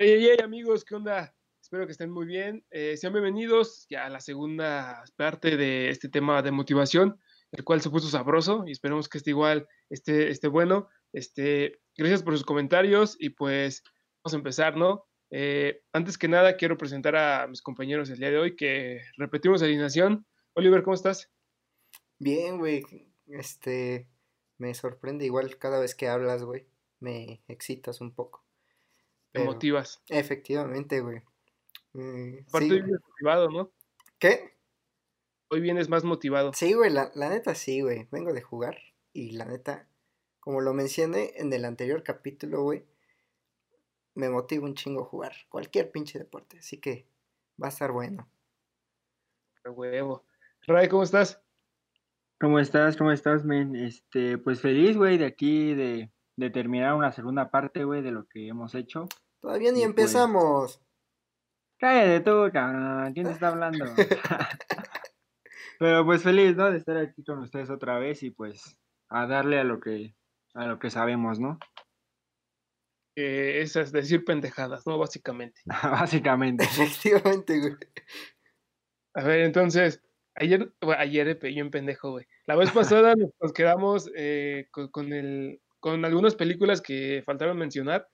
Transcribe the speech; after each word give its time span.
Hey, 0.00 0.18
hey, 0.20 0.36
amigos, 0.44 0.84
¿qué 0.84 0.94
onda? 0.94 1.34
Espero 1.60 1.84
que 1.84 1.90
estén 1.90 2.12
muy 2.12 2.24
bien. 2.24 2.64
Eh, 2.70 2.96
sean 2.96 3.12
bienvenidos 3.12 3.84
ya 3.90 4.06
a 4.06 4.08
la 4.08 4.20
segunda 4.20 5.02
parte 5.16 5.56
de 5.56 5.88
este 5.88 6.08
tema 6.08 6.40
de 6.40 6.52
motivación, 6.52 7.18
el 7.50 7.64
cual 7.64 7.80
se 7.80 7.90
puso 7.90 8.06
sabroso 8.06 8.62
y 8.64 8.70
esperemos 8.70 9.08
que 9.08 9.18
este 9.18 9.30
igual 9.30 9.66
esté, 9.90 10.30
esté 10.30 10.46
bueno. 10.46 10.88
Este, 11.12 11.80
gracias 11.96 12.22
por 12.22 12.34
sus 12.34 12.46
comentarios 12.46 13.16
y 13.18 13.30
pues 13.30 13.82
vamos 14.22 14.34
a 14.34 14.36
empezar, 14.36 14.76
¿no? 14.76 15.04
Eh, 15.32 15.82
antes 15.92 16.16
que 16.16 16.28
nada, 16.28 16.56
quiero 16.56 16.78
presentar 16.78 17.16
a 17.16 17.48
mis 17.48 17.60
compañeros 17.60 18.08
el 18.10 18.20
día 18.20 18.30
de 18.30 18.38
hoy 18.38 18.54
que 18.54 19.00
repetimos 19.16 19.64
alineación. 19.64 20.24
Oliver, 20.52 20.84
¿cómo 20.84 20.94
estás? 20.94 21.28
Bien, 22.20 22.58
güey. 22.58 22.84
Este, 23.26 24.08
me 24.58 24.74
sorprende 24.74 25.24
igual 25.24 25.58
cada 25.58 25.80
vez 25.80 25.96
que 25.96 26.06
hablas, 26.06 26.44
güey. 26.44 26.68
Me 27.00 27.42
excitas 27.48 28.00
un 28.00 28.14
poco. 28.14 28.47
Te 29.32 29.44
motivas. 29.44 30.02
Efectivamente, 30.08 31.00
güey. 31.00 31.22
Eh, 31.94 32.44
Aparte 32.48 32.72
hoy 32.72 32.82
vienes 32.82 33.00
motivado, 33.08 33.50
¿no? 33.50 33.70
¿Qué? 34.18 34.56
Hoy 35.50 35.60
vienes 35.60 35.88
más 35.88 36.04
motivado. 36.04 36.52
Sí, 36.54 36.72
güey, 36.74 36.90
la, 36.90 37.10
la 37.14 37.28
neta 37.30 37.54
sí, 37.54 37.80
güey. 37.80 38.06
Vengo 38.10 38.32
de 38.32 38.42
jugar 38.42 38.78
y 39.12 39.32
la 39.32 39.44
neta, 39.44 39.88
como 40.40 40.60
lo 40.60 40.74
mencioné 40.74 41.32
en 41.36 41.52
el 41.52 41.64
anterior 41.64 42.02
capítulo, 42.02 42.62
güey, 42.62 42.84
me 44.14 44.28
motiva 44.28 44.64
un 44.64 44.74
chingo 44.74 45.04
jugar 45.04 45.32
cualquier 45.48 45.90
pinche 45.90 46.18
deporte. 46.18 46.58
Así 46.58 46.78
que 46.78 47.06
va 47.62 47.66
a 47.66 47.70
estar 47.70 47.92
bueno. 47.92 48.28
Qué 49.62 49.70
huevo. 49.70 50.24
Ray, 50.66 50.88
¿cómo 50.88 51.02
estás? 51.02 51.40
¿Cómo 52.40 52.58
estás? 52.58 52.96
¿Cómo 52.96 53.10
estás, 53.10 53.44
men? 53.44 53.74
Este, 53.74 54.38
pues 54.38 54.60
feliz, 54.60 54.96
güey, 54.96 55.18
de 55.18 55.26
aquí, 55.26 55.74
de, 55.74 56.10
de 56.38 56.50
terminar 56.50 56.94
una 56.94 57.10
segunda 57.10 57.50
parte, 57.50 57.82
güey, 57.82 58.00
de 58.00 58.12
lo 58.12 58.28
que 58.28 58.46
hemos 58.46 58.76
hecho. 58.76 59.08
Todavía 59.40 59.72
ni 59.72 59.80
Y, 59.80 59.82
pues, 59.82 59.90
empezamos. 59.90 60.80
Cállate 61.78 62.20
tú, 62.20 62.48
cabrón, 62.52 63.12
¿quién 63.12 63.26
te 63.26 63.32
está 63.32 63.48
hablando? 63.48 63.84
Pero 65.80 66.04
pues 66.04 66.22
feliz, 66.22 66.56
¿no? 66.56 66.70
De 66.70 66.78
estar 66.78 66.96
aquí 66.96 67.24
con 67.24 67.40
ustedes 67.40 67.70
otra 67.70 67.98
vez 67.98 68.22
y 68.22 68.30
pues 68.30 68.78
a 69.08 69.26
darle 69.26 69.58
a 69.58 69.64
lo 69.64 69.80
que, 69.80 70.14
a 70.54 70.66
lo 70.66 70.78
que 70.78 70.90
sabemos, 70.90 71.40
¿no? 71.40 71.58
Eh, 73.16 73.62
es 73.62 73.74
es 73.74 73.90
decir 73.90 74.24
pendejadas, 74.24 74.86
¿no? 74.86 74.96
Básicamente. 74.96 75.60
Básicamente. 75.66 76.64
Efectivamente, 76.64 77.58
güey. 77.58 77.76
A 79.14 79.24
ver, 79.24 79.40
entonces, 79.40 80.02
ayer, 80.36 80.72
bueno, 80.80 81.00
ayer 81.00 81.28
eh, 81.28 81.54
yo 81.54 81.64
en 81.64 81.70
pendejo, 81.70 82.12
güey. 82.12 82.26
La 82.46 82.54
vez 82.54 82.70
pasada 82.70 83.14
nos, 83.16 83.30
nos 83.40 83.52
quedamos 83.52 84.10
eh, 84.16 84.68
con, 84.70 84.88
con 84.88 85.12
el, 85.12 85.60
con 85.80 86.04
algunas 86.04 86.34
películas 86.34 86.80
que 86.80 87.22
faltaron 87.24 87.58
mencionar. 87.58 88.08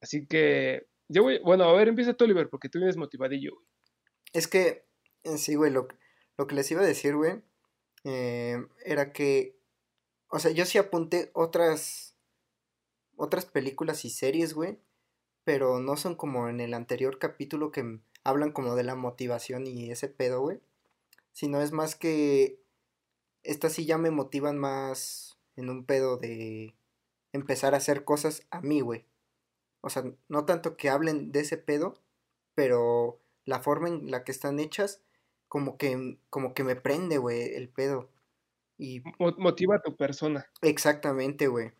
Así 0.00 0.26
que 0.26 0.86
yo 1.08 1.22
voy, 1.22 1.38
bueno, 1.40 1.64
a 1.64 1.72
ver, 1.74 1.88
empieza 1.88 2.14
tú, 2.14 2.24
Oliver, 2.24 2.48
porque 2.48 2.68
tú 2.68 2.78
vienes 2.78 2.96
motivadillo, 2.96 3.52
güey. 3.54 3.66
Es 4.32 4.48
que, 4.48 4.86
en 5.24 5.38
sí, 5.38 5.54
güey, 5.54 5.70
lo, 5.70 5.88
lo 6.38 6.46
que 6.46 6.54
les 6.54 6.70
iba 6.70 6.80
a 6.80 6.86
decir, 6.86 7.14
güey, 7.14 7.42
eh, 8.04 8.56
era 8.84 9.12
que, 9.12 9.58
o 10.28 10.38
sea, 10.38 10.50
yo 10.50 10.64
sí 10.64 10.78
apunté 10.78 11.30
otras, 11.34 12.16
otras 13.16 13.44
películas 13.44 14.04
y 14.04 14.10
series, 14.10 14.54
güey, 14.54 14.78
pero 15.44 15.80
no 15.80 15.96
son 15.96 16.14
como 16.14 16.48
en 16.48 16.60
el 16.60 16.74
anterior 16.74 17.18
capítulo 17.18 17.72
que 17.72 18.00
hablan 18.24 18.52
como 18.52 18.74
de 18.74 18.84
la 18.84 18.94
motivación 18.94 19.66
y 19.66 19.90
ese 19.90 20.08
pedo, 20.08 20.40
güey, 20.40 20.60
sino 21.32 21.60
es 21.60 21.72
más 21.72 21.94
que 21.94 22.60
estas 23.42 23.72
sí 23.72 23.84
ya 23.84 23.98
me 23.98 24.10
motivan 24.10 24.58
más 24.58 25.38
en 25.56 25.68
un 25.68 25.84
pedo 25.84 26.16
de 26.16 26.74
empezar 27.32 27.74
a 27.74 27.78
hacer 27.78 28.04
cosas 28.04 28.46
a 28.50 28.60
mí, 28.60 28.80
güey. 28.80 29.04
O 29.80 29.90
sea, 29.90 30.04
no 30.28 30.44
tanto 30.44 30.76
que 30.76 30.90
hablen 30.90 31.32
de 31.32 31.40
ese 31.40 31.56
pedo, 31.56 31.94
pero 32.54 33.20
la 33.44 33.60
forma 33.60 33.88
en 33.88 34.10
la 34.10 34.24
que 34.24 34.32
están 34.32 34.60
hechas, 34.60 35.02
como 35.48 35.76
que, 35.76 36.18
como 36.30 36.54
que 36.54 36.64
me 36.64 36.76
prende, 36.76 37.18
güey, 37.18 37.54
el 37.54 37.68
pedo. 37.68 38.08
Y 38.78 39.00
Mo- 39.18 39.34
Motiva 39.38 39.76
a 39.76 39.82
tu 39.82 39.96
persona. 39.96 40.46
exactamente, 40.62 41.48
güey. 41.48 41.72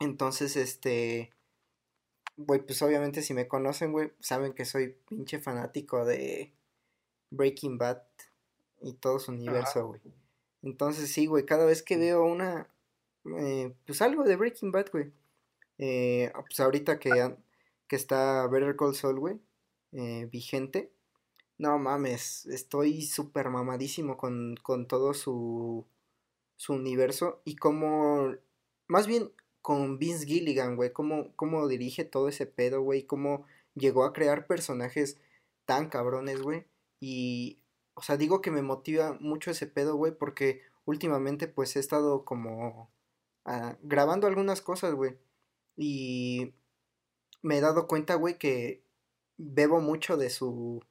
Entonces, 0.00 0.56
este, 0.56 1.30
güey, 2.36 2.60
pues 2.64 2.82
obviamente 2.82 3.22
si 3.22 3.34
me 3.34 3.48
conocen, 3.48 3.92
güey, 3.92 4.12
saben 4.20 4.52
que 4.52 4.64
soy 4.64 4.96
pinche 5.08 5.38
fanático 5.40 6.04
de 6.04 6.52
Breaking 7.30 7.78
Bad 7.78 8.02
y 8.82 8.94
todo 8.94 9.18
su 9.18 9.32
universo, 9.32 9.86
güey. 9.86 10.00
Entonces, 10.62 11.10
sí, 11.12 11.26
güey, 11.26 11.46
cada 11.46 11.64
vez 11.64 11.82
que 11.82 11.96
veo 11.96 12.24
una, 12.24 12.68
eh, 13.38 13.74
pues 13.86 14.02
algo 14.02 14.24
de 14.24 14.36
Breaking 14.36 14.72
Bad, 14.72 14.90
güey. 14.92 15.12
eh, 15.78 16.32
pues 16.48 16.60
ahorita 16.60 16.98
que, 16.98 17.36
que 17.88 17.96
está 17.96 18.46
Better 18.48 18.76
Call 18.76 18.94
Saul, 18.94 19.18
güey, 19.20 19.40
eh, 19.92 20.28
vigente. 20.30 20.92
No 21.58 21.78
mames, 21.78 22.46
estoy 22.46 23.02
súper 23.02 23.48
mamadísimo 23.50 24.16
con, 24.18 24.56
con 24.62 24.86
todo 24.88 25.14
su, 25.14 25.86
su 26.56 26.74
universo 26.74 27.40
y 27.44 27.56
cómo, 27.56 28.34
más 28.88 29.06
bien 29.06 29.32
con 29.62 29.98
Vince 29.98 30.26
Gilligan, 30.26 30.76
güey, 30.76 30.92
cómo, 30.92 31.34
cómo 31.36 31.66
dirige 31.68 32.04
todo 32.04 32.28
ese 32.28 32.46
pedo, 32.46 32.82
güey, 32.82 33.04
cómo 33.04 33.46
llegó 33.74 34.04
a 34.04 34.12
crear 34.12 34.46
personajes 34.46 35.18
tan 35.66 35.88
cabrones, 35.88 36.42
güey. 36.42 36.66
Y, 37.00 37.58
o 37.94 38.02
sea, 38.02 38.16
digo 38.16 38.40
que 38.42 38.50
me 38.50 38.62
motiva 38.62 39.16
mucho 39.20 39.50
ese 39.50 39.66
pedo, 39.66 39.96
güey, 39.96 40.12
porque 40.16 40.62
últimamente 40.84 41.48
pues 41.48 41.76
he 41.76 41.80
estado 41.80 42.24
como 42.24 42.90
grabando 43.82 44.26
algunas 44.26 44.60
cosas, 44.60 44.94
güey. 44.94 45.16
Y 45.76 46.52
me 47.42 47.58
he 47.58 47.60
dado 47.60 47.86
cuenta, 47.86 48.14
güey, 48.14 48.38
que 48.38 48.82
bebo 49.36 49.80
mucho 49.80 50.16
de 50.16 50.30
su 50.30 50.82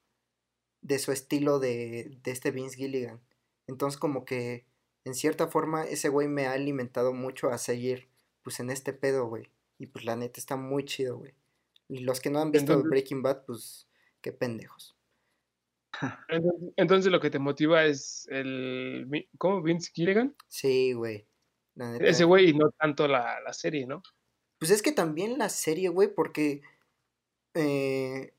de 0.82 1.00
su 1.00 1.12
estilo 1.12 1.58
de, 1.60 2.16
de 2.24 2.32
este 2.32 2.52
Vince 2.52 2.78
Gilligan. 2.78 3.20
Entonces 3.68 4.00
como 4.00 4.24
que 4.24 4.66
en 5.04 5.16
cierta 5.16 5.48
forma 5.48 5.84
ese 5.84 6.10
güey 6.10 6.28
me 6.28 6.46
ha 6.46 6.54
alimentado 6.54 7.12
mucho 7.14 7.50
a 7.50 7.58
seguir 7.58 8.08
pues 8.44 8.60
en 8.60 8.70
este 8.70 8.94
pedo, 8.94 9.28
güey. 9.28 9.50
Y 9.80 9.88
pues 9.88 10.06
la 10.06 10.16
neta 10.16 10.40
está 10.40 10.56
muy 10.56 10.86
chido, 10.86 11.18
güey. 11.18 11.34
Y 11.90 12.00
los 12.00 12.20
que 12.22 12.30
no 12.30 12.40
han 12.40 12.52
visto 12.52 12.74
Entonces- 12.74 12.90
Breaking 12.90 13.24
Bad, 13.24 13.46
pues 13.46 13.88
qué 14.22 14.32
pendejos. 14.32 14.96
Entonces, 16.30 16.74
entonces 16.76 17.12
lo 17.12 17.20
que 17.22 17.30
te 17.30 17.40
motiva 17.40 17.86
es 17.86 18.28
el, 18.30 19.28
¿cómo? 19.38 19.62
Vince 19.62 19.92
Gilligan. 19.94 20.36
Sí, 20.48 20.94
güey. 20.94 21.26
La. 21.76 21.96
Ese 21.98 22.24
güey 22.24 22.50
y 22.50 22.54
no 22.54 22.72
tanto 22.72 23.08
la, 23.08 23.40
la 23.42 23.54
serie, 23.54 23.86
¿no? 23.86 24.02
Pues 24.60 24.72
es 24.72 24.82
que 24.82 24.92
también 24.92 25.38
la 25.38 25.50
serie, 25.50 25.90
güey, 25.90 26.14
porque 26.14 26.62
eh, 27.54 28.34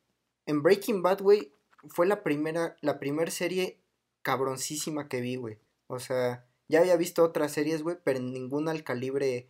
en 0.47 0.62
Breaking 0.62 1.02
Bad, 1.02 1.20
güey, 1.22 1.52
fue 1.88 2.06
la 2.06 2.22
primera, 2.22 2.76
la 2.80 2.98
primera 2.98 3.30
serie 3.30 3.80
cabroncísima 4.22 5.08
que 5.08 5.20
vi, 5.20 5.36
güey. 5.36 5.58
O 5.88 5.98
sea, 5.98 6.46
ya 6.69 6.80
había 6.80 6.96
visto 6.96 7.25
otras 7.25 7.52
series, 7.52 7.82
güey, 7.82 7.96
pero 8.04 8.20
ninguna 8.20 8.70
al 8.70 8.84
calibre, 8.84 9.48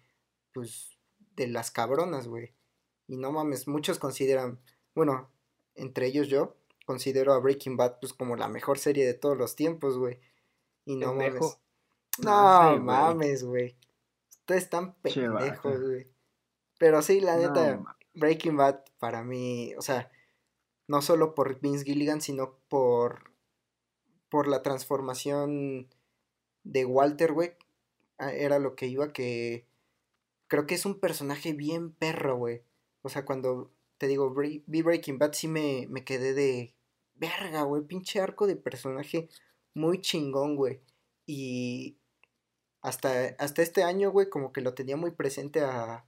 pues, 0.53 0.99
de 1.37 1.49
las 1.49 1.71
cabronas, 1.71 2.29
güey. 2.29 2.53
Y 3.07 3.17
no 3.17 3.33
mames, 3.33 3.69
muchos 3.69 3.99
consideran, 3.99 4.61
bueno, 4.95 5.31
entre 5.75 6.07
ellos 6.07 6.29
yo, 6.29 6.57
considero 6.85 7.33
a 7.33 7.39
Breaking 7.39 7.77
Bad, 7.77 7.99
pues, 8.01 8.13
como 8.13 8.37
la 8.37 8.49
mejor 8.49 8.79
serie 8.79 9.07
de 9.07 9.15
todos 9.15 9.37
los 9.37 9.57
tiempos, 9.57 9.99
güey. 9.99 10.21
Y 10.85 10.97
no 10.97 11.11
Pendejo. 11.11 11.45
mames. 11.45 11.59
No 12.19 12.79
mames, 12.79 13.45
güey. 13.45 13.77
Ustedes 14.31 14.65
están 14.65 14.95
pendejos, 14.95 15.81
güey. 15.81 16.07
Pero 16.79 17.03
sí, 17.03 17.21
la 17.21 17.37
neta, 17.37 17.83
Breaking 18.15 18.57
Bad 18.57 18.81
para 18.99 19.23
mí, 19.23 19.75
o 19.77 19.83
sea, 19.83 20.11
no 20.87 21.03
solo 21.03 21.35
por 21.35 21.61
Vince 21.61 21.85
Gilligan, 21.85 22.21
sino 22.21 22.59
por 22.69 23.33
por 24.29 24.49
la 24.49 24.63
transformación 24.63 25.89
de 26.65 26.85
Walter, 26.85 27.33
güey. 27.33 27.53
Era 28.19 28.59
lo 28.59 28.75
que 28.75 28.87
iba 28.87 29.13
que 29.13 29.67
creo 30.49 30.67
que 30.67 30.75
es 30.75 30.87
un 30.87 30.99
personaje 30.99 31.53
bien 31.53 31.93
perro, 31.93 32.37
güey. 32.37 32.63
O 33.03 33.09
sea, 33.09 33.25
cuando 33.25 33.71
te 33.99 34.07
digo, 34.07 34.35
vi 34.35 34.83
Breaking 34.83 35.19
Bad 35.19 35.33
sí 35.33 35.49
me, 35.49 35.87
me 35.89 36.05
quedé 36.05 36.35
de 36.35 36.75
verga, 37.15 37.63
güey, 37.63 37.83
pinche 37.83 38.21
arco 38.21 38.47
de 38.47 38.57
personaje 38.57 39.29
muy 39.75 40.01
chingón, 40.01 40.57
güey. 40.57 40.81
Y 41.27 41.97
hasta, 42.87 43.35
hasta 43.41 43.63
este 43.63 43.83
año, 43.83 44.13
güey, 44.13 44.31
como 44.31 44.53
que 44.53 44.61
lo 44.61 44.75
tenía 44.75 44.97
muy 44.97 45.11
presente 45.11 45.61
a, 45.61 46.07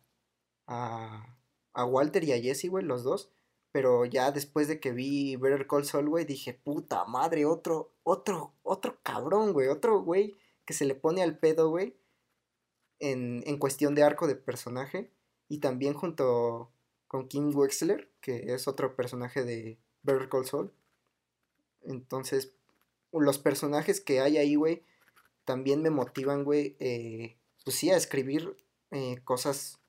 a, 0.69 1.37
a 1.73 1.85
Walter 1.85 2.23
y 2.23 2.33
a 2.33 2.41
Jesse, 2.41 2.69
güey, 2.71 2.85
los 2.85 3.03
dos. 3.03 3.33
Pero 3.73 4.05
ya 4.05 4.31
después 4.31 4.69
de 4.69 4.79
que 4.79 4.93
vi 4.93 5.35
Better 5.35 5.67
Call 5.67 5.85
Saul, 5.85 6.09
güey, 6.09 6.25
dije, 6.25 6.55
puta 6.55 7.05
madre, 7.05 7.47
otro, 7.47 7.91
otro, 8.05 8.55
otro 8.63 8.97
cabrón, 9.03 9.53
güey, 9.53 9.67
otro 9.67 10.01
güey 10.03 10.37
que 10.65 10.73
se 10.73 10.85
le 10.85 10.95
pone 10.95 11.25
al 11.25 11.37
pedo, 11.41 11.69
güey, 11.69 11.97
en, 13.01 13.43
en 13.45 13.59
cuestión 13.59 13.97
de 13.97 14.05
arco 14.05 14.29
de 14.29 14.37
personaje. 14.37 15.11
Y 15.49 15.59
también 15.59 15.95
junto 15.95 16.71
con 17.09 17.27
Kim 17.27 17.51
Wexler, 17.53 18.09
que 18.21 18.55
es 18.55 18.69
otro 18.69 18.95
personaje 18.95 19.43
de 19.43 19.81
Better 20.05 20.29
Call 20.29 20.47
Saul. 20.47 20.73
Entonces, 21.83 22.53
los 23.11 23.39
personajes 23.41 24.01
que 24.01 24.21
hay 24.21 24.37
ahí, 24.37 24.55
güey, 24.55 24.85
también 25.49 25.81
me 25.81 25.89
motivan, 25.89 26.45
güey, 26.45 26.77
eh, 26.79 27.39
pues 27.65 27.75
sí, 27.75 27.89
a 27.89 27.97
escribir 27.97 28.55
eh, 28.91 29.17
cosas 29.25 29.81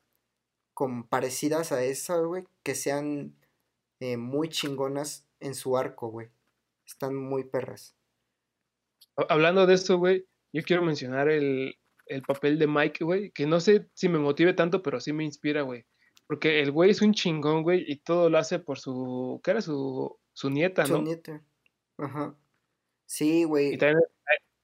como 0.73 1.05
parecidas 1.05 1.73
a 1.73 1.83
esa, 1.83 2.17
güey, 2.21 2.45
que 2.63 2.75
sean 2.75 3.35
eh, 3.99 4.15
muy 4.15 4.47
chingonas 4.47 5.27
en 5.41 5.55
su 5.55 5.75
arco, 5.75 6.07
güey. 6.07 6.29
Están 6.87 7.13
muy 7.17 7.43
perras. 7.43 7.93
Hablando 9.17 9.67
de 9.67 9.73
esto, 9.73 9.97
güey, 9.97 10.25
yo 10.53 10.63
quiero 10.63 10.81
mencionar 10.81 11.27
el, 11.27 11.75
el 12.05 12.21
papel 12.21 12.57
de 12.57 12.67
Mike, 12.67 13.03
güey, 13.03 13.31
que 13.31 13.45
no 13.45 13.59
sé 13.59 13.89
si 13.93 14.07
me 14.07 14.17
motive 14.17 14.53
tanto, 14.53 14.81
pero 14.81 15.01
sí 15.01 15.11
me 15.11 15.25
inspira, 15.25 15.63
güey. 15.63 15.85
Porque 16.25 16.61
el 16.61 16.71
güey 16.71 16.91
es 16.91 17.01
un 17.01 17.13
chingón, 17.13 17.63
güey, 17.63 17.83
y 17.85 17.97
todo 17.97 18.29
lo 18.29 18.37
hace 18.37 18.59
por 18.59 18.79
su. 18.79 19.41
¿Qué 19.43 19.51
era 19.51 19.61
su, 19.61 20.17
su 20.31 20.49
nieta, 20.49 20.85
Su 20.85 20.93
no? 20.93 21.01
nieta. 21.01 21.43
Ajá. 21.97 22.33
Sí, 23.05 23.43
güey. 23.43 23.73
Y 23.73 23.77
también, 23.77 23.99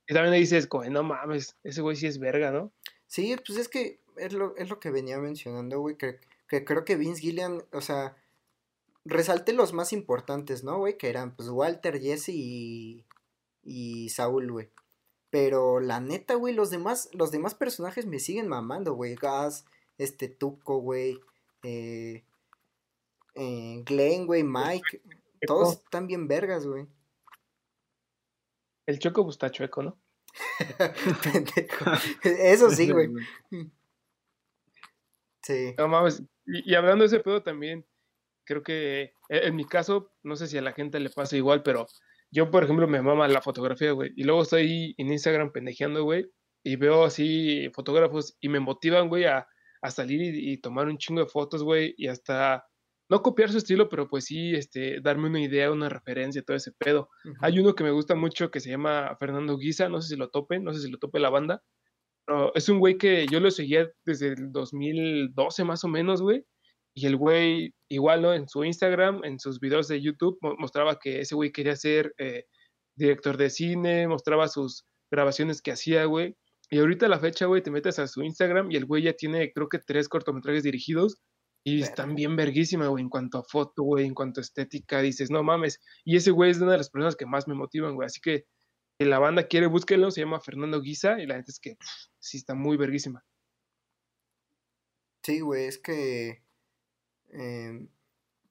y 0.07 0.13
también 0.13 0.31
le 0.31 0.39
dices, 0.39 0.69
güey, 0.69 0.89
no 0.89 1.03
mames, 1.03 1.57
ese 1.63 1.81
güey 1.81 1.95
sí 1.95 2.07
es 2.07 2.19
verga, 2.19 2.51
¿no? 2.51 2.71
Sí, 3.07 3.35
pues 3.45 3.57
es 3.57 3.67
que 3.67 3.99
es 4.17 4.33
lo, 4.33 4.55
es 4.57 4.69
lo 4.69 4.79
que 4.79 4.91
venía 4.91 5.17
mencionando, 5.19 5.79
güey, 5.79 5.97
que, 5.97 6.19
que 6.47 6.63
creo 6.63 6.85
que 6.85 6.95
Vince 6.95 7.21
Gillian, 7.21 7.63
o 7.71 7.81
sea, 7.81 8.17
resalté 9.03 9.53
los 9.53 9.73
más 9.73 9.93
importantes, 9.93 10.63
¿no, 10.63 10.77
güey? 10.77 10.97
Que 10.97 11.09
eran, 11.09 11.35
pues, 11.35 11.49
Walter, 11.49 11.99
Jesse 11.99 12.29
y, 12.29 13.05
y 13.63 14.09
Saúl, 14.09 14.51
güey. 14.51 14.69
Pero 15.29 15.79
la 15.79 15.99
neta, 15.99 16.35
güey, 16.35 16.53
los 16.53 16.69
demás, 16.69 17.09
los 17.13 17.31
demás 17.31 17.55
personajes 17.55 18.05
me 18.05 18.19
siguen 18.19 18.47
mamando, 18.47 18.93
güey. 18.93 19.15
Gas, 19.15 19.65
este 19.97 20.29
Tuco, 20.29 20.79
güey. 20.79 21.19
Eh, 21.63 22.23
eh, 23.35 23.83
Glenn, 23.85 24.27
güey, 24.27 24.43
Mike. 24.43 25.01
Todos 25.45 25.73
están 25.83 26.07
bien 26.07 26.27
vergas, 26.27 26.65
güey. 26.65 26.87
El 28.85 28.99
Choco 28.99 29.23
pues 29.23 29.35
está 29.35 29.49
chueco, 29.51 29.83
¿no? 29.83 29.99
Eso 32.23 32.69
sí, 32.69 32.91
güey. 32.91 33.09
Sí. 35.41 35.73
No 35.77 35.87
mames. 35.87 36.23
Y, 36.45 36.71
y 36.71 36.75
hablando 36.75 37.03
de 37.03 37.07
ese 37.07 37.19
pedo 37.19 37.41
también, 37.43 37.85
creo 38.45 38.63
que 38.63 39.13
e- 39.29 39.47
en 39.47 39.55
mi 39.55 39.65
caso, 39.65 40.11
no 40.23 40.35
sé 40.35 40.47
si 40.47 40.57
a 40.57 40.61
la 40.61 40.73
gente 40.73 40.99
le 40.99 41.09
pasa 41.09 41.37
igual, 41.37 41.63
pero 41.63 41.87
yo, 42.31 42.49
por 42.51 42.63
ejemplo, 42.63 42.87
me 42.87 43.01
mama 43.01 43.27
la 43.27 43.41
fotografía, 43.41 43.91
güey. 43.91 44.11
Y 44.15 44.23
luego 44.23 44.41
estoy 44.43 44.93
en 44.97 45.11
Instagram 45.11 45.51
pendejeando, 45.51 46.03
güey, 46.03 46.29
y 46.63 46.75
veo 46.75 47.05
así 47.05 47.69
fotógrafos 47.73 48.35
y 48.39 48.49
me 48.49 48.59
motivan, 48.59 49.07
güey, 49.09 49.25
a, 49.25 49.47
a 49.81 49.91
salir 49.91 50.21
y, 50.21 50.53
y 50.53 50.57
tomar 50.57 50.87
un 50.87 50.97
chingo 50.97 51.21
de 51.21 51.27
fotos, 51.29 51.63
güey, 51.63 51.93
y 51.97 52.07
hasta 52.07 52.65
no 53.09 53.21
copiar 53.21 53.49
su 53.51 53.57
estilo, 53.59 53.87
pero 53.89 54.07
pues 54.07 54.25
sí, 54.25 54.55
este, 54.55 54.99
darme 55.01 55.27
una 55.27 55.41
idea, 55.41 55.71
una 55.71 55.89
referencia, 55.89 56.41
todo 56.43 56.57
ese 56.57 56.71
pedo. 56.77 57.09
Hay 57.41 57.59
uno 57.59 57.75
que 57.75 57.83
me 57.83 57.91
gusta 57.91 58.15
mucho 58.15 58.49
que 58.51 58.59
se 58.59 58.69
llama 58.69 59.15
Fernando 59.19 59.57
Guisa, 59.57 59.89
no 59.89 60.01
sé 60.01 60.09
si 60.09 60.15
lo 60.15 60.29
topen, 60.29 60.63
no 60.63 60.73
sé 60.73 60.81
si 60.81 60.89
lo 60.91 60.97
tope 60.97 61.19
la 61.19 61.29
banda, 61.29 61.61
pero 62.25 62.53
es 62.55 62.67
un 62.69 62.79
güey 62.79 62.97
que 62.97 63.27
yo 63.27 63.39
lo 63.39 63.51
seguía 63.51 63.89
desde 64.05 64.29
el 64.29 64.51
2012 64.51 65.63
más 65.63 65.83
o 65.83 65.87
menos, 65.87 66.21
güey, 66.21 66.43
y 66.95 67.05
el 67.07 67.17
güey, 67.17 67.73
igual, 67.89 68.21
¿no? 68.21 68.33
En 68.33 68.47
su 68.47 68.63
Instagram, 68.63 69.23
en 69.23 69.39
sus 69.39 69.59
videos 69.59 69.87
de 69.87 70.01
YouTube, 70.01 70.37
mo- 70.41 70.55
mostraba 70.57 70.97
que 70.97 71.19
ese 71.21 71.35
güey 71.35 71.51
quería 71.51 71.75
ser 71.75 72.13
eh, 72.17 72.45
director 72.97 73.37
de 73.37 73.49
cine, 73.49 74.07
mostraba 74.07 74.47
sus 74.47 74.85
grabaciones 75.11 75.61
que 75.61 75.71
hacía, 75.71 76.05
güey. 76.05 76.35
Y 76.71 76.79
ahorita 76.79 77.05
a 77.05 77.09
la 77.09 77.19
fecha, 77.19 77.45
güey, 77.45 77.61
te 77.61 77.69
metes 77.69 77.99
a 77.99 78.07
su 78.07 78.23
Instagram 78.23 78.71
y 78.71 78.77
el 78.77 78.85
güey 78.85 79.03
ya 79.03 79.13
tiene, 79.13 79.51
creo 79.53 79.67
que 79.69 79.77
tres 79.79 80.09
cortometrajes 80.09 80.63
dirigidos 80.63 81.17
y 81.67 81.81
están 81.81 82.13
bien 82.13 82.35
verguísima, 82.35 82.87
güey, 82.89 83.01
en 83.01 83.09
cuanto 83.09 83.39
a 83.39 83.43
foto, 83.43 83.81
güey, 83.81 84.05
en 84.05 84.13
cuanto 84.13 84.39
a 84.39 84.43
estética, 84.43 85.01
dices, 85.01 85.31
no 85.31 85.41
mames. 85.41 85.81
Y 86.03 86.15
ese 86.15 86.29
güey 86.29 86.51
es 86.51 86.61
una 86.61 86.73
de 86.73 86.77
las 86.77 86.91
personas 86.91 87.15
que 87.15 87.25
más 87.25 87.47
me 87.47 87.55
motivan, 87.55 87.95
güey. 87.95 88.05
Así 88.05 88.21
que 88.21 88.45
si 88.99 89.05
la 89.05 89.17
banda 89.17 89.47
quiere, 89.47 89.65
búsquenlo, 89.65 90.11
se 90.11 90.21
llama 90.21 90.39
Fernando 90.39 90.79
Guisa 90.79 91.19
y 91.19 91.25
la 91.25 91.37
neta 91.37 91.49
es 91.51 91.59
que 91.59 91.75
pff, 91.75 91.89
sí 92.19 92.37
está 92.37 92.53
muy 92.53 92.77
verguísima. 92.77 93.25
Sí, 95.23 95.39
güey, 95.39 95.65
es 95.65 95.79
que. 95.79 96.43
em, 97.31 97.89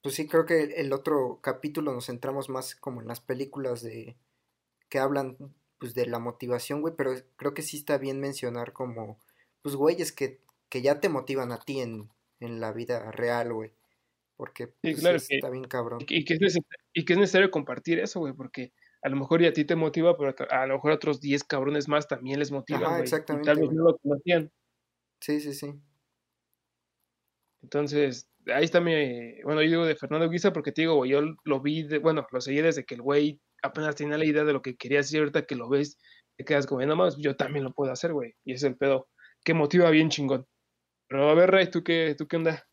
pues 0.03 0.15
sí, 0.15 0.27
creo 0.27 0.45
que 0.45 0.63
el 0.63 0.91
otro 0.91 1.39
capítulo 1.41 1.93
nos 1.93 2.07
centramos 2.07 2.49
más 2.49 2.75
como 2.75 2.99
en 3.01 3.07
las 3.07 3.21
películas 3.21 3.81
de. 3.81 4.17
que 4.89 4.99
hablan, 4.99 5.37
pues, 5.79 5.93
de 5.93 6.05
la 6.05 6.19
motivación, 6.19 6.81
güey, 6.81 6.93
pero 6.97 7.13
creo 7.37 7.53
que 7.53 7.61
sí 7.61 7.77
está 7.77 7.97
bien 7.97 8.19
mencionar 8.19 8.73
como. 8.73 9.19
pues, 9.61 9.77
güeyes 9.77 10.11
que, 10.11 10.41
que 10.67 10.81
ya 10.81 10.99
te 10.99 11.07
motivan 11.07 11.53
a 11.53 11.59
ti 11.59 11.79
en, 11.79 12.09
en 12.39 12.59
la 12.59 12.71
vida 12.73 13.11
real, 13.11 13.53
güey. 13.53 13.71
Porque, 14.37 14.65
Sí, 14.67 14.71
pues, 14.81 14.99
claro 14.99 15.19
sí 15.19 15.27
que- 15.29 15.35
está 15.37 15.49
bien 15.49 15.63
cabrón. 15.65 15.99
Y, 16.07 16.25
que- 16.25 16.33
es 16.33 16.41
necesario, 16.41 16.67
y 16.93 17.05
que 17.05 17.13
es 17.13 17.19
necesario 17.19 17.51
compartir 17.51 17.99
eso, 17.99 18.19
güey, 18.19 18.33
porque 18.33 18.73
a 19.01 19.09
lo 19.09 19.15
mejor 19.15 19.41
y 19.41 19.45
a 19.45 19.53
ti 19.53 19.63
te 19.65 19.75
motiva, 19.75 20.17
pero 20.17 20.35
a 20.49 20.65
lo 20.65 20.73
mejor 20.75 20.91
a 20.91 20.95
otros 20.95 21.21
10 21.21 21.43
cabrones 21.43 21.87
más 21.87 22.07
también 22.07 22.39
les 22.39 22.51
motivan, 22.51 22.83
Ajá, 22.83 22.89
güey. 22.91 23.01
Y 23.01 23.03
exactamente, 23.03 23.45
tal 23.45 23.59
vez 23.61 23.71
no 23.71 23.83
lo 23.83 23.97
conocían. 23.97 24.51
Sí, 25.21 25.39
sí, 25.39 25.53
sí. 25.53 25.73
Entonces, 27.61 28.29
ahí 28.47 28.63
está 28.65 28.79
mi. 28.79 29.41
Bueno, 29.43 29.61
yo 29.61 29.69
digo 29.69 29.85
de 29.85 29.95
Fernando 29.95 30.29
Guisa 30.29 30.53
porque 30.53 30.71
te 30.71 30.81
digo, 30.81 30.95
güey, 30.95 31.11
yo 31.11 31.21
lo 31.43 31.61
vi, 31.61 31.83
de, 31.83 31.99
bueno, 31.99 32.27
lo 32.31 32.41
seguí 32.41 32.61
desde 32.61 32.85
que 32.85 32.95
el 32.95 33.01
güey 33.01 33.39
apenas 33.63 33.95
tenía 33.95 34.17
la 34.17 34.25
idea 34.25 34.43
de 34.43 34.53
lo 34.53 34.61
que 34.61 34.75
quería 34.75 34.99
hacer. 34.99 35.21
Ahorita 35.21 35.45
que 35.45 35.55
lo 35.55 35.69
ves, 35.69 35.97
te 36.37 36.45
quedas 36.45 36.67
como, 36.67 36.85
no 36.85 36.95
más, 36.95 37.17
yo 37.17 37.35
también 37.35 37.63
lo 37.63 37.73
puedo 37.73 37.91
hacer, 37.91 38.13
güey. 38.13 38.35
Y 38.43 38.53
es 38.53 38.63
el 38.63 38.75
pedo 38.75 39.07
que 39.43 39.53
motiva 39.53 39.89
bien 39.89 40.09
chingón. 40.09 40.45
Pero 41.07 41.29
a 41.29 41.33
ver, 41.35 41.51
Ray, 41.51 41.69
¿tú 41.69 41.83
qué, 41.83 42.15
tú 42.17 42.27
qué 42.27 42.37
onda? 42.37 42.65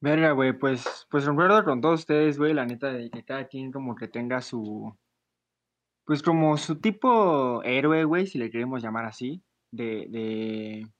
Verga, 0.00 0.32
güey, 0.32 0.52
pues, 0.52 1.06
pues 1.10 1.24
concuerdo 1.24 1.64
con 1.64 1.80
todos 1.80 2.00
ustedes, 2.00 2.38
güey, 2.38 2.54
la 2.54 2.66
neta 2.66 2.92
de 2.92 3.10
que 3.10 3.24
cada 3.24 3.46
quien 3.46 3.70
como 3.70 3.94
que 3.94 4.08
tenga 4.08 4.40
su, 4.40 4.96
pues 6.04 6.22
como 6.22 6.56
su 6.56 6.80
tipo 6.80 7.62
héroe, 7.62 8.04
güey, 8.04 8.26
si 8.26 8.38
le 8.38 8.50
queremos 8.50 8.82
llamar 8.82 9.04
así, 9.04 9.42
de, 9.70 10.06
de, 10.10 10.90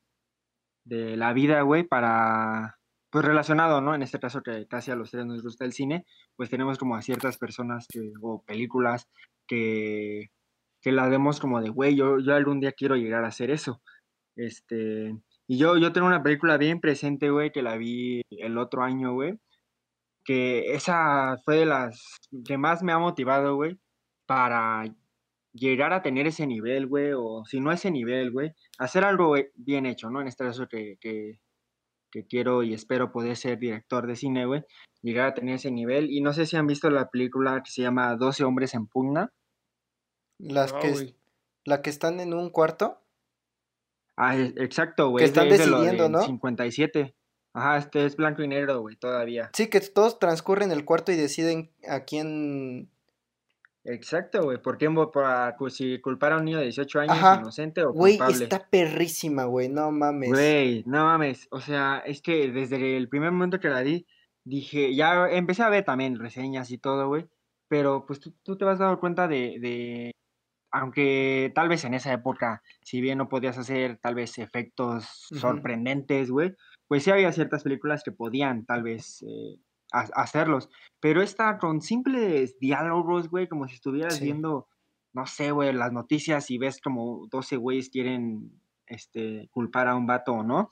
de 0.84 1.16
la 1.16 1.32
vida, 1.32 1.62
güey, 1.62 1.82
para, 1.84 2.78
pues 3.10 3.24
relacionado, 3.24 3.80
¿no? 3.80 3.94
En 3.94 4.02
este 4.02 4.20
caso 4.20 4.42
que 4.42 4.66
casi 4.68 4.90
a 4.90 4.96
los 4.96 5.10
tres 5.10 5.26
nos 5.26 5.42
gusta 5.42 5.64
el 5.64 5.72
cine, 5.72 6.06
pues 6.36 6.48
tenemos 6.50 6.78
como 6.78 6.96
a 6.96 7.02
ciertas 7.02 7.38
personas 7.38 7.86
o 8.20 8.42
películas 8.44 9.08
que, 9.48 10.30
que 10.80 10.92
las 10.92 11.10
vemos 11.10 11.40
como 11.40 11.60
de, 11.60 11.70
güey, 11.70 11.96
yo, 11.96 12.20
yo 12.20 12.34
algún 12.34 12.60
día 12.60 12.72
quiero 12.72 12.96
llegar 12.96 13.24
a 13.24 13.28
hacer 13.28 13.50
eso. 13.50 13.82
Este, 14.36 15.14
y 15.52 15.58
yo, 15.58 15.76
yo 15.76 15.93
tengo 15.93 16.06
una 16.06 16.22
película 16.22 16.56
bien 16.56 16.81
presente, 16.81 17.28
güey, 17.28 17.52
que 17.52 17.60
la 17.60 17.76
vi 17.76 18.22
el 18.31 18.56
otro 18.56 18.82
año, 18.84 19.12
güey, 19.12 19.38
que 20.25 20.72
esa 20.72 21.37
fue 21.44 21.56
de 21.56 21.66
las 21.66 22.00
que 22.46 22.56
más 22.56 22.82
me 22.82 22.93
ha 22.93 22.99
motivado, 22.99 23.56
güey, 23.56 23.78
para 24.25 24.84
llegar 25.52 25.93
a 25.93 26.00
tener 26.00 26.26
ese 26.26 26.46
nivel, 26.46 26.87
güey, 26.87 27.12
o 27.14 27.44
si 27.44 27.60
no 27.60 27.70
ese 27.70 27.90
nivel, 27.90 28.31
güey, 28.31 28.52
hacer 28.78 29.04
algo 29.04 29.34
bien 29.54 29.84
hecho, 29.84 30.08
¿no? 30.08 30.22
En 30.22 30.28
este 30.28 30.43
caso 30.43 30.69
que, 30.69 30.96
que, 30.99 31.38
que 32.10 32.25
quiero 32.25 32.62
y 32.62 32.72
espero 32.72 33.12
poder 33.12 33.37
ser 33.37 33.58
director 33.58 34.06
de 34.06 34.16
cine, 34.16 34.46
güey, 34.46 34.62
llegar 35.02 35.26
a 35.26 35.34
tener 35.34 35.56
ese 35.56 35.70
nivel. 35.70 36.10
Y 36.10 36.22
no 36.22 36.32
sé 36.32 36.46
si 36.46 36.56
han 36.56 36.66
visto 36.66 36.88
la 36.88 37.10
película 37.10 37.62
que 37.62 37.70
se 37.70 37.82
llama 37.82 38.17
12 38.17 38.44
hombres 38.44 38.72
en 38.72 38.86
pugna. 38.86 39.31
Las 40.38 40.72
No, 40.72 40.81
que, 40.81 41.15
la 41.67 41.82
que 41.82 41.91
están 41.91 42.20
en 42.20 42.32
un 42.32 42.48
cuarto. 42.48 43.01
Ah, 44.24 44.36
exacto, 44.36 45.10
güey. 45.10 45.22
de- 45.22 45.26
están 45.29 45.46
es 45.48 45.58
de 45.58 45.67
decidiendo, 45.67 46.02
del 46.05 46.12
¿no? 46.12 46.22
57. 46.22 47.14
Ajá, 47.55 47.76
este 47.79 48.06
es 48.06 48.17
blanco 48.17 48.43
y 48.43 48.48
negro, 48.48 48.81
güey, 48.81 48.96
todavía. 48.96 49.50
Sí, 49.52 49.69
que 49.69 49.81
todos 49.81 50.19
transcurren 50.19 50.70
el 50.72 50.84
cuarto 50.84 51.12
y 51.12 51.17
deciden 51.17 51.70
a 51.88 52.00
quién. 52.05 52.88
Exacto, 53.84 54.44
güey. 54.44 54.58
¿Por 54.62 54.79
qué 54.79 54.88
para 55.12 55.56
si 55.70 56.00
culpar 56.00 56.32
a 56.32 56.36
un 56.36 56.44
niño 56.44 56.58
de 56.58 56.64
18 56.64 57.00
años 57.00 57.17
Ajá. 57.17 57.41
inocente 57.41 57.82
o 57.82 57.93
Güey, 57.93 58.17
culpable? 58.17 58.44
está 58.44 58.69
perrísima, 58.70 59.44
güey, 59.44 59.69
no 59.69 59.91
mames. 59.91 60.31
Güey, 60.31 60.84
no 60.86 61.05
mames. 61.05 61.48
O 61.50 61.60
sea, 61.60 61.98
es 62.06 62.22
que 62.22 62.48
desde 62.52 62.96
el 62.96 63.08
primer 63.08 63.32
momento 63.32 63.58
que 63.58 63.69
la 63.69 63.81
di, 63.81 64.06
dije, 64.44 64.94
ya 64.94 65.29
empecé 65.29 65.62
a 65.64 65.69
ver 65.69 65.84
también 65.84 66.19
reseñas 66.19 66.70
y 66.70 66.79
todo, 66.79 67.08
güey. 67.08 67.26
Pero 67.69 68.06
pues 68.06 68.20
tú, 68.20 68.32
tú 68.44 68.56
te 68.56 68.64
vas 68.64 68.79
dando 68.79 69.00
cuenta 69.00 69.26
de, 69.26 69.58
de, 69.60 70.12
aunque 70.72 71.52
tal 71.55 71.69
vez 71.69 71.84
en 71.84 71.94
esa 71.94 72.12
época, 72.12 72.62
si 72.82 73.00
bien 73.00 73.19
no 73.19 73.29
podías 73.29 73.58
hacer 73.58 73.98
tal 73.98 74.14
vez 74.14 74.38
efectos 74.38 75.05
sorprendentes, 75.31 76.31
güey, 76.31 76.55
pues 76.88 77.05
sí 77.05 77.10
había 77.10 77.31
ciertas 77.32 77.62
películas 77.62 78.02
que 78.05 78.12
podían 78.12 78.64
tal 78.64 78.82
vez 78.82 79.22
eh, 79.22 79.58
ha- 79.93 80.08
hacerlos. 80.14 80.69
Pero 81.00 81.22
esta 81.22 81.58
con 81.58 81.81
simples 81.82 82.58
diálogos, 82.58 83.29
güey, 83.29 83.46
como 83.48 83.69
si 83.69 83.74
estuvieras 83.74 84.17
Sí. 84.17 84.24
viendo, 84.24 84.67
no 85.14 85.26
sé, 85.26 85.50
güey, 85.52 85.72
las 85.72 85.93
noticias 85.93 86.50
y 86.50 86.58
ves 86.58 86.81
como 86.81 87.26
12 87.31 87.56
güeyes 87.56 87.91
quieren 87.91 88.50
este, 88.86 89.48
culpar 89.52 89.88
a 89.88 89.94
un 89.94 90.06
vato 90.06 90.32
o 90.32 90.43
no. 90.43 90.70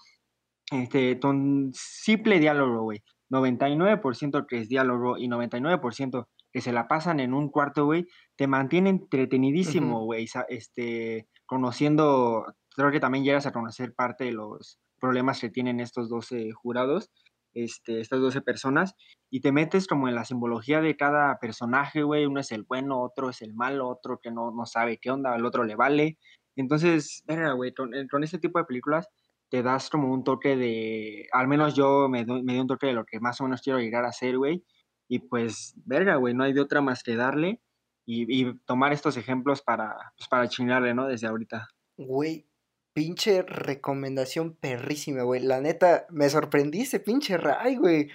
Este, 0.73 1.19
con 1.21 1.71
simple 1.75 2.39
diálogo, 2.39 2.83
güey. 2.83 3.03
99% 3.31 4.47
que 4.47 4.59
es 4.61 4.69
diálogo 4.69 5.17
y 5.19 5.29
99% 5.29 6.29
que 6.53 6.61
se 6.61 6.73
la 6.73 6.89
pasan 6.89 7.21
en 7.21 7.35
un 7.35 7.49
cuarto, 7.51 7.85
güey, 7.85 8.07
te 8.37 8.47
mantiene 8.47 8.91
entretenidísimo, 8.91 10.05
güey. 10.05 10.27
sa- 10.27 10.47
Este, 10.49 11.29
conociendo, 11.47 12.45
creo 12.77 12.91
que 12.91 13.01
también 13.01 13.25
llegas 13.25 13.47
a 13.47 13.53
conocer 13.53 13.95
parte 13.95 14.25
de 14.25 14.33
los 14.33 14.79
problemas 15.01 15.41
que 15.41 15.51
tienen 15.51 15.81
estos 15.81 16.09
12 16.09 16.51
jurados, 16.53 17.11
este, 17.55 18.01
estas 18.01 18.21
12 18.21 18.43
personas, 18.43 18.95
y 19.31 19.41
te 19.41 19.53
metes 19.53 19.87
como 19.87 20.09
en 20.09 20.15
la 20.15 20.25
simbología 20.25 20.81
de 20.81 20.97
cada 20.97 21.39
personaje, 21.39 22.03
güey. 22.03 22.27
Uno 22.27 22.41
es 22.41 22.53
el 22.53 22.65
bueno, 22.65 23.01
otro 23.01 23.31
es 23.31 23.43
el 23.43 23.55
malo, 23.55 23.89
otro 23.89 24.19
que 24.23 24.31
no, 24.31 24.51
no 24.53 24.67
sabe 24.67 24.99
qué 24.99 25.11
onda, 25.11 25.33
al 25.35 25.45
otro 25.47 25.65
le 25.65 25.75
vale. 25.77 26.19
Entonces, 26.57 27.23
verga, 27.27 27.53
güey, 27.53 27.73
con, 27.75 27.95
eh, 27.95 28.07
con 28.11 28.23
este 28.25 28.39
tipo 28.39 28.59
de 28.59 28.65
películas 28.67 29.09
te 29.49 29.63
das 29.65 29.91
como 29.91 30.13
un 30.13 30.23
toque 30.23 30.57
de, 30.57 31.27
al 31.33 31.49
menos 31.49 31.75
yo 31.75 32.09
me 32.09 32.25
doy, 32.25 32.43
me 32.45 32.53
doy 32.53 32.61
un 32.63 32.67
toque 32.69 32.87
de 32.89 32.93
lo 32.93 33.05
que 33.05 33.19
más 33.21 33.41
o 33.41 33.45
menos 33.45 33.63
quiero 33.63 33.81
llegar 33.81 34.05
a 34.05 34.09
hacer, 34.11 34.39
güey. 34.39 34.65
Y 35.13 35.19
pues, 35.19 35.75
verga, 35.87 36.15
güey, 36.15 36.35
no 36.35 36.45
hay 36.45 36.53
de 36.53 36.61
otra 36.61 36.81
más 36.81 37.03
que 37.03 37.17
darle 37.17 37.61
y, 38.07 38.55
tomar 38.61 38.93
estos 38.93 39.17
ejemplos 39.17 39.61
para, 39.61 40.13
pues, 40.17 40.29
para 40.29 40.49
chingarle, 40.49 40.95
¿no? 40.95 41.09
Desde 41.09 41.27
ahorita. 41.27 41.69
Güey, 41.97 42.47
pinche 42.93 43.43
recomendación 43.43 44.55
perrísima, 44.55 45.25
güey. 45.25 45.43
La 45.43 45.61
neta, 45.61 46.07
me 46.11 46.31
sorprendiste, 46.31 47.01
pinche 47.01 47.37
Ray, 47.37 47.75
güey. 47.75 48.09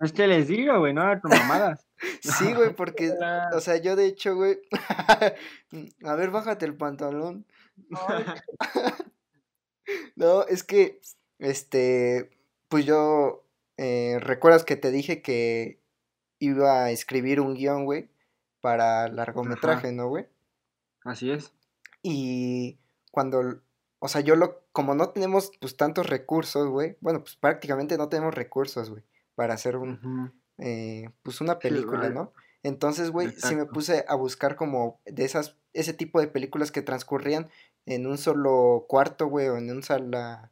Es 0.00 0.12
que 0.12 0.26
les 0.26 0.48
digo, 0.48 0.76
güey, 0.80 0.92
no 0.92 1.02
con 1.20 1.30
mamadas. 1.30 1.86
sí, 2.20 2.52
güey, 2.52 2.74
porque, 2.74 3.12
o 3.54 3.60
sea, 3.60 3.76
yo 3.76 3.94
de 3.94 4.06
hecho, 4.06 4.34
güey. 4.34 4.58
A 6.04 6.14
ver, 6.16 6.30
bájate 6.30 6.66
el 6.66 6.76
pantalón. 6.76 7.46
no, 10.16 10.44
es 10.48 10.64
que, 10.64 11.00
este, 11.38 12.28
pues 12.66 12.86
yo, 12.86 13.44
eh, 13.76 14.18
¿recuerdas 14.20 14.64
que 14.64 14.74
te 14.74 14.90
dije 14.90 15.22
que 15.22 15.79
iba 16.40 16.84
a 16.84 16.90
escribir 16.90 17.40
un 17.40 17.54
guion, 17.54 17.84
güey? 17.84 18.10
Para 18.60 19.08
largometraje, 19.08 19.92
¿no, 19.92 20.08
güey? 20.08 20.26
Así 21.04 21.30
es. 21.30 21.52
Y 22.02 22.78
cuando, 23.12 23.60
o 24.00 24.08
sea, 24.08 24.20
yo 24.22 24.34
lo, 24.34 24.62
como 24.72 24.94
no 24.94 25.10
tenemos 25.10 25.52
pues 25.60 25.76
tantos 25.76 26.08
recursos, 26.08 26.68
güey, 26.68 26.96
bueno, 27.00 27.20
pues 27.20 27.36
prácticamente 27.36 27.96
no 27.96 28.08
tenemos 28.08 28.34
recursos, 28.34 28.90
güey, 28.90 29.02
para 29.34 29.54
hacer 29.54 29.76
un, 29.76 30.32
eh, 30.58 31.10
pues 31.22 31.40
una 31.40 31.58
película, 31.58 32.10
¿no? 32.10 32.32
Entonces, 32.62 33.10
güey, 33.10 33.30
sí 33.30 33.54
me 33.54 33.64
puse 33.64 34.04
a 34.08 34.14
buscar 34.14 34.56
como 34.56 35.00
de 35.06 35.24
esas, 35.24 35.56
ese 35.72 35.94
tipo 35.94 36.20
de 36.20 36.28
películas 36.28 36.70
que 36.70 36.82
transcurrían 36.82 37.48
en 37.86 38.06
un 38.06 38.18
solo 38.18 38.84
cuarto, 38.88 39.26
güey, 39.28 39.48
o 39.48 39.56
en 39.56 39.70
una 39.70 39.82
sola 39.82 40.50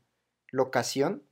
locación. 0.50 1.22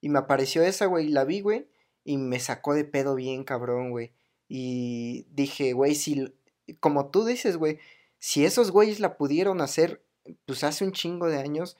Y 0.00 0.08
me 0.08 0.20
apareció 0.20 0.62
esa, 0.62 0.86
güey, 0.86 1.06
y 1.06 1.10
la 1.10 1.24
vi, 1.24 1.40
güey, 1.40 1.68
y 2.04 2.16
me 2.16 2.40
sacó 2.40 2.74
de 2.74 2.84
pedo 2.84 3.14
bien, 3.14 3.44
cabrón, 3.44 3.90
güey. 3.90 4.12
Y 4.48 5.26
dije, 5.30 5.72
güey, 5.72 5.94
si, 5.94 6.34
como 6.80 7.10
tú 7.10 7.24
dices, 7.24 7.56
güey, 7.56 7.78
si 8.18 8.44
esos 8.44 8.70
güeyes 8.70 9.00
la 9.00 9.16
pudieron 9.16 9.60
hacer, 9.60 10.04
pues 10.46 10.64
hace 10.64 10.84
un 10.84 10.92
chingo 10.92 11.28
de 11.28 11.38
años, 11.38 11.76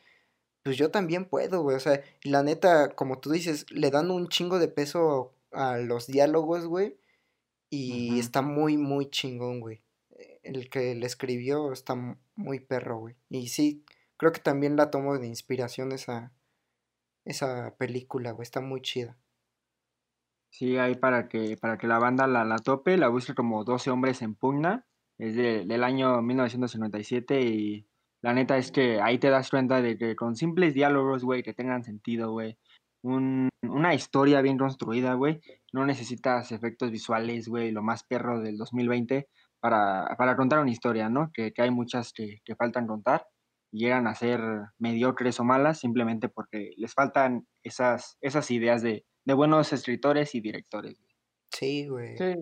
pues 0.62 0.76
yo 0.76 0.91
también 0.91 1.25
puedo, 1.25 1.62
güey. 1.62 1.76
O 1.76 1.81
sea, 1.81 2.02
la 2.23 2.43
neta, 2.43 2.95
como 2.95 3.19
tú 3.19 3.31
dices, 3.31 3.67
le 3.71 3.91
dan 3.91 4.11
un 4.11 4.29
chingo 4.29 4.59
de 4.59 4.69
peso 4.69 5.35
a 5.52 5.79
los 5.79 6.07
diálogos, 6.07 6.67
güey. 6.67 6.97
Y 7.71 8.19
está 8.19 8.43
muy, 8.43 8.76
muy 8.76 9.11
chingón, 9.11 9.61
güey. 9.61 9.83
El 10.43 10.69
que 10.69 10.95
le 10.95 11.07
escribió 11.07 11.73
está 11.73 11.95
muy 12.37 12.61
perro, 12.61 12.99
güey. 12.99 13.17
Y 13.31 13.49
sí, 13.49 13.85
creo 14.17 14.33
que 14.33 14.41
también 14.41 14.76
la 14.76 14.91
tomo 14.91 15.19
de 15.19 15.26
inspiración 15.26 15.93
esa, 15.93 16.33
esa 17.25 17.75
película, 17.76 18.33
güey. 18.33 18.45
Está 18.45 18.61
muy 18.61 18.83
chida. 18.83 19.17
Sí, 20.52 20.76
ahí 20.76 20.94
para 20.97 21.28
que, 21.28 21.56
para 21.56 21.78
que 21.78 21.87
la 21.87 21.99
banda 21.99 22.26
la, 22.26 22.44
la 22.44 22.59
tope, 22.59 22.99
la 22.99 23.09
busque 23.09 23.35
como 23.35 23.64
12 23.64 23.90
hombres 23.90 24.21
en 24.21 24.35
pugna. 24.35 24.85
Es 25.18 25.35
del 25.35 25.82
año 25.82 26.21
1957 26.21 27.40
y 27.40 27.87
la 28.23 28.35
neta 28.35 28.59
es 28.59 28.71
que 28.71 29.00
ahí 29.00 29.18
te 29.18 29.30
das 29.30 29.50
cuenta 29.50 29.80
de 29.80 29.97
que 29.97 30.14
con 30.14 30.37
simples 30.37 30.75
diálogos, 30.75 31.25
güey, 31.25 31.42
que 31.42 31.54
tengan 31.54 31.85
sentido, 31.85 32.32
güey, 32.32 32.59
una 33.02 33.94
historia 33.94 34.42
bien 34.42 34.59
construida, 34.59 35.14
güey. 35.14 35.40
No 35.73 35.87
necesitas 35.87 36.52
efectos 36.52 36.90
visuales, 36.90 37.49
güey, 37.49 37.71
lo 37.71 37.82
más 37.82 38.04
perro 38.04 38.40
del 38.40 38.59
2020 38.59 39.28
para, 39.61 40.14
para 40.18 40.37
contar 40.37 40.61
una 40.61 40.71
historia, 40.71 41.09
¿no? 41.09 41.30
Que, 41.32 41.52
hay 41.56 41.71
muchas 41.71 42.12
que, 42.12 42.40
faltan 42.59 42.87
contar 42.87 43.26
y 43.73 43.85
llegan 43.85 44.06
a 44.06 44.14
ser 44.14 44.40
mediocres 44.78 45.40
o 45.40 45.44
malas 45.44 45.80
simplemente 45.80 46.28
porque 46.28 46.73
les 46.76 46.92
faltan 46.92 47.47
esas, 47.62 48.18
esas 48.21 48.50
ideas 48.50 48.82
de, 48.82 49.04
buenos 49.26 49.73
escritores 49.73 50.35
y 50.35 50.41
directores. 50.41 50.97
Sí, 51.50 51.87
güey. 51.88 52.17
Sí. 52.17 52.35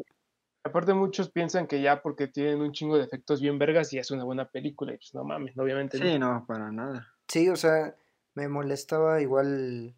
Aparte 0.62 0.92
muchos 0.92 1.30
piensan 1.30 1.66
que 1.66 1.80
ya 1.80 2.02
porque 2.02 2.28
tienen 2.28 2.60
un 2.60 2.72
chingo 2.72 2.98
de 2.98 3.04
efectos 3.04 3.40
bien 3.40 3.58
vergas 3.58 3.92
y 3.92 3.98
es 3.98 4.10
una 4.10 4.24
buena 4.24 4.50
película 4.50 4.92
y 4.92 4.98
pues 4.98 5.14
no 5.14 5.24
mames, 5.24 5.56
obviamente. 5.56 5.98
Sí, 5.98 6.18
no, 6.18 6.44
para 6.46 6.70
nada. 6.70 7.08
Sí, 7.28 7.48
o 7.48 7.56
sea, 7.56 7.94
me 8.34 8.48
molestaba 8.48 9.20
igual 9.22 9.94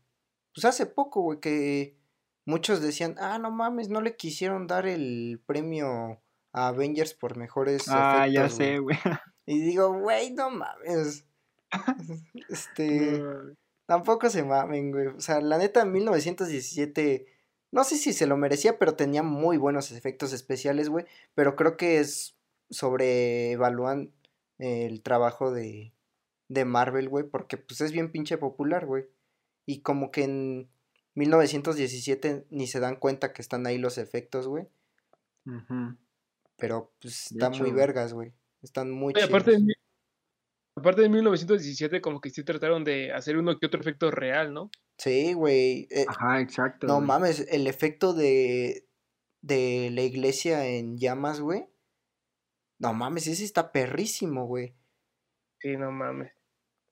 pues 0.54 0.64
hace 0.64 0.86
poco, 0.86 1.22
güey, 1.22 1.40
que 1.40 1.96
muchos 2.44 2.80
decían, 2.80 3.16
ah, 3.18 3.38
no 3.38 3.50
mames, 3.50 3.88
no 3.88 4.00
le 4.00 4.16
quisieron 4.16 4.66
dar 4.66 4.86
el 4.86 5.40
premio 5.46 6.20
a 6.52 6.68
Avengers 6.68 7.14
por 7.14 7.36
mejores 7.36 7.86
ah, 7.88 8.26
ya 8.28 8.48
sé, 8.48 8.78
güey. 8.78 8.98
Y 9.46 9.60
digo, 9.60 9.98
güey, 9.98 10.32
no 10.32 10.50
mames. 10.50 11.26
este, 12.48 13.20
tampoco 13.92 14.30
se 14.30 14.42
mamen, 14.42 14.90
güey. 14.90 15.08
O 15.08 15.20
sea, 15.20 15.42
la 15.42 15.58
neta, 15.58 15.82
en 15.82 15.92
1917, 15.92 17.26
no 17.72 17.84
sé 17.84 17.98
si 17.98 18.14
se 18.14 18.26
lo 18.26 18.38
merecía, 18.38 18.78
pero 18.78 18.94
tenía 18.94 19.22
muy 19.22 19.58
buenos 19.58 19.92
efectos 19.92 20.32
especiales, 20.32 20.88
güey. 20.88 21.04
Pero 21.34 21.56
creo 21.56 21.76
que 21.76 21.98
es 21.98 22.34
sobreevalúan 22.70 24.10
el 24.56 25.02
trabajo 25.02 25.52
de, 25.52 25.92
de 26.48 26.64
Marvel, 26.64 27.10
güey, 27.10 27.24
porque 27.24 27.58
pues 27.58 27.82
es 27.82 27.92
bien 27.92 28.10
pinche 28.10 28.38
popular, 28.38 28.86
güey. 28.86 29.04
Y 29.66 29.80
como 29.80 30.10
que 30.10 30.24
en 30.24 30.70
1917 31.14 32.46
ni 32.48 32.66
se 32.68 32.80
dan 32.80 32.96
cuenta 32.96 33.34
que 33.34 33.42
están 33.42 33.66
ahí 33.66 33.76
los 33.76 33.98
efectos, 33.98 34.48
güey. 34.48 34.68
Pero 36.56 36.90
pues 36.98 37.30
están 37.30 37.58
muy 37.58 37.72
vergas, 37.72 38.14
güey. 38.14 38.32
Están 38.62 38.90
muy 38.90 39.12
chidos. 39.12 39.28
Aparte 39.28 39.50
de, 39.50 39.74
aparte 40.82 41.02
de 41.02 41.08
1917, 41.08 42.00
como 42.00 42.20
que 42.20 42.30
sí 42.30 42.44
trataron 42.44 42.84
de 42.84 43.12
hacer 43.12 43.36
uno 43.36 43.56
que 43.58 43.66
otro 43.66 43.80
efecto 43.80 44.10
real, 44.10 44.52
¿no? 44.52 44.70
Sí, 44.98 45.32
güey. 45.32 45.88
Eh, 45.90 46.04
Ajá, 46.08 46.40
exacto. 46.40 46.86
No 46.86 47.00
mames, 47.00 47.46
el 47.50 47.66
efecto 47.66 48.12
de, 48.12 48.86
de 49.40 49.90
la 49.92 50.02
iglesia 50.02 50.66
en 50.66 50.98
llamas, 50.98 51.40
güey. 51.40 51.66
No 52.78 52.92
mames, 52.92 53.28
ese 53.28 53.44
está 53.44 53.70
perrísimo, 53.72 54.46
güey. 54.46 54.74
Sí, 55.60 55.76
no 55.76 55.92
mames. 55.92 56.32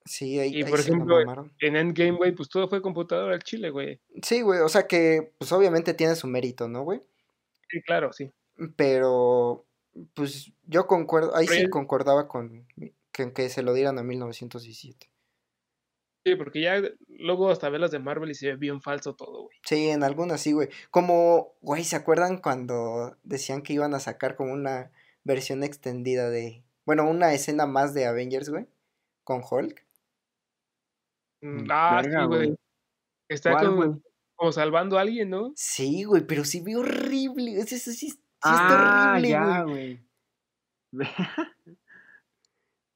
Sí, 0.05 0.39
ahí, 0.39 0.61
y 0.61 0.63
por 0.63 0.79
ejemplo, 0.79 1.19
en 1.59 1.75
Endgame, 1.75 2.17
güey, 2.17 2.31
pues 2.31 2.49
todo 2.49 2.67
fue 2.67 2.81
computadora 2.81 3.35
al 3.35 3.43
chile, 3.43 3.69
güey. 3.69 4.01
Sí, 4.23 4.41
güey, 4.41 4.61
o 4.61 4.69
sea 4.69 4.87
que, 4.87 5.33
pues 5.37 5.51
obviamente 5.51 5.93
tiene 5.93 6.15
su 6.15 6.27
mérito, 6.27 6.67
¿no, 6.67 6.83
güey? 6.83 7.03
Sí, 7.69 7.81
claro, 7.83 8.11
sí. 8.11 8.31
Pero, 8.75 9.67
pues 10.15 10.51
yo 10.63 10.87
concuerdo, 10.87 11.35
ahí 11.35 11.45
sí 11.45 11.69
concordaba 11.69 12.27
con 12.27 12.65
que, 13.11 13.31
que 13.33 13.49
se 13.49 13.63
lo 13.63 13.73
dieran 13.73 13.99
a 13.99 14.03
1917. 14.03 15.11
Sí, 16.23 16.35
porque 16.35 16.61
ya 16.61 16.79
luego 17.07 17.49
hasta 17.49 17.69
ver 17.69 17.81
las 17.81 17.89
de 17.89 17.99
Marvel 17.99 18.29
y 18.29 18.35
se 18.35 18.49
ve 18.49 18.55
bien 18.55 18.81
falso 18.81 19.15
todo, 19.15 19.43
güey. 19.43 19.57
Sí, 19.63 19.89
en 19.89 20.03
algunas 20.03 20.39
sí, 20.41 20.51
güey. 20.51 20.69
Como, 20.91 21.55
güey, 21.61 21.83
¿se 21.83 21.95
acuerdan 21.95 22.37
cuando 22.37 23.17
decían 23.23 23.63
que 23.63 23.73
iban 23.73 23.95
a 23.95 23.99
sacar 23.99 24.35
como 24.35 24.53
una 24.53 24.91
versión 25.23 25.63
extendida 25.63 26.29
de, 26.29 26.63
bueno, 26.85 27.09
una 27.09 27.33
escena 27.33 27.65
más 27.65 27.95
de 27.95 28.05
Avengers, 28.05 28.49
güey, 28.49 28.67
con 29.23 29.41
Hulk? 29.49 29.83
Mm, 31.41 31.67
ah, 31.71 32.01
sí, 32.03 32.09
güey. 32.27 32.55
Está 33.27 33.55
como, 33.57 34.51
salvando 34.51 34.99
a 34.99 35.01
alguien, 35.01 35.31
¿no? 35.31 35.53
Sí, 35.55 36.03
güey, 36.03 36.27
pero 36.27 36.45
sí 36.45 36.61
ve 36.61 36.75
horrible. 36.75 37.59
Eso 37.59 37.77
sí, 37.77 37.93
sí, 37.93 38.23
ah, 38.43 39.13
horrible, 39.13 39.29
ya, 39.29 39.63
güey. 39.63 39.99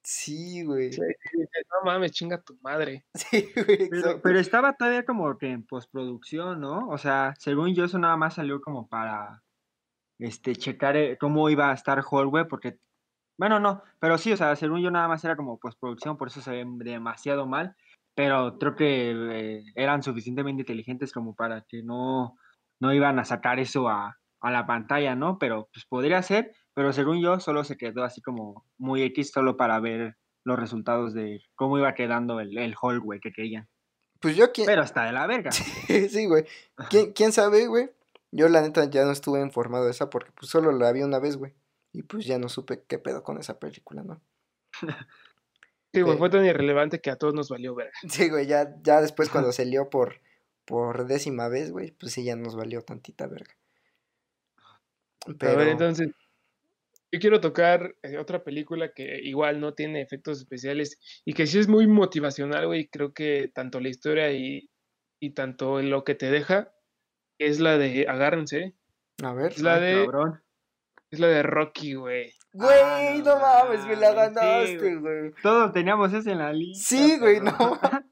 sí, 0.05 0.63
güey. 0.63 0.91
no 0.91 1.83
mames, 1.83 2.11
chinga 2.11 2.41
tu 2.41 2.57
madre. 2.61 3.05
Sí, 3.13 3.49
güey. 3.55 3.89
Pero, 3.89 4.21
pero, 4.21 4.39
estaba 4.39 4.73
todavía 4.73 5.03
como 5.03 5.37
que 5.37 5.51
en 5.51 5.65
postproducción, 5.65 6.61
¿no? 6.61 6.87
O 6.89 6.97
sea, 6.97 7.33
según 7.39 7.75
yo, 7.75 7.85
eso 7.85 7.99
nada 7.99 8.15
más 8.15 8.35
salió 8.35 8.61
como 8.61 8.87
para 8.87 9.43
este 10.19 10.55
checar 10.55 10.95
eh, 10.95 11.17
cómo 11.19 11.49
iba 11.49 11.71
a 11.71 11.73
estar 11.73 12.03
Hulk, 12.09 12.29
güey, 12.29 12.47
porque. 12.47 12.79
Bueno, 13.37 13.59
no, 13.59 13.83
pero 13.99 14.17
sí, 14.17 14.31
o 14.31 14.37
sea, 14.37 14.55
según 14.55 14.81
yo 14.81 14.91
nada 14.91 15.09
más 15.09 15.25
era 15.25 15.35
como 15.35 15.59
postproducción, 15.59 16.17
por 16.17 16.29
eso 16.29 16.39
se 16.39 16.51
ve 16.51 16.65
demasiado 16.85 17.45
mal 17.45 17.75
pero 18.15 18.57
creo 18.57 18.75
que 18.75 19.11
eh, 19.11 19.63
eran 19.75 20.01
suficientemente 20.01 20.61
inteligentes 20.61 21.11
como 21.11 21.35
para 21.35 21.61
que 21.61 21.83
no, 21.83 22.37
no 22.79 22.93
iban 22.93 23.19
a 23.19 23.25
sacar 23.25 23.59
eso 23.59 23.89
a, 23.89 24.17
a, 24.39 24.51
la 24.51 24.65
pantalla, 24.65 25.15
¿no? 25.15 25.37
Pero 25.37 25.69
pues 25.73 25.85
podría 25.85 26.21
ser, 26.23 26.53
pero 26.75 26.93
según 26.93 27.21
yo 27.21 27.39
solo 27.39 27.63
se 27.63 27.77
quedó 27.77 28.03
así 28.03 28.21
como 28.21 28.65
muy 28.77 29.01
X 29.03 29.31
solo 29.31 29.57
para 29.57 29.79
ver 29.79 30.17
los 30.43 30.59
resultados 30.59 31.13
de 31.13 31.41
cómo 31.55 31.77
iba 31.79 31.95
quedando 31.95 32.39
el, 32.39 32.55
el 32.57 32.75
hall, 32.79 32.99
güey, 32.99 33.19
que 33.19 33.31
querían. 33.31 33.67
Pues 34.19 34.35
yo 34.35 34.51
quién... 34.51 34.67
Pero 34.67 34.81
hasta 34.81 35.05
de 35.05 35.13
la 35.13 35.25
verga. 35.25 35.51
sí, 35.51 36.25
güey. 36.27 36.45
¿Quién, 36.89 37.13
¿Quién 37.13 37.31
sabe, 37.31 37.67
güey? 37.67 37.89
Yo 38.31 38.49
la 38.49 38.61
neta 38.61 38.89
ya 38.89 39.05
no 39.05 39.11
estuve 39.11 39.41
informado 39.41 39.85
de 39.85 39.91
esa 39.91 40.09
porque 40.09 40.31
pues 40.33 40.51
solo 40.51 40.71
la 40.73 40.91
vi 40.91 41.01
una 41.01 41.19
vez, 41.19 41.37
güey. 41.37 41.53
Y 41.93 42.03
pues 42.03 42.25
ya 42.25 42.37
no 42.37 42.49
supe 42.49 42.83
qué 42.87 42.99
pedo 42.99 43.23
con 43.23 43.39
esa 43.39 43.57
película, 43.57 44.03
¿no? 44.03 44.21
Sí, 45.93 46.01
güey, 46.01 46.17
fue 46.17 46.29
tan 46.29 46.45
irrelevante 46.45 46.99
que 46.99 47.09
a 47.09 47.15
todos 47.15 47.33
nos 47.33 47.47
valió 47.47 47.73
verga. 47.73 47.93
Sí, 48.09 48.29
güey, 48.29 48.47
ya, 48.47 48.75
ya 48.83 48.99
después 48.99 49.29
cuando 49.29 49.53
se 49.53 49.65
lió 49.65 49.89
por, 49.89 50.19
por 50.65 51.07
décima 51.07 51.47
vez, 51.47 51.71
güey, 51.71 51.91
pues 51.91 52.11
sí, 52.11 52.25
ya 52.25 52.35
nos 52.35 52.57
valió 52.57 52.81
tantita 52.81 53.27
verga. 53.27 53.55
Pero... 55.39 55.53
A 55.53 55.55
ver, 55.55 55.69
entonces, 55.69 56.09
yo 57.15 57.19
quiero 57.19 57.39
tocar 57.41 57.95
eh, 58.03 58.17
otra 58.17 58.43
película 58.43 58.91
que 58.93 59.19
igual 59.23 59.59
no 59.59 59.73
tiene 59.73 60.01
efectos 60.01 60.37
especiales 60.39 60.99
y 61.23 61.33
que 61.33 61.47
sí 61.47 61.59
es 61.59 61.67
muy 61.67 61.87
motivacional, 61.87 62.67
güey. 62.67 62.87
Creo 62.89 63.13
que 63.13 63.49
tanto 63.53 63.79
la 63.79 63.89
historia 63.89 64.31
y, 64.31 64.69
y 65.21 65.31
tanto 65.31 65.81
lo 65.81 66.03
que 66.03 66.15
te 66.15 66.29
deja 66.29 66.73
es 67.39 67.59
la 67.59 67.77
de 67.77 68.07
Agárrense. 68.09 68.75
A 69.23 69.33
ver. 69.33 69.51
Es 69.53 69.61
la 69.61 69.75
Ay, 69.75 69.81
de, 69.81 70.05
cabrón. 70.05 70.43
es 71.11 71.19
la 71.19 71.27
de 71.27 71.43
Rocky, 71.43 71.93
güey. 71.93 72.33
Güey, 72.53 72.79
Ah, 72.81 73.13
no 73.17 73.23
no 73.25 73.39
mames, 73.39 73.85
me 73.85 73.95
la 73.97 74.13
mames, 74.13 74.29
sí, 74.29 74.35
ganaste, 74.35 74.95
güey. 74.95 75.31
Todos 75.41 75.73
teníamos 75.73 76.13
ese 76.13 76.31
en 76.31 76.37
la 76.39 76.53
lista. 76.53 76.87
Sí, 76.87 77.17
güey, 77.19 77.39
no. 77.41 77.51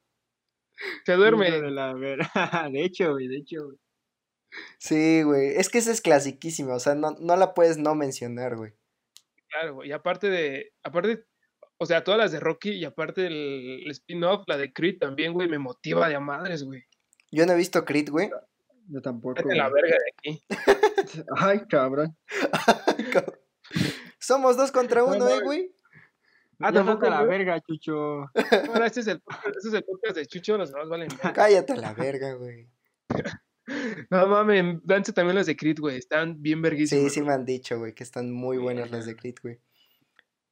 Se 1.06 1.14
duerme. 1.14 1.50
De, 1.52 1.72
la 1.72 1.94
ver- 1.94 2.20
de 2.72 2.84
hecho, 2.84 3.12
güey, 3.14 3.28
de 3.28 3.38
hecho, 3.38 3.66
güey. 3.66 3.78
Sí, 4.78 5.24
güey. 5.24 5.48
Es 5.56 5.70
que 5.70 5.78
esa 5.80 5.92
es 5.92 6.02
clasiquísima. 6.02 6.76
O 6.76 6.80
sea, 6.80 6.94
no, 6.96 7.12
no 7.20 7.36
la 7.36 7.54
puedes 7.54 7.78
no 7.78 7.96
mencionar, 7.96 8.56
güey. 8.56 8.74
Claro, 9.54 9.76
güey. 9.76 9.90
Y 9.90 9.92
aparte 9.92 10.30
de, 10.30 10.74
aparte, 10.84 11.26
o 11.78 11.86
sea, 11.86 12.04
todas 12.04 12.18
las 12.18 12.32
de 12.32 12.40
Rocky 12.40 12.72
y 12.72 12.86
aparte 12.86 13.28
el, 13.28 13.84
el 13.86 13.92
spin-off, 13.92 14.44
la 14.48 14.58
de 14.58 14.74
Creed 14.74 14.98
también, 15.00 15.34
güey, 15.34 15.48
me 15.48 15.60
motiva 15.60 16.10
de 16.10 16.16
a 16.16 16.20
madres, 16.20 16.64
güey. 16.64 16.84
Yo 17.32 17.46
no 17.46 17.54
he 17.54 17.58
visto 17.58 17.86
Creed, 17.86 18.10
güey. 18.10 18.30
Yo 18.88 19.02
tampoco. 19.02 19.36
Vete 19.36 19.56
la 19.56 19.70
verga 19.70 19.96
de 19.96 20.12
aquí. 20.12 20.44
Ay, 21.38 21.62
cabrón. 21.70 22.18
Somos 24.20 24.58
dos 24.58 24.72
contra 24.72 25.02
No 25.02 25.08
uno, 25.08 25.30
eh, 25.30 25.42
güey. 25.44 25.76
Ah, 26.60 26.72
ya 26.72 26.84
tampoco, 26.84 27.10
la 27.10 27.24
güey. 27.24 27.30
verga, 27.38 27.62
chucho. 27.62 28.26
Ahora, 28.74 28.86
este 28.88 29.02
es 29.02 29.08
el 29.08 29.22
podcast, 29.22 29.48
este 29.58 29.68
es 29.70 29.74
el 29.74 29.84
podcast 29.84 30.16
de 30.16 30.26
Chucho, 30.28 30.58
los 30.58 30.72
demás 30.72 30.90
valen. 30.90 31.10
Cállate 31.34 31.74
a 31.74 31.76
la 31.78 31.94
verga, 31.94 32.34
güey. 32.34 32.70
No 34.10 34.27
mames, 34.27 34.79
danse 34.84 35.13
también 35.13 35.36
las 35.36 35.46
de 35.46 35.55
Creed, 35.55 35.79
güey. 35.79 35.98
Están 35.98 36.41
bien 36.41 36.58
Sí, 36.60 36.62
verguísimas. 36.63 37.13
sí 37.13 37.20
güey. 37.22 37.27
me 37.29 37.34
han 37.34 37.46
dicho, 37.46 37.77
güey, 37.79 37.93
que 37.93 38.03
están 38.03 38.32
muy 38.32 38.58
buenas 38.58 38.91
las 38.91 39.05
de 39.05 39.15
Creed, 39.15 39.36
güey. 39.41 39.60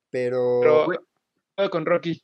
Pero, 0.09 0.59
Pero, 0.61 0.85
güey. 0.85 1.69
con 1.69 1.85
Rocky. 1.85 2.23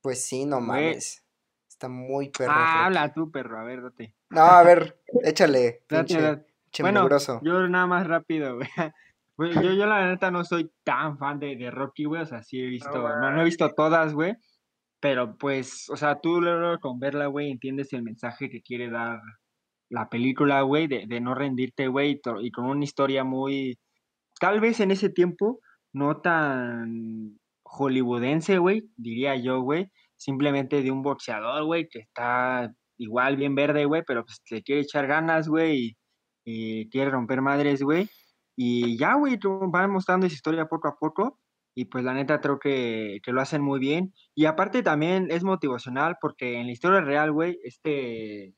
pues 0.00 0.24
sí, 0.24 0.44
no 0.44 0.56
Güey. 0.56 0.66
mames. 0.68 1.24
Está 1.68 1.88
muy 1.88 2.30
perro. 2.30 2.52
Ah, 2.54 2.86
habla 2.86 3.12
tú, 3.12 3.30
perro, 3.30 3.58
a 3.60 3.64
ver, 3.64 3.82
date. 3.82 4.14
No, 4.30 4.40
a 4.42 4.62
ver, 4.64 5.00
échale, 5.24 5.82
Date, 5.88 6.04
pinche, 6.08 6.20
date. 6.22 6.46
pinche 6.64 6.82
Bueno, 6.82 7.02
mugroso. 7.02 7.40
yo 7.44 7.68
nada 7.68 7.86
más 7.86 8.06
rápido, 8.06 8.56
güey. 9.36 9.54
Yo, 9.54 9.72
yo 9.72 9.86
la 9.86 10.06
neta 10.08 10.30
no 10.32 10.44
soy 10.44 10.72
tan 10.82 11.16
fan 11.18 11.38
de, 11.38 11.54
de 11.54 11.70
Rocky, 11.70 12.04
güey. 12.04 12.22
O 12.22 12.26
sea, 12.26 12.42
sí 12.42 12.60
he 12.60 12.66
visto, 12.66 12.90
no, 12.90 13.30
no 13.30 13.40
he 13.40 13.44
visto 13.44 13.72
todas, 13.74 14.12
güey. 14.12 14.36
Pero 15.00 15.36
pues, 15.38 15.88
o 15.90 15.96
sea, 15.96 16.20
tú 16.20 16.40
luego 16.40 16.78
con 16.80 16.98
verla, 16.98 17.26
güey, 17.26 17.50
entiendes 17.50 17.92
el 17.92 18.02
mensaje 18.02 18.50
que 18.50 18.62
quiere 18.62 18.90
dar 18.90 19.20
la 19.90 20.08
película, 20.08 20.62
güey, 20.62 20.86
de, 20.86 21.06
de 21.06 21.20
no 21.20 21.34
rendirte, 21.34 21.88
güey, 21.88 22.20
y, 22.40 22.50
con 22.50 22.66
una 22.66 22.84
historia 22.84 23.24
muy, 23.24 23.78
tal 24.40 24.60
vez 24.60 24.80
en 24.80 24.90
ese 24.90 25.08
tiempo, 25.10 25.60
no 25.92 26.20
tan 26.20 27.38
hollywoodense, 27.64 28.58
güey, 28.58 28.90
diría 28.96 29.36
yo, 29.36 29.60
güey. 29.60 29.90
Simplemente 30.16 30.82
de 30.82 30.90
un 30.90 31.02
boxeador, 31.02 31.64
güey, 31.64 31.88
que 31.88 32.00
está 32.00 32.72
igual 32.98 33.36
bien 33.36 33.54
verde, 33.54 33.84
güey, 33.84 34.02
pero 34.06 34.24
pues 34.24 34.42
le 34.50 34.62
quiere 34.62 34.82
echar 34.82 35.06
ganas, 35.06 35.48
güey, 35.48 35.96
y, 36.44 36.88
quiere 36.90 37.10
romper 37.10 37.40
madres, 37.42 37.82
güey. 37.82 38.08
Y 38.56 38.98
ya, 38.98 39.14
güey, 39.14 39.38
van 39.70 39.90
mostrando 39.90 40.26
esa 40.26 40.34
historia 40.34 40.66
poco 40.66 40.88
a 40.88 40.96
poco. 40.98 41.38
Y 41.78 41.84
pues 41.84 42.02
la 42.02 42.12
neta 42.12 42.40
creo 42.40 42.58
que, 42.58 43.20
que 43.22 43.30
lo 43.30 43.40
hacen 43.40 43.62
muy 43.62 43.78
bien. 43.78 44.12
Y 44.34 44.46
aparte 44.46 44.82
también 44.82 45.28
es 45.30 45.44
motivacional 45.44 46.16
porque 46.20 46.58
en 46.58 46.66
la 46.66 46.72
historia 46.72 47.02
real, 47.02 47.30
güey, 47.30 47.60
este... 47.62 48.52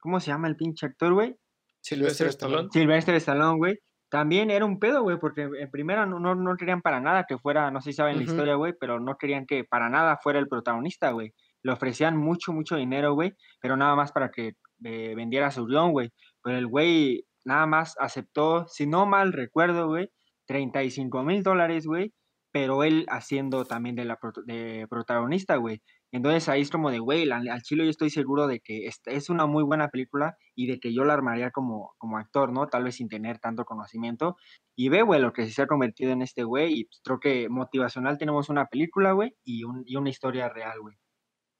¿Cómo 0.00 0.20
se 0.20 0.30
llama 0.30 0.48
el 0.48 0.56
pinche 0.56 0.84
actor, 0.84 1.14
güey? 1.14 1.34
Sylvester 1.80 2.26
Sylvester 2.26 2.26
Stallone. 2.28 2.68
Sylvester 2.70 3.14
Stallone, 3.14 3.56
güey. 3.56 3.78
También 4.10 4.50
era 4.50 4.66
un 4.66 4.78
pedo, 4.78 5.02
güey, 5.02 5.18
porque 5.18 5.48
en 5.58 5.70
primera 5.70 6.04
no, 6.04 6.20
no, 6.20 6.34
no 6.34 6.56
querían 6.56 6.82
para 6.82 7.00
nada 7.00 7.24
que 7.26 7.38
fuera, 7.38 7.70
no 7.70 7.80
sé 7.80 7.92
si 7.92 7.96
saben 7.96 8.18
la 8.18 8.24
historia, 8.24 8.54
güey, 8.56 8.74
pero 8.78 9.00
no 9.00 9.16
querían 9.16 9.46
que 9.46 9.64
para 9.64 9.88
nada 9.88 10.18
fuera 10.22 10.38
el 10.38 10.46
protagonista, 10.46 11.10
güey. 11.12 11.32
Le 11.62 11.72
ofrecían 11.72 12.18
mucho, 12.18 12.52
mucho 12.52 12.76
dinero, 12.76 13.14
güey, 13.14 13.32
pero 13.62 13.78
nada 13.78 13.96
más 13.96 14.12
para 14.12 14.30
que 14.30 14.56
eh, 14.84 15.14
vendiera 15.16 15.50
su 15.50 15.64
guion, 15.64 15.92
güey. 15.92 16.10
Pero 16.42 16.58
el 16.58 16.66
güey 16.66 17.24
nada 17.46 17.64
más 17.64 17.94
aceptó, 17.98 18.66
si 18.68 18.86
no 18.86 19.06
mal 19.06 19.32
recuerdo, 19.32 19.86
güey, 19.86 20.10
35 20.44 21.22
mil 21.22 21.42
dólares, 21.42 21.86
güey, 21.86 22.12
pero 22.60 22.82
él 22.82 23.06
haciendo 23.08 23.64
también 23.64 23.94
de 23.94 24.04
la 24.04 24.18
de 24.46 24.86
protagonista, 24.90 25.54
güey. 25.56 25.80
Entonces 26.10 26.48
ahí 26.48 26.62
es 26.62 26.70
como 26.70 26.90
de, 26.90 26.98
güey, 26.98 27.30
al 27.30 27.62
chilo 27.62 27.84
yo 27.84 27.90
estoy 27.90 28.10
seguro 28.10 28.48
de 28.48 28.58
que 28.60 28.88
es 29.06 29.30
una 29.30 29.46
muy 29.46 29.62
buena 29.62 29.88
película 29.90 30.36
y 30.56 30.66
de 30.66 30.80
que 30.80 30.92
yo 30.92 31.04
la 31.04 31.12
armaría 31.14 31.50
como, 31.52 31.94
como 31.98 32.18
actor, 32.18 32.50
¿no? 32.52 32.66
Tal 32.66 32.82
vez 32.82 32.96
sin 32.96 33.08
tener 33.08 33.38
tanto 33.38 33.64
conocimiento. 33.64 34.36
Y 34.74 34.88
ve, 34.88 35.02
güey, 35.02 35.20
lo 35.20 35.32
que 35.32 35.48
se 35.48 35.62
ha 35.62 35.66
convertido 35.68 36.10
en 36.12 36.22
este 36.22 36.42
güey. 36.42 36.80
Y 36.80 36.84
pues, 36.86 37.00
creo 37.04 37.20
que 37.20 37.48
motivacional 37.48 38.18
tenemos 38.18 38.48
una 38.48 38.66
película, 38.66 39.12
güey, 39.12 39.36
y, 39.44 39.62
un- 39.64 39.84
y 39.86 39.94
una 39.96 40.10
historia 40.10 40.48
real, 40.48 40.80
güey. 40.80 40.96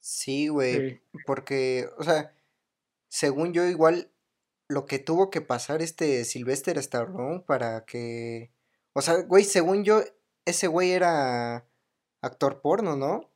Sí, 0.00 0.48
güey, 0.48 0.74
Sí. 0.90 1.00
porque, 1.26 1.87
o 1.98 2.02
sea, 2.02 2.32
según 3.08 3.52
yo 3.52 3.64
igual 3.66 4.11
lo 4.68 4.87
que 4.87 4.98
tuvo 4.98 5.30
que 5.30 5.40
pasar 5.42 5.80
este 5.82 6.24
Sylvester 6.24 6.76
Stallone 6.78 7.40
para 7.46 7.84
que, 7.84 8.50
o 8.94 9.00
sea, 9.02 9.22
güey, 9.22 9.44
según 9.44 9.84
yo 9.84 10.00
ese 10.48 10.66
güey 10.66 10.92
era 10.92 11.66
actor 12.22 12.61
porno, 12.61 12.96
¿no? 12.96 13.30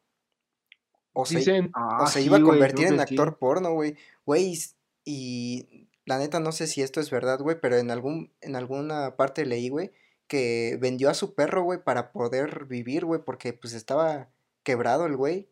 O 1.12 1.26
se, 1.26 1.38
Dicen, 1.38 1.70
Ah, 1.74 2.00
o 2.02 2.06
se 2.06 2.20
sí, 2.20 2.26
iba 2.26 2.38
a 2.38 2.42
convertir 2.42 2.86
en 2.86 2.94
sí. 2.94 3.00
actor 3.00 3.38
porno, 3.38 3.72
güey. 3.72 3.96
Güey, 4.24 4.58
y 5.04 5.88
la 6.06 6.18
neta 6.18 6.40
no 6.40 6.52
sé 6.52 6.66
si 6.66 6.82
esto 6.82 7.00
es 7.00 7.10
verdad, 7.10 7.38
güey, 7.40 7.60
pero 7.60 7.76
en 7.76 7.90
algún 7.90 8.32
en 8.40 8.56
alguna 8.56 9.16
parte 9.16 9.44
leí, 9.44 9.68
güey, 9.68 9.90
que 10.26 10.78
vendió 10.80 11.10
a 11.10 11.14
su 11.14 11.34
perro, 11.34 11.62
güey, 11.62 11.82
para 11.82 12.12
poder 12.12 12.64
vivir, 12.66 13.04
güey, 13.04 13.20
porque 13.22 13.52
pues 13.52 13.74
estaba 13.74 14.30
quebrado 14.62 15.06
el 15.06 15.16
güey. 15.16 15.48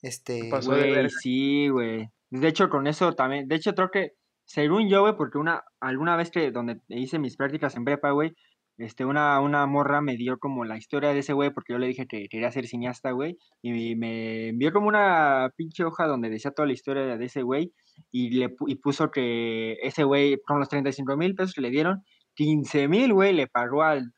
Este, 0.00 0.48
pasó 0.50 0.72
de 0.72 0.90
Güey, 0.90 1.10
sí, 1.10 1.68
güey. 1.68 2.10
De 2.30 2.48
hecho, 2.48 2.68
con 2.70 2.86
eso 2.86 3.12
también, 3.14 3.46
de 3.46 3.56
hecho, 3.56 3.74
creo 3.74 3.90
que, 3.90 4.14
según 4.44 4.88
yo, 4.88 5.02
güey, 5.02 5.16
porque 5.16 5.38
una, 5.38 5.64
alguna 5.80 6.16
vez 6.16 6.30
que 6.30 6.50
donde 6.50 6.80
hice 6.88 7.18
mis 7.18 7.36
prácticas 7.36 7.76
en 7.76 7.84
prepa, 7.84 8.10
güey, 8.10 8.34
este, 8.78 9.04
una, 9.04 9.40
una 9.40 9.66
morra 9.66 10.00
me 10.00 10.16
dio 10.16 10.38
como 10.38 10.64
la 10.64 10.76
historia 10.76 11.12
de 11.12 11.20
ese 11.20 11.32
güey, 11.32 11.50
porque 11.50 11.72
yo 11.72 11.78
le 11.78 11.86
dije 11.86 12.06
que 12.06 12.28
quería 12.28 12.50
ser 12.50 12.66
cineasta, 12.66 13.10
güey, 13.12 13.36
y 13.60 13.94
me 13.96 14.48
envió 14.48 14.72
como 14.72 14.88
una 14.88 15.50
pinche 15.56 15.84
hoja 15.84 16.06
donde 16.06 16.30
decía 16.30 16.50
toda 16.50 16.66
la 16.66 16.74
historia 16.74 17.16
de 17.16 17.24
ese 17.24 17.42
güey, 17.42 17.72
y 18.10 18.30
le 18.30 18.54
y 18.66 18.76
puso 18.76 19.10
que 19.10 19.74
ese 19.82 20.04
güey, 20.04 20.38
con 20.46 20.58
los 20.58 20.68
35 20.68 21.16
mil 21.16 21.34
pesos 21.34 21.54
que 21.54 21.60
le 21.60 21.70
dieron, 21.70 22.02
15 22.34 22.88
mil, 22.88 23.12
güey, 23.12 23.32
le 23.32 23.46
pagó 23.46 23.82
al, 23.82 24.12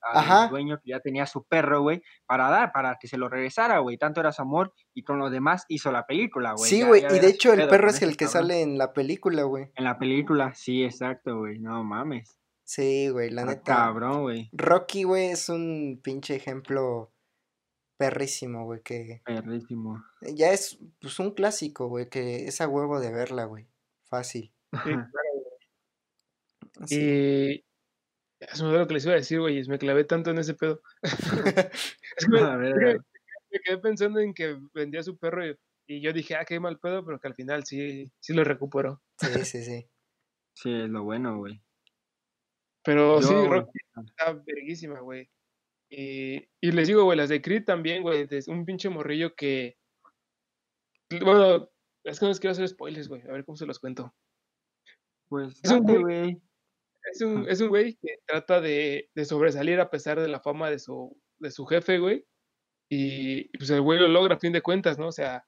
dueño 0.50 0.78
que 0.78 0.90
ya 0.90 1.00
tenía 1.00 1.26
su 1.26 1.44
perro, 1.44 1.82
güey, 1.82 2.02
para 2.26 2.48
dar, 2.48 2.72
para 2.72 2.96
que 3.00 3.08
se 3.08 3.18
lo 3.18 3.28
regresara, 3.28 3.78
güey. 3.78 3.98
Tanto 3.98 4.20
era 4.20 4.32
su 4.32 4.42
amor 4.42 4.72
y 4.94 5.02
con 5.02 5.18
lo 5.18 5.30
demás 5.30 5.64
hizo 5.68 5.90
la 5.90 6.06
película, 6.06 6.54
güey. 6.56 6.70
Sí, 6.70 6.82
güey, 6.82 7.02
y 7.04 7.18
de 7.18 7.28
hecho 7.28 7.52
el 7.52 7.68
perro 7.68 7.90
es 7.90 8.02
el 8.02 8.16
que 8.16 8.26
cabrón. 8.26 8.48
sale 8.48 8.62
en 8.62 8.78
la 8.78 8.92
película, 8.92 9.42
güey. 9.42 9.70
En 9.74 9.84
la 9.84 9.98
película, 9.98 10.54
sí, 10.54 10.84
exacto, 10.84 11.38
güey. 11.38 11.58
No 11.58 11.82
mames. 11.82 12.38
Sí, 12.64 13.08
güey, 13.10 13.30
la 13.30 13.42
Está 13.42 13.54
neta. 13.54 13.62
cabrón, 13.64 14.22
güey. 14.22 14.48
Rocky, 14.52 15.02
güey, 15.04 15.26
es 15.26 15.48
un 15.48 16.00
pinche 16.02 16.34
ejemplo 16.36 17.12
perrísimo, 17.96 18.64
güey, 18.64 18.82
que 18.82 19.22
Perrísimo. 19.24 20.02
ya 20.22 20.52
es 20.52 20.78
pues 21.00 21.18
un 21.18 21.32
clásico, 21.32 21.88
güey, 21.88 22.08
que 22.08 22.46
es 22.46 22.60
a 22.60 22.68
huevo 22.68 23.00
de 23.00 23.12
verla, 23.12 23.44
güey. 23.44 23.68
Fácil. 24.04 24.52
sí, 24.72 24.78
claro. 24.80 25.10
Sí. 26.86 27.64
Y 28.40 28.62
olvidó 28.62 28.78
lo 28.80 28.86
que 28.86 28.94
les 28.94 29.04
iba 29.04 29.14
a 29.14 29.16
decir, 29.18 29.40
güey, 29.40 29.58
y 29.58 29.68
me 29.68 29.78
clavé 29.78 30.04
tanto 30.04 30.30
en 30.30 30.38
ese 30.38 30.54
pedo. 30.54 30.80
Es 32.16 32.26
que 32.26 32.30
me, 32.30 32.40
A 32.40 32.56
ver, 32.56 32.72
es 32.76 32.78
que 32.78 32.98
me 33.50 33.60
quedé 33.60 33.78
pensando 33.78 34.20
en 34.20 34.34
que 34.34 34.58
vendía 34.72 35.02
su 35.02 35.16
perro 35.18 35.46
y, 35.46 35.56
y 35.86 36.00
yo 36.00 36.12
dije, 36.12 36.36
ah, 36.36 36.44
qué 36.44 36.60
mal 36.60 36.78
pedo, 36.78 37.04
pero 37.04 37.18
que 37.18 37.28
al 37.28 37.34
final 37.34 37.64
sí, 37.64 38.12
sí 38.20 38.32
lo 38.34 38.44
recuperó. 38.44 39.02
Sí, 39.18 39.44
sí, 39.44 39.64
sí. 39.64 39.88
Sí, 40.54 40.72
es 40.72 40.88
lo 40.88 41.02
bueno, 41.04 41.38
güey. 41.38 41.60
Pero 42.84 43.20
Yo, 43.20 43.28
sí, 43.28 43.34
Rocky 43.34 43.78
está 44.06 44.32
verguísima, 44.32 45.00
güey. 45.00 45.28
Y, 45.90 46.36
y 46.60 46.72
les 46.72 46.88
digo, 46.88 47.04
güey, 47.04 47.16
las 47.16 47.28
de 47.28 47.40
Creed 47.40 47.64
también, 47.64 48.02
güey, 48.02 48.26
es 48.30 48.48
un 48.48 48.64
pinche 48.64 48.88
morrillo 48.88 49.34
que... 49.34 49.76
Bueno, 51.22 51.70
es 52.04 52.18
que 52.18 52.24
no 52.24 52.30
les 52.30 52.40
quiero 52.40 52.52
hacer 52.52 52.68
spoilers, 52.68 53.08
güey, 53.08 53.22
a 53.22 53.32
ver 53.32 53.44
cómo 53.44 53.56
se 53.56 53.66
los 53.66 53.78
cuento. 53.78 54.14
Pues, 55.28 55.60
Es 55.62 55.70
un 55.70 55.86
güey-. 55.86 56.40
Es 57.12 57.20
un, 57.20 57.46
es 57.48 57.60
un 57.60 57.68
güey 57.68 57.96
que 57.96 58.16
trata 58.26 58.60
de, 58.60 59.10
de 59.14 59.24
sobresalir 59.24 59.78
a 59.78 59.90
pesar 59.90 60.18
de 60.18 60.28
la 60.28 60.40
fama 60.40 60.70
de 60.70 60.78
su, 60.78 61.20
de 61.38 61.50
su 61.50 61.66
jefe, 61.66 61.98
güey. 61.98 62.26
Y, 62.90 63.40
y, 63.52 63.58
pues 63.58 63.70
el 63.70 63.82
güey 63.82 63.98
lo 63.98 64.08
logra 64.08 64.36
a 64.36 64.38
fin 64.38 64.52
de 64.52 64.62
cuentas, 64.62 64.98
¿no? 64.98 65.08
O 65.08 65.12
sea, 65.12 65.46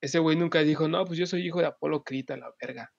ese 0.00 0.18
güey 0.20 0.36
nunca 0.36 0.60
dijo, 0.60 0.88
no, 0.88 1.04
pues 1.04 1.18
yo 1.18 1.26
soy 1.26 1.46
hijo 1.46 1.60
de 1.60 1.66
Apolo 1.66 2.04
Creed, 2.04 2.30
a 2.30 2.36
la 2.36 2.54
verga. 2.60 2.92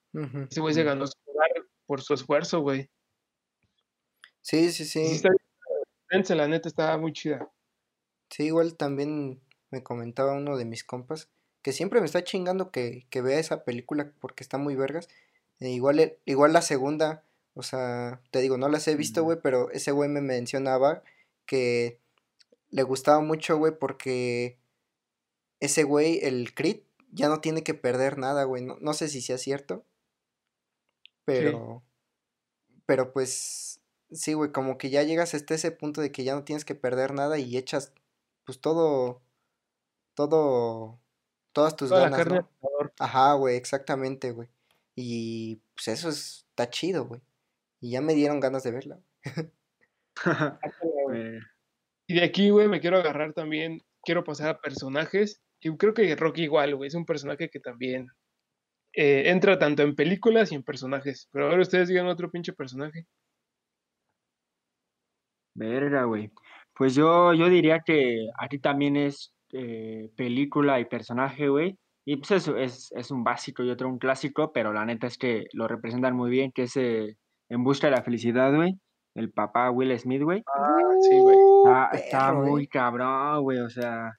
Ese 0.50 0.60
güey 0.60 0.74
se 0.74 0.84
ganó 0.84 1.06
su 1.06 1.14
lugar 1.26 1.50
por 1.86 2.02
su 2.02 2.14
esfuerzo, 2.14 2.60
güey. 2.60 2.90
Sí, 4.48 4.72
sí, 4.72 4.86
sí 4.86 4.86
sí. 4.86 5.20
está 6.10 6.34
la 6.34 6.48
neta 6.48 6.68
está 6.70 6.96
muy 6.96 7.12
chida. 7.12 7.50
Sí, 8.30 8.44
igual 8.44 8.76
también 8.76 9.42
me 9.70 9.82
comentaba 9.82 10.32
uno 10.32 10.56
de 10.56 10.64
mis 10.64 10.84
compas 10.84 11.28
que 11.60 11.74
siempre 11.74 12.00
me 12.00 12.06
está 12.06 12.24
chingando 12.24 12.70
que, 12.70 13.06
que 13.10 13.20
vea 13.20 13.38
esa 13.38 13.62
película 13.64 14.10
porque 14.20 14.42
está 14.42 14.56
muy 14.56 14.74
vergas. 14.74 15.10
E 15.60 15.68
igual, 15.68 15.98
el- 15.98 16.16
igual 16.24 16.54
la 16.54 16.62
segunda, 16.62 17.24
o 17.52 17.62
sea, 17.62 18.22
te 18.30 18.40
digo, 18.40 18.56
no 18.56 18.70
las 18.70 18.88
he 18.88 18.96
visto, 18.96 19.22
güey, 19.22 19.38
pero 19.42 19.70
ese 19.70 19.92
güey 19.92 20.08
me 20.08 20.22
mencionaba 20.22 21.02
que 21.44 21.98
le 22.70 22.84
gustaba 22.84 23.20
mucho, 23.20 23.58
güey, 23.58 23.78
porque 23.78 24.56
ese 25.60 25.82
güey, 25.82 26.20
el 26.22 26.54
Crit, 26.54 26.84
ya 27.12 27.28
no 27.28 27.42
tiene 27.42 27.62
que 27.62 27.74
perder 27.74 28.16
nada, 28.16 28.44
güey. 28.44 28.64
No, 28.64 28.78
no 28.80 28.94
sé 28.94 29.08
si 29.08 29.20
sea 29.20 29.36
cierto, 29.36 29.84
pero 31.24 31.82
Pero 32.86 33.12
pues, 33.12 33.77
sí, 34.10 34.32
güey, 34.34 34.52
como 34.52 34.78
que 34.78 34.90
ya 34.90 35.02
llegas 35.02 35.34
hasta 35.34 35.54
ese 35.54 35.70
punto 35.72 36.00
de 36.00 36.12
que 36.12 36.24
ya 36.24 36.34
no 36.34 36.44
tienes 36.44 36.64
que 36.64 36.74
perder 36.74 37.14
nada 37.14 37.38
y 37.38 37.56
echas, 37.56 37.92
pues 38.44 38.60
todo, 38.60 39.22
todo, 40.14 41.00
todas 41.52 41.76
tus 41.76 41.90
Toda 41.90 42.02
la 42.08 42.10
ganas, 42.10 42.18
carne 42.26 42.40
¿no? 42.62 42.92
Ajá, 42.98 43.34
güey, 43.34 43.56
exactamente, 43.56 44.32
güey. 44.32 44.48
Y 44.96 45.56
pues 45.74 45.88
eso 45.88 46.08
es- 46.10 46.46
está 46.50 46.70
chido, 46.70 47.06
güey. 47.06 47.20
Y 47.80 47.90
ya 47.92 48.00
me 48.02 48.14
dieron 48.14 48.40
ganas 48.40 48.62
de 48.64 48.72
verla. 48.72 49.00
Eh, 51.14 51.38
Y 52.08 52.14
de 52.16 52.24
aquí, 52.24 52.50
güey, 52.50 52.68
me 52.68 52.80
quiero 52.80 52.98
agarrar 52.98 53.32
también, 53.34 53.82
quiero 54.02 54.24
pasar 54.24 54.48
a 54.50 54.60
personajes. 54.60 55.40
Y 55.60 55.76
creo 55.76 55.94
que 55.94 56.14
Rocky 56.16 56.42
igual, 56.44 56.74
güey, 56.76 56.88
es 56.88 56.94
un 56.94 57.06
personaje 57.06 57.50
que 57.50 57.60
también 57.60 58.08
eh, 58.94 59.30
entra 59.30 59.58
tanto 59.58 59.82
en 59.82 59.94
películas 59.96 60.52
y 60.52 60.56
en 60.56 60.62
personajes. 60.64 61.28
Pero 61.32 61.48
ahora 61.50 61.62
ustedes 61.62 61.88
digan 61.88 62.06
otro 62.08 62.30
pinche 62.30 62.52
personaje. 62.52 63.06
Verga, 65.58 66.04
güey. 66.04 66.30
Pues 66.74 66.94
yo, 66.94 67.34
yo 67.34 67.48
diría 67.48 67.80
que 67.80 68.28
aquí 68.38 68.58
también 68.58 68.96
es 68.96 69.32
eh, 69.52 70.10
película 70.16 70.80
y 70.80 70.84
personaje, 70.86 71.48
güey. 71.48 71.76
Y 72.04 72.16
pues 72.16 72.30
eso 72.30 72.56
es, 72.56 72.90
es 72.92 73.10
un 73.10 73.24
básico 73.24 73.62
y 73.62 73.70
otro 73.70 73.88
un 73.88 73.98
clásico, 73.98 74.52
pero 74.52 74.72
la 74.72 74.84
neta 74.84 75.06
es 75.06 75.18
que 75.18 75.44
lo 75.52 75.68
representan 75.68 76.16
muy 76.16 76.30
bien, 76.30 76.52
que 76.52 76.62
es 76.62 76.76
eh, 76.76 77.16
En 77.50 77.64
busca 77.64 77.88
de 77.88 77.96
la 77.96 78.02
felicidad, 78.02 78.54
güey. 78.54 78.72
El 79.14 79.32
papá 79.32 79.70
Will 79.70 79.98
Smith, 79.98 80.22
güey. 80.22 80.42
Ah, 80.46 80.78
sí, 81.00 81.18
güey. 81.18 81.36
Está, 81.92 82.32
muy 82.32 82.64
eh. 82.64 82.68
cabrón, 82.68 83.42
güey. 83.42 83.58
O 83.58 83.68
sea, 83.70 84.12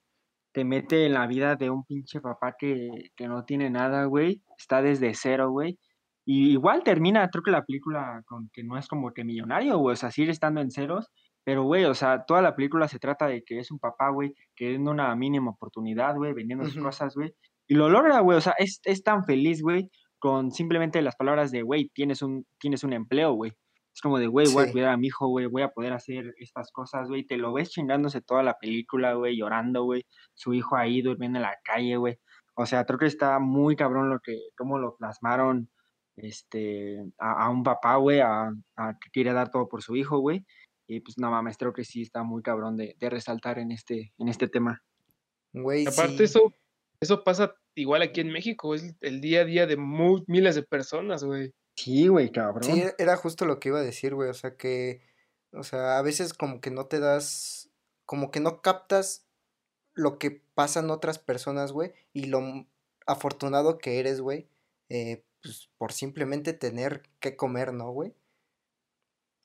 te 0.51 0.65
mete 0.65 1.05
en 1.05 1.13
la 1.13 1.25
vida 1.27 1.55
de 1.55 1.69
un 1.69 1.85
pinche 1.85 2.19
papá 2.21 2.55
que, 2.59 2.89
que 3.15 3.27
no 3.27 3.45
tiene 3.45 3.69
nada, 3.69 4.05
güey. 4.05 4.41
Está 4.57 4.81
desde 4.81 5.13
cero, 5.13 5.49
güey. 5.51 5.79
Y 6.25 6.51
igual 6.51 6.83
termina, 6.83 7.27
creo 7.29 7.43
que 7.43 7.51
la 7.51 7.65
película 7.65 8.21
con 8.27 8.49
que 8.53 8.63
no 8.63 8.77
es 8.77 8.87
como 8.87 9.11
que 9.13 9.23
millonario, 9.23 9.77
güey. 9.77 9.93
O 9.93 9.95
sea, 9.95 10.11
sigue 10.11 10.31
estando 10.31 10.61
en 10.61 10.71
ceros. 10.71 11.09
Pero, 11.43 11.63
güey, 11.63 11.85
o 11.85 11.95
sea, 11.95 12.25
toda 12.25 12.41
la 12.41 12.55
película 12.55 12.87
se 12.87 12.99
trata 12.99 13.27
de 13.27 13.43
que 13.43 13.59
es 13.59 13.71
un 13.71 13.79
papá, 13.79 14.09
güey, 14.09 14.33
que 14.55 14.75
en 14.75 14.87
una 14.87 15.15
mínima 15.15 15.51
oportunidad, 15.51 16.15
güey, 16.15 16.33
vendiendo 16.33 16.65
sus 16.65 16.81
cosas, 16.83 17.15
güey. 17.15 17.33
Y 17.67 17.75
lo 17.75 17.89
logra, 17.89 18.19
güey. 18.19 18.37
O 18.37 18.41
sea, 18.41 18.53
es, 18.57 18.81
es 18.83 19.03
tan 19.03 19.23
feliz, 19.25 19.61
güey, 19.61 19.89
con 20.19 20.51
simplemente 20.51 21.01
las 21.01 21.15
palabras 21.15 21.51
de, 21.51 21.61
güey, 21.63 21.89
tienes 21.93 22.21
un, 22.21 22.45
tienes 22.59 22.83
un 22.83 22.93
empleo, 22.93 23.33
güey. 23.33 23.53
Es 23.93 24.01
como 24.01 24.19
de, 24.19 24.27
güey, 24.27 24.47
voy 24.53 24.65
a 24.67 24.71
cuidar 24.71 24.89
a 24.93 24.97
mi 24.97 25.07
hijo, 25.07 25.27
güey, 25.27 25.47
voy 25.47 25.61
a 25.61 25.69
poder 25.69 25.93
hacer 25.93 26.33
estas 26.37 26.71
cosas, 26.71 27.09
güey. 27.09 27.25
Te 27.25 27.37
lo 27.37 27.53
ves 27.53 27.69
chingándose 27.71 28.21
toda 28.21 28.43
la 28.43 28.57
película, 28.57 29.13
güey, 29.13 29.37
llorando, 29.37 29.83
güey. 29.83 30.05
Su 30.35 30.53
hijo 30.53 30.75
ahí 30.75 31.01
durmiendo 31.01 31.39
en 31.39 31.43
la 31.43 31.57
calle, 31.63 31.97
güey. 31.97 32.17
O 32.55 32.65
sea, 32.65 32.85
creo 32.85 32.99
que 32.99 33.07
está 33.07 33.39
muy 33.39 33.75
cabrón 33.75 34.09
lo 34.09 34.19
que, 34.19 34.37
cómo 34.57 34.77
lo 34.77 34.95
plasmaron, 34.97 35.69
este, 36.17 36.99
a, 37.17 37.45
a 37.45 37.49
un 37.49 37.63
papá, 37.63 37.95
güey, 37.95 38.19
a, 38.19 38.51
a 38.75 38.93
que 38.99 39.09
quiere 39.11 39.33
dar 39.33 39.49
todo 39.51 39.67
por 39.67 39.81
su 39.81 39.95
hijo, 39.95 40.19
güey. 40.19 40.45
Y 40.89 41.01
pues 41.01 41.19
no 41.19 41.29
mames, 41.29 41.55
creo 41.57 41.71
que 41.71 41.85
sí 41.85 42.01
está 42.01 42.23
muy 42.23 42.41
cabrón 42.41 42.75
de, 42.75 42.95
de 42.99 43.09
resaltar 43.11 43.59
en 43.59 43.71
este, 43.71 44.11
en 44.17 44.27
este 44.27 44.47
tema. 44.47 44.83
Güey, 45.53 45.85
Aparte, 45.85 46.17
sí. 46.17 46.23
eso, 46.23 46.53
eso 46.99 47.23
pasa 47.23 47.53
igual 47.75 48.01
aquí 48.01 48.21
en 48.21 48.31
México, 48.31 48.73
es 48.73 48.95
el 49.01 49.21
día 49.21 49.41
a 49.41 49.45
día 49.45 49.67
de 49.67 49.77
miles 49.77 50.55
de 50.55 50.63
personas, 50.63 51.23
güey. 51.23 51.53
Sí, 51.75 52.07
güey, 52.07 52.31
cabrón. 52.31 52.63
Sí, 52.63 52.83
era 52.97 53.15
justo 53.17 53.45
lo 53.45 53.59
que 53.59 53.69
iba 53.69 53.79
a 53.79 53.83
decir, 53.83 54.15
güey. 54.15 54.29
O 54.29 54.33
sea 54.33 54.57
que, 54.57 55.01
o 55.53 55.61
sea, 55.63 55.99
a 55.99 56.01
veces 56.01 56.33
como 56.33 56.59
que 56.59 56.71
no 56.71 56.87
te 56.87 56.99
das, 56.99 57.69
como 58.05 58.31
que 58.31 58.39
no 58.39 58.61
captas 58.61 59.27
lo 59.93 60.17
que 60.17 60.41
pasan 60.55 60.89
otras 60.89 61.19
personas, 61.19 61.71
güey, 61.71 61.93
y 62.13 62.25
lo 62.25 62.41
afortunado 63.05 63.77
que 63.77 63.99
eres, 63.99 64.21
güey, 64.21 64.47
eh, 64.89 65.23
pues 65.43 65.69
por 65.77 65.93
simplemente 65.93 66.53
tener 66.53 67.03
que 67.19 67.35
comer, 67.35 67.73
¿no, 67.73 67.91
güey? 67.91 68.13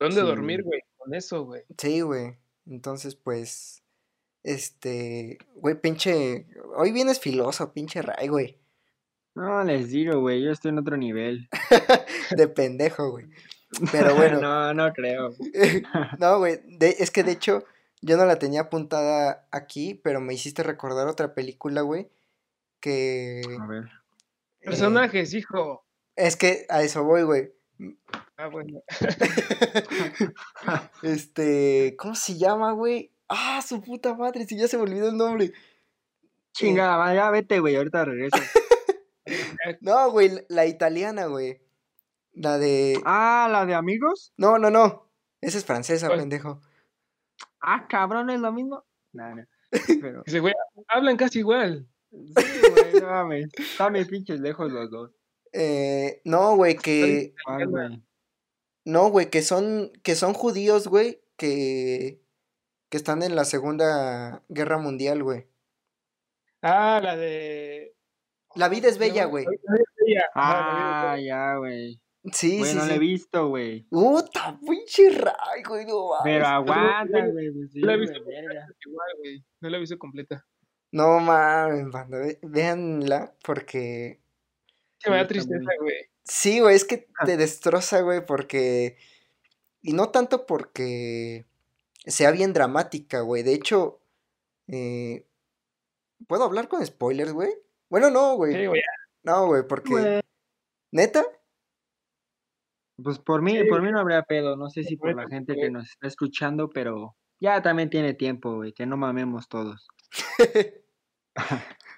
¿Dónde 0.01 0.21
Sí. 0.23 0.27
dormir, 0.27 0.63
güey? 0.63 0.81
Con 1.05 1.15
eso, 1.15 1.45
güey. 1.45 1.63
Sí, 1.79 2.01
güey. 2.01 2.37
Entonces, 2.67 3.15
pues, 3.15 3.83
este, 4.43 5.39
güey, 5.57 5.75
pinche, 5.81 6.47
hoy 6.77 6.93
vienes 6.93 7.21
filoso, 7.21 7.73
pinche 7.73 8.03
Ray, 8.03 8.29
güey. 8.29 8.59
No, 9.35 9.63
les 9.65 9.91
digo, 9.91 10.21
güey, 10.21 10.43
yo 10.43 10.51
estoy 10.53 10.71
en 10.71 10.79
otro 10.79 10.97
nivel. 10.97 11.49
De 12.37 12.49
pendejo, 12.49 13.11
güey. 13.11 13.27
Pero 13.91 14.15
bueno. 14.15 14.41
no, 14.41 14.73
no 14.75 14.93
creo. 14.93 15.31
No, 16.19 16.39
güey, 16.39 16.61
de- 16.79 16.97
es 17.01 17.11
que 17.11 17.23
de 17.25 17.33
hecho 17.33 17.65
yo 18.01 18.17
no 18.17 18.25
la 18.27 18.39
tenía 18.39 18.63
apuntada 18.63 19.47
aquí, 19.51 19.95
pero 19.95 20.21
me 20.21 20.35
hiciste 20.35 20.63
recordar 20.63 21.09
otra 21.09 21.35
película, 21.35 21.81
güey, 21.81 22.09
que... 22.81 23.43
A 23.61 23.67
ver. 23.67 23.85
eh, 24.61 24.67
Personajes, 24.67 25.35
hijo. 25.35 25.85
es 26.17 26.37
que 26.37 26.67
a 26.69 26.83
eso 26.83 27.03
voy, 27.03 27.23
güey. 27.25 27.53
Ah, 28.37 28.49
bueno. 28.49 28.83
Este, 31.03 31.95
¿cómo 31.99 32.15
se 32.15 32.37
llama, 32.39 32.73
güey? 32.73 33.13
Ah, 33.29 33.63
su 33.67 33.81
puta 33.81 34.15
madre, 34.15 34.47
si 34.47 34.59
ya 34.59 34.69
se 34.69 34.77
me 34.77 34.85
olvidó 34.85 35.09
el 35.09 35.17
nombre. 35.17 35.53
Chingada, 36.53 36.97
va, 36.97 37.15
ya 37.15 37.31
vete, 37.31 37.59
güey, 37.61 37.77
ahorita 37.77 38.05
regreso. 38.05 38.37
No, 39.81 40.11
güey, 40.11 40.31
la- 40.51 40.67
italiana, 40.67 41.25
güey. 41.27 41.59
La 42.35 42.59
de... 42.59 43.01
Ah, 43.07 43.49
la 43.51 43.65
de 43.65 43.75
amigos. 43.75 44.35
No, 44.37 44.59
no, 44.59 44.71
no. 44.71 45.11
Esa 45.41 45.57
es 45.57 45.65
francesa, 45.65 46.09
¿Cuál? 46.09 46.19
pendejo. 46.21 46.61
Ah, 47.63 47.87
cabrón, 47.89 48.29
es 48.29 48.41
lo 48.41 48.53
mismo. 48.53 48.85
No, 49.15 49.35
no. 49.35 49.45
Pero, 49.71 50.23
Dice, 50.27 50.41
güey, 50.41 50.53
hablan 50.89 51.17
casi 51.17 51.39
igual. 51.39 51.89
sí, 52.11 52.35
güey, 52.73 53.01
no 53.01 53.07
mames. 53.07 53.47
Están 53.57 53.95
mis 53.95 54.07
pinches 54.07 54.41
lejos 54.41 54.71
los 54.71 54.91
dos. 54.91 55.13
Eh, 55.53 56.21
no, 56.27 56.57
güey, 56.57 56.77
que... 56.77 57.35
No, 58.85 59.09
güey, 59.11 59.31
que 59.31 59.43
son, 59.43 59.93
que 60.03 60.15
son 60.15 60.35
judíos, 60.35 60.89
güey, 60.89 61.21
que, 61.37 62.21
que 62.91 62.97
están 62.97 63.23
en 63.23 63.35
la 63.37 63.45
Segunda 63.45 64.43
Guerra 64.49 64.79
Mundial, 64.79 65.23
güey. 65.23 65.47
Ah, 66.63 67.01
la 67.03 67.17
de. 67.17 67.95
La 68.55 68.69
vida 68.69 68.89
es 68.89 68.95
¿cómo 68.95 69.05
se 69.05 69.11
bella, 69.11 69.25
güey. 69.27 69.45
La 69.45 69.51
vida 69.51 69.83
es 69.83 69.95
bella. 70.07 70.31
Ajá, 70.35 70.55
la 70.55 70.75
vida 70.75 70.89
es 70.89 70.95
Ah, 70.95 71.15
bella. 71.17 71.27
ya, 71.27 71.57
güey. 71.57 72.01
Sí, 72.33 72.65
sí, 72.65 72.75
no 72.77 72.87
la 72.87 72.91
he 72.93 72.95
sí. 72.95 72.99
visto, 73.01 73.49
güey. 73.49 73.83
Puta, 73.91 74.59
pinche 74.67 75.11
ray, 75.11 75.63
güey, 75.69 75.85
no 75.85 76.09
Pero 76.23 76.47
aguanta, 76.47 77.27
güey. 77.27 77.51
pues 77.53 77.73
sí, 77.73 77.81
No 77.81 77.87
la 77.89 77.95
he 77.95 77.99
visto 77.99 78.15
completa, 78.23 78.67
igual, 78.87 79.09
güey. 79.19 79.45
No 79.61 79.69
la 79.69 79.77
he 79.77 79.81
visto 79.81 79.99
completa. 79.99 80.47
No 80.93 81.19
mames, 81.21 81.91
banda, 81.91 82.19
véanla 82.43 83.35
porque... 83.45 84.21
Se 85.01 85.11
me 85.11 85.17
Sí, 85.17 85.23
da 85.23 85.29
tristeza, 85.29 85.71
güey. 85.81 85.97
Sí, 86.25 86.61
güey, 86.61 86.75
es 86.75 86.85
que 86.85 87.09
te 87.25 87.37
destroza, 87.37 88.01
güey, 88.01 88.25
porque... 88.25 88.97
Y 89.83 89.93
no 89.93 90.09
tanto 90.11 90.47
porque 90.47 91.47
sea 92.07 92.31
bien 92.31 92.53
dramática, 92.53 93.21
güey. 93.21 93.43
De 93.43 93.55
hecho, 93.55 94.01
eh... 94.69 95.27
¿puedo 96.27 96.45
hablar 96.45 96.69
con 96.69 96.85
spoilers, 96.85 97.33
güey? 97.33 97.51
Bueno, 97.91 98.11
no, 98.11 98.37
güey. 98.37 98.55
Sí, 98.55 98.67
güey. 98.67 98.83
No, 99.23 99.47
güey, 99.47 99.67
porque... 99.67 99.91
Güey, 99.91 100.21
¿Neta? 100.93 101.25
Pues 103.03 103.19
por 103.19 103.43
mí, 103.43 103.59
Sí, 103.59 103.65
por 103.69 103.83
mí 103.83 103.91
no 103.91 104.01
habría 104.01 104.23
pedo. 104.23 104.57
No 104.57 104.71
sé 104.71 104.85
si 104.85 104.97
por 104.97 105.15
la 105.15 105.29
gente 105.29 105.55
que 105.57 105.71
nos 105.71 105.91
está 105.91 106.07
escuchando, 106.07 106.71
pero 106.71 107.17
ya 107.41 107.61
también 107.61 107.91
tiene 107.91 108.15
tiempo, 108.15 108.55
güey. 108.57 108.73
Que 108.73 108.87
no 108.87 108.97
mamemos 108.97 109.49
todos. 109.49 109.89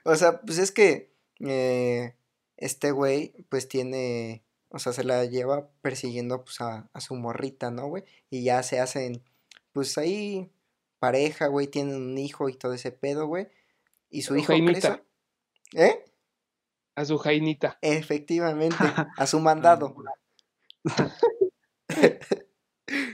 O 0.08 0.14
sea, 0.14 0.40
pues 0.40 0.58
es 0.58 0.70
que 0.70 1.12
eh, 1.40 2.14
este 2.56 2.90
güey, 2.92 3.34
pues 3.48 3.68
tiene, 3.68 4.44
o 4.68 4.78
sea, 4.78 4.92
se 4.92 5.04
la 5.04 5.24
lleva 5.24 5.68
persiguiendo 5.82 6.44
pues 6.44 6.60
a, 6.60 6.88
a 6.92 7.00
su 7.00 7.14
morrita, 7.14 7.70
¿no, 7.70 7.86
güey? 7.88 8.04
Y 8.30 8.44
ya 8.44 8.62
se 8.62 8.80
hacen, 8.80 9.22
pues 9.72 9.96
ahí 9.98 10.50
pareja, 10.98 11.46
güey, 11.48 11.66
tienen 11.68 11.96
un 11.96 12.18
hijo 12.18 12.48
y 12.48 12.54
todo 12.54 12.72
ese 12.74 12.92
pedo, 12.92 13.26
güey. 13.26 13.48
Y 14.10 14.22
su 14.22 14.34
Su 14.34 14.38
hijo 14.38 14.46
jainita. 14.48 15.02
crece. 15.72 15.84
¿Eh? 15.86 16.04
A 16.94 17.04
su 17.04 17.18
jainita. 17.18 17.78
Efectivamente, 17.82 18.76
a 19.16 19.26
su 19.26 19.40
mandado. 19.40 19.94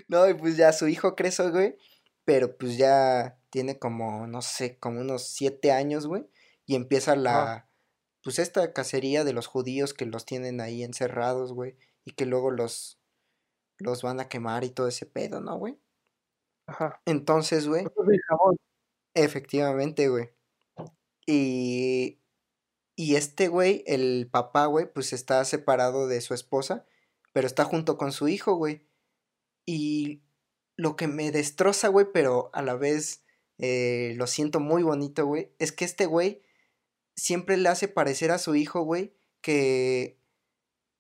No, 0.09 0.29
y 0.29 0.35
pues 0.35 0.57
ya 0.57 0.73
su 0.73 0.89
hijo 0.89 1.15
crece, 1.17 1.49
güey, 1.51 1.77
pero 2.25 2.57
pues 2.57 2.77
ya 2.77 3.39
tiene 3.51 3.79
como, 3.79 4.27
no 4.27 4.43
sé, 4.43 4.79
como 4.79 5.01
unos 5.01 5.27
siete 5.29 5.73
años, 5.73 6.07
güey, 6.07 6.27
y 6.67 6.75
empieza 6.75 7.17
la, 7.17 7.67
pues 8.23 8.39
esta 8.39 8.73
cacería 8.73 9.25
de 9.25 9.33
los 9.33 9.47
judíos 9.47 9.95
que 9.95 10.07
los 10.07 10.25
tienen 10.25 10.61
ahí 10.61 10.83
encerrados, 10.83 11.53
güey, 11.53 11.77
y 12.05 12.13
que 12.13 12.27
luego 12.27 12.51
los, 12.51 13.01
los 13.79 14.03
van 14.03 14.21
a 14.21 14.29
quemar 14.29 14.65
y 14.65 14.71
todo 14.71 14.89
ese 14.89 15.07
pedo, 15.07 15.41
¿no, 15.41 15.57
güey? 15.57 15.79
Ajá. 16.67 17.01
Entonces, 17.05 17.67
güey, 17.67 17.85
efectivamente, 19.15 20.09
güey, 20.09 20.31
y, 21.27 22.21
y 22.97 23.17
este 23.17 23.49
güey, 23.49 23.85
el 23.87 24.29
papá, 24.31 24.67
güey, 24.67 24.93
pues 24.93 25.13
está 25.13 25.45
separado 25.45 26.09
de 26.09 26.21
su 26.21 26.35
esposa, 26.35 26.87
pero 27.33 27.47
está 27.47 27.65
junto 27.65 27.97
con 27.97 28.13
su 28.13 28.29
hijo, 28.29 28.55
güey. 28.55 28.87
Y 29.67 30.23
lo 30.77 30.97
que 30.97 31.07
me 31.09 31.31
destroza, 31.31 31.89
güey, 31.89 32.07
pero 32.13 32.51
a 32.53 32.63
la 32.63 32.75
vez 32.75 33.25
eh, 33.59 34.15
lo 34.17 34.27
siento 34.27 34.61
muy 34.61 34.83
bonito, 34.83 35.27
güey, 35.27 35.53
es 35.59 35.73
que 35.73 35.85
este 35.85 36.07
güey 36.07 36.43
siempre 37.16 37.57
le 37.57 37.68
hace 37.68 37.88
parecer 37.88 38.31
a 38.31 38.38
su 38.38 38.55
hijo, 38.55 38.83
güey, 38.83 39.14
que 39.40 40.18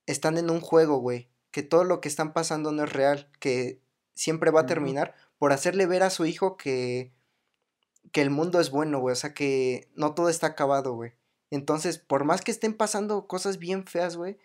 están 0.06 0.38
en 0.38 0.50
un 0.50 0.60
juego, 0.60 0.98
güey. 0.98 1.28
que 1.50 1.62
todo 1.62 1.84
lo 1.84 2.00
que 2.00 2.08
están 2.08 2.32
pasando 2.32 2.72
no 2.72 2.84
es 2.84 2.92
real, 2.92 3.30
que 3.38 3.82
siempre 4.14 4.50
va 4.50 4.62
a 4.62 4.66
terminar 4.66 5.14
por 5.38 5.52
hacerle 5.52 5.86
ver 5.86 6.02
a 6.02 6.10
su 6.10 6.24
hijo 6.24 6.56
que, 6.56 7.12
que 8.10 8.22
el 8.22 8.30
mundo 8.30 8.60
es 8.60 8.70
bueno, 8.70 9.00
güey, 9.00 9.12
o 9.12 9.16
sea, 9.16 9.34
que 9.34 9.90
no 9.94 10.14
todo 10.14 10.28
está 10.28 10.48
acabado, 10.48 10.94
güey. 10.94 11.12
Entonces, 11.50 11.98
por 11.98 12.24
más 12.24 12.40
que 12.40 12.50
estén 12.50 12.74
pasando 12.74 13.26
cosas 13.26 13.58
bien 13.58 13.86
feas, 13.86 14.16
güey, 14.16 14.38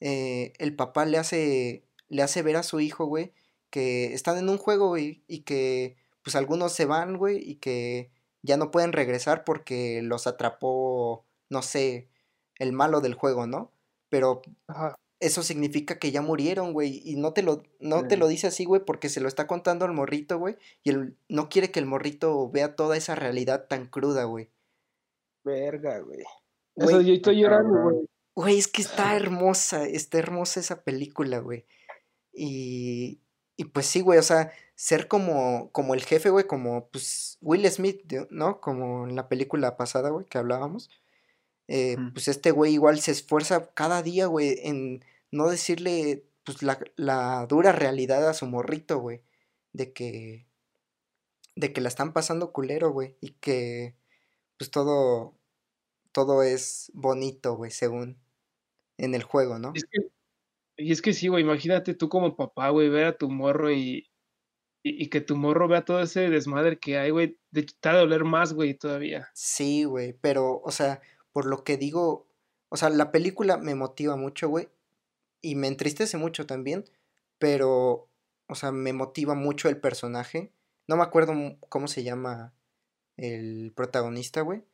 eh, 0.00 0.54
el 0.58 0.74
papá 0.74 1.04
le 1.04 1.18
hace, 1.18 1.84
le 2.08 2.22
hace 2.22 2.42
ver 2.42 2.56
a 2.56 2.62
su 2.62 2.80
hijo, 2.80 3.04
güey, 3.06 3.34
que 3.70 4.14
están 4.14 4.38
en 4.38 4.48
un 4.48 4.58
juego, 4.58 4.88
güey, 4.88 5.22
y 5.28 5.40
que 5.40 5.96
pues 6.22 6.36
algunos 6.36 6.72
se 6.72 6.86
van, 6.86 7.18
güey, 7.18 7.38
y 7.38 7.56
que 7.56 8.10
ya 8.44 8.58
no 8.58 8.70
pueden 8.70 8.92
regresar 8.92 9.42
porque 9.42 10.02
los 10.02 10.26
atrapó, 10.26 11.24
no 11.48 11.62
sé, 11.62 12.08
el 12.58 12.72
malo 12.72 13.00
del 13.00 13.14
juego, 13.14 13.46
¿no? 13.46 13.72
Pero 14.10 14.42
eso 15.18 15.42
significa 15.42 15.98
que 15.98 16.12
ya 16.12 16.20
murieron, 16.20 16.74
güey, 16.74 17.00
y 17.04 17.16
no 17.16 17.32
te 17.32 17.42
lo, 17.42 17.62
no 17.80 18.06
te 18.06 18.18
lo 18.18 18.28
dice 18.28 18.48
así, 18.48 18.66
güey, 18.66 18.84
porque 18.84 19.08
se 19.08 19.20
lo 19.20 19.28
está 19.28 19.46
contando 19.46 19.86
al 19.86 19.92
morrito, 19.92 20.38
güey, 20.38 20.56
y 20.82 20.90
él 20.90 21.16
no 21.28 21.48
quiere 21.48 21.70
que 21.70 21.80
el 21.80 21.86
morrito 21.86 22.50
vea 22.50 22.76
toda 22.76 22.98
esa 22.98 23.14
realidad 23.14 23.66
tan 23.66 23.86
cruda, 23.86 24.24
güey. 24.24 24.50
Verga, 25.42 26.00
güey. 26.00 26.22
Eso 26.76 27.00
yo 27.00 27.14
estoy 27.14 27.40
llorando, 27.40 27.82
güey. 27.82 28.06
Güey, 28.36 28.58
es 28.58 28.68
que 28.68 28.82
está 28.82 29.16
hermosa, 29.16 29.84
está 29.84 30.18
hermosa 30.18 30.60
esa 30.60 30.82
película, 30.82 31.38
güey. 31.38 31.64
Y, 32.34 33.20
y 33.56 33.64
pues 33.64 33.86
sí, 33.86 34.02
güey, 34.02 34.18
o 34.18 34.22
sea, 34.22 34.52
ser 34.74 35.08
como, 35.08 35.70
como 35.72 35.94
el 35.94 36.04
jefe, 36.04 36.30
güey, 36.30 36.46
como 36.46 36.88
pues 36.88 37.38
Will 37.40 37.68
Smith, 37.70 38.02
¿no? 38.30 38.60
Como 38.60 39.06
en 39.08 39.16
la 39.16 39.28
película 39.28 39.76
pasada, 39.76 40.10
güey, 40.10 40.26
que 40.26 40.38
hablábamos. 40.38 40.90
Eh, 41.68 41.96
pues 42.12 42.28
este 42.28 42.50
güey 42.50 42.74
igual 42.74 43.00
se 43.00 43.12
esfuerza 43.12 43.72
cada 43.74 44.02
día, 44.02 44.26
güey, 44.26 44.58
en 44.62 45.04
no 45.30 45.48
decirle 45.48 46.24
pues 46.44 46.62
la, 46.62 46.78
la 46.96 47.46
dura 47.48 47.72
realidad 47.72 48.28
a 48.28 48.34
su 48.34 48.46
morrito, 48.46 48.98
güey, 48.98 49.22
de 49.72 49.92
que 49.92 50.46
de 51.56 51.72
que 51.72 51.80
la 51.80 51.88
están 51.88 52.12
pasando 52.12 52.52
culero, 52.52 52.90
güey, 52.90 53.16
y 53.20 53.30
que 53.32 53.94
pues 54.58 54.70
todo 54.70 55.34
todo 56.12 56.42
es 56.42 56.90
bonito, 56.94 57.56
güey, 57.56 57.70
según 57.70 58.18
en 58.98 59.14
el 59.14 59.22
juego, 59.22 59.58
¿no? 59.58 59.72
y 60.76 60.92
es 60.92 61.02
que 61.02 61.12
sí, 61.12 61.28
güey, 61.28 61.42
imagínate 61.44 61.94
tú 61.94 62.08
como 62.08 62.36
papá, 62.36 62.70
güey, 62.70 62.88
ver 62.88 63.06
a 63.06 63.18
tu 63.18 63.30
morro 63.30 63.72
y, 63.72 64.08
y, 64.86 65.08
que 65.08 65.22
tu 65.22 65.36
morro 65.36 65.66
vea 65.66 65.86
todo 65.86 66.02
ese 66.02 66.28
desmadre 66.28 66.78
que 66.78 66.98
hay, 66.98 67.10
güey, 67.10 67.38
de 67.50 67.62
te 67.62 67.88
va 67.88 67.94
a 67.94 67.98
doler 68.00 68.24
más, 68.24 68.52
güey, 68.52 68.74
todavía. 68.74 69.30
Sí, 69.32 69.84
güey, 69.84 70.12
pero, 70.12 70.60
o 70.62 70.70
sea, 70.70 71.00
por 71.32 71.46
lo 71.46 71.64
que 71.64 71.78
digo, 71.78 72.28
o 72.68 72.76
sea, 72.76 72.90
la 72.90 73.10
película 73.10 73.56
me 73.56 73.74
motiva 73.74 74.16
mucho, 74.16 74.50
güey, 74.50 74.68
y 75.40 75.54
me 75.54 75.68
entristece 75.68 76.18
mucho 76.18 76.44
también, 76.44 76.84
pero, 77.38 78.10
o 78.46 78.54
sea, 78.54 78.72
me 78.72 78.92
motiva 78.92 79.34
mucho 79.34 79.70
el 79.70 79.80
personaje. 79.80 80.52
No 80.86 80.96
me 80.96 81.02
acuerdo 81.02 81.32
cómo 81.70 81.88
se 81.88 82.04
llama 82.04 82.52
el 83.16 83.72
protagonista, 83.74 84.42
güey, 84.42 84.64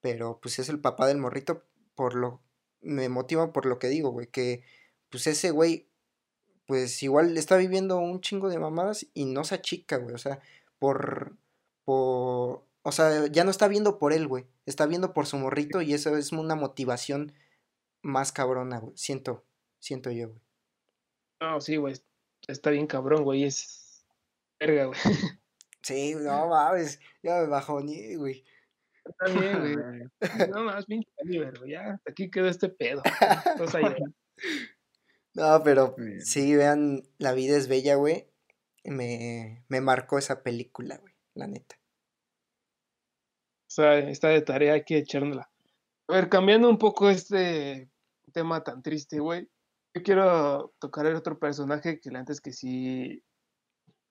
pero 0.00 0.40
pues 0.42 0.58
es 0.58 0.70
el 0.70 0.80
papá 0.80 1.06
del 1.06 1.18
morrito, 1.18 1.64
por 1.94 2.16
lo, 2.16 2.42
me 2.80 3.08
motiva 3.08 3.52
por 3.52 3.66
lo 3.66 3.78
que 3.78 3.88
digo, 3.88 4.10
güey, 4.10 4.26
que 4.26 4.64
pues 5.08 5.28
ese 5.28 5.52
güey 5.52 5.91
pues 6.72 7.02
igual 7.02 7.36
está 7.36 7.58
viviendo 7.58 7.98
un 7.98 8.22
chingo 8.22 8.48
de 8.48 8.58
mamadas 8.58 9.06
y 9.12 9.26
no 9.26 9.44
se 9.44 9.56
achica, 9.56 9.98
güey. 9.98 10.14
O 10.14 10.18
sea, 10.18 10.40
por, 10.78 11.36
por, 11.84 12.64
o 12.80 12.92
sea, 12.92 13.26
ya 13.26 13.44
no 13.44 13.50
está 13.50 13.68
viendo 13.68 13.98
por 13.98 14.14
él, 14.14 14.26
güey. 14.26 14.46
Está 14.64 14.86
viendo 14.86 15.12
por 15.12 15.26
su 15.26 15.36
morrito 15.36 15.82
y 15.82 15.92
eso 15.92 16.16
es 16.16 16.32
una 16.32 16.54
motivación 16.54 17.34
más 18.00 18.32
cabrona, 18.32 18.78
güey. 18.78 18.96
Siento, 18.96 19.44
siento 19.80 20.10
yo, 20.12 20.30
güey. 20.30 20.40
No, 21.42 21.60
sí, 21.60 21.76
güey. 21.76 21.94
Está 22.48 22.70
bien 22.70 22.86
cabrón, 22.86 23.22
güey. 23.22 23.44
Es 23.44 24.06
verga, 24.58 24.86
güey. 24.86 24.98
Sí, 25.82 26.14
no 26.14 26.48
mames. 26.48 27.00
Ya 27.22 27.40
me 27.40 27.48
bajó 27.48 27.82
ni, 27.82 28.14
güey. 28.14 28.46
Está 29.04 29.38
bien, 29.38 29.74
güey. 29.74 30.10
No 30.56 30.64
más, 30.64 30.86
pinche 30.86 31.10
güey. 31.22 31.70
Ya, 31.70 32.00
aquí 32.08 32.30
quedó 32.30 32.48
este 32.48 32.70
pedo. 32.70 33.02
Entonces, 33.44 33.82
no, 35.34 35.62
pero 35.64 35.94
sí, 36.20 36.54
vean, 36.54 37.02
La 37.18 37.32
vida 37.32 37.56
es 37.56 37.68
bella, 37.68 37.94
güey. 37.94 38.28
Me, 38.84 39.64
me 39.68 39.80
marcó 39.80 40.18
esa 40.18 40.42
película, 40.42 40.98
güey, 40.98 41.14
la 41.34 41.46
neta. 41.46 41.76
O 43.72 43.74
sea, 43.74 43.98
está 43.98 44.28
de 44.28 44.42
tarea, 44.42 44.74
hay 44.74 44.84
que 44.84 44.98
echárnosla. 44.98 45.50
A 46.08 46.14
ver, 46.14 46.28
cambiando 46.28 46.68
un 46.68 46.78
poco 46.78 47.08
este 47.08 47.88
tema 48.32 48.62
tan 48.62 48.82
triste, 48.82 49.18
güey. 49.20 49.48
Yo 49.94 50.02
quiero 50.02 50.74
tocar 50.78 51.06
el 51.06 51.16
otro 51.16 51.38
personaje 51.38 52.00
que 52.00 52.10
antes 52.10 52.40
que 52.40 52.52
sí. 52.52 53.22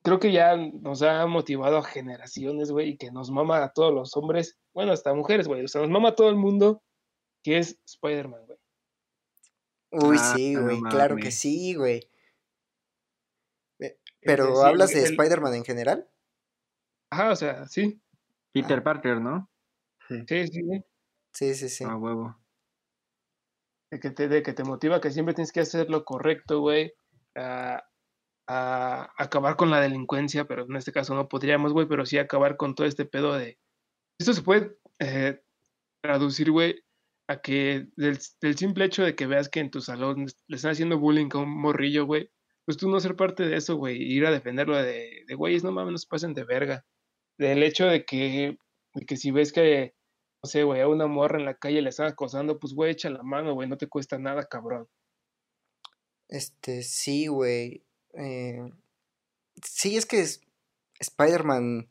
Creo 0.03 0.19
que 0.19 0.31
ya 0.31 0.55
nos 0.57 1.03
ha 1.03 1.27
motivado 1.27 1.77
a 1.77 1.83
generaciones, 1.83 2.71
güey, 2.71 2.89
y 2.89 2.97
que 2.97 3.11
nos 3.11 3.29
mama 3.29 3.63
a 3.63 3.71
todos 3.71 3.93
los 3.93 4.17
hombres, 4.17 4.57
bueno, 4.73 4.93
hasta 4.93 5.13
mujeres, 5.13 5.47
güey. 5.47 5.63
O 5.63 5.67
sea, 5.67 5.81
nos 5.81 5.91
mama 5.91 6.09
a 6.09 6.15
todo 6.15 6.29
el 6.29 6.37
mundo, 6.37 6.81
que 7.43 7.59
es 7.59 7.79
Spider-Man, 7.85 8.41
güey. 8.47 8.57
Uy, 9.91 10.17
ah, 10.19 10.33
sí, 10.35 10.55
güey, 10.55 10.81
claro 10.81 11.17
que 11.17 11.31
sí, 11.31 11.75
güey. 11.75 12.07
Pero, 14.21 14.63
¿hablas 14.63 14.91
de 14.91 15.03
Spider-Man 15.03 15.55
en 15.55 15.65
general? 15.65 16.07
Ajá, 17.09 17.31
o 17.31 17.35
sea, 17.35 17.67
sí. 17.67 17.99
Peter 18.53 18.79
ah. 18.79 18.83
Parker, 18.83 19.19
¿no? 19.19 19.49
Sí, 20.07 20.23
sí, 20.27 20.47
sí. 20.47 20.83
Sí, 21.33 21.55
sí, 21.55 21.69
sí. 21.69 21.83
A 21.83 21.95
huevo. 21.95 22.37
De 23.89 23.99
que, 23.99 24.11
te, 24.11 24.27
de 24.27 24.43
que 24.43 24.53
te 24.53 24.63
motiva 24.63 25.01
que 25.01 25.11
siempre 25.11 25.33
tienes 25.33 25.51
que 25.51 25.61
hacer 25.61 25.89
lo 25.89 26.05
correcto, 26.05 26.59
güey. 26.59 26.93
A, 27.35 27.83
a, 28.47 29.11
acabar 29.17 29.55
con 29.55 29.71
la 29.71 29.81
delincuencia, 29.81 30.45
pero 30.45 30.65
en 30.65 30.75
este 30.75 30.91
caso 30.91 31.15
no 31.15 31.27
podríamos, 31.27 31.73
güey, 31.73 31.87
pero 31.87 32.05
sí 32.05 32.17
acabar 32.17 32.57
con 32.57 32.75
todo 32.75 32.87
este 32.87 33.05
pedo 33.05 33.33
de... 33.33 33.57
Esto 34.19 34.33
se 34.33 34.41
puede 34.43 34.77
eh, 34.99 35.41
traducir, 36.01 36.51
güey, 36.51 36.83
que 37.39 37.87
del, 37.95 38.19
simple 38.57 38.85
hecho 38.85 39.03
de 39.03 39.15
que 39.15 39.27
veas 39.27 39.47
que 39.47 39.59
en 39.59 39.71
tu 39.71 39.79
salón 39.79 40.25
le 40.47 40.55
están 40.55 40.71
haciendo 40.71 40.99
bullying 40.99 41.29
a 41.33 41.37
un 41.37 41.49
morrillo, 41.49 42.05
güey, 42.05 42.29
pues 42.65 42.77
tú 42.77 42.89
no 42.89 42.99
ser 42.99 43.15
parte 43.15 43.43
de 43.43 43.55
eso, 43.55 43.75
güey, 43.77 44.01
ir 44.01 44.25
a 44.25 44.31
defenderlo 44.31 44.75
de, 44.75 45.23
de 45.27 45.35
güeyes, 45.35 45.63
no 45.63 45.71
mames, 45.71 45.91
no 45.93 45.97
se 45.97 46.07
pasen 46.07 46.33
de 46.33 46.43
verga. 46.43 46.85
Del 47.37 47.63
hecho 47.63 47.85
de 47.85 48.05
que, 48.05 48.57
de 48.95 49.05
que 49.05 49.17
si 49.17 49.31
ves 49.31 49.53
que, 49.53 49.95
no 50.43 50.49
sé, 50.49 50.63
güey, 50.63 50.81
a 50.81 50.87
una 50.87 51.07
morra 51.07 51.39
en 51.39 51.45
la 51.45 51.55
calle 51.55 51.81
le 51.81 51.89
están 51.89 52.07
acosando, 52.07 52.59
pues, 52.59 52.73
güey, 52.73 52.91
echa 52.91 53.09
la 53.09 53.23
mano, 53.23 53.53
güey, 53.53 53.69
no 53.69 53.77
te 53.77 53.87
cuesta 53.87 54.17
nada, 54.19 54.47
cabrón. 54.47 54.87
Este, 56.27 56.81
sí, 56.83 57.27
güey. 57.27 57.83
Eh, 58.13 58.71
sí, 59.63 59.97
es 59.97 60.05
que 60.05 60.25
Spider-Man 60.99 61.87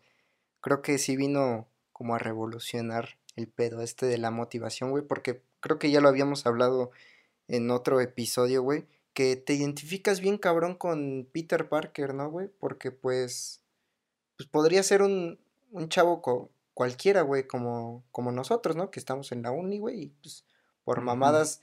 creo 0.60 0.82
que 0.82 0.98
sí 0.98 1.16
vino 1.16 1.68
como 1.92 2.14
a 2.14 2.18
revolucionar 2.18 3.19
el 3.36 3.48
pedo 3.48 3.82
este 3.82 4.06
de 4.06 4.18
la 4.18 4.30
motivación, 4.30 4.90
güey, 4.90 5.04
porque 5.04 5.42
creo 5.60 5.78
que 5.78 5.90
ya 5.90 6.00
lo 6.00 6.08
habíamos 6.08 6.46
hablado 6.46 6.90
en 7.48 7.70
otro 7.70 8.00
episodio, 8.00 8.62
güey, 8.62 8.86
que 9.12 9.36
te 9.36 9.54
identificas 9.54 10.20
bien 10.20 10.38
cabrón 10.38 10.74
con 10.74 11.28
Peter 11.32 11.68
Parker, 11.68 12.14
¿no, 12.14 12.30
güey? 12.30 12.48
Porque 12.58 12.90
pues, 12.90 13.60
pues 14.36 14.48
podría 14.48 14.82
ser 14.82 15.02
un, 15.02 15.38
un 15.70 15.88
chavo 15.88 16.22
cualquiera, 16.74 17.22
güey, 17.22 17.46
como, 17.46 18.04
como 18.12 18.32
nosotros, 18.32 18.76
¿no? 18.76 18.90
Que 18.90 19.00
estamos 19.00 19.32
en 19.32 19.42
la 19.42 19.50
uni, 19.50 19.78
güey, 19.78 20.02
y 20.02 20.06
pues 20.08 20.44
por 20.84 21.00
mamadas 21.00 21.60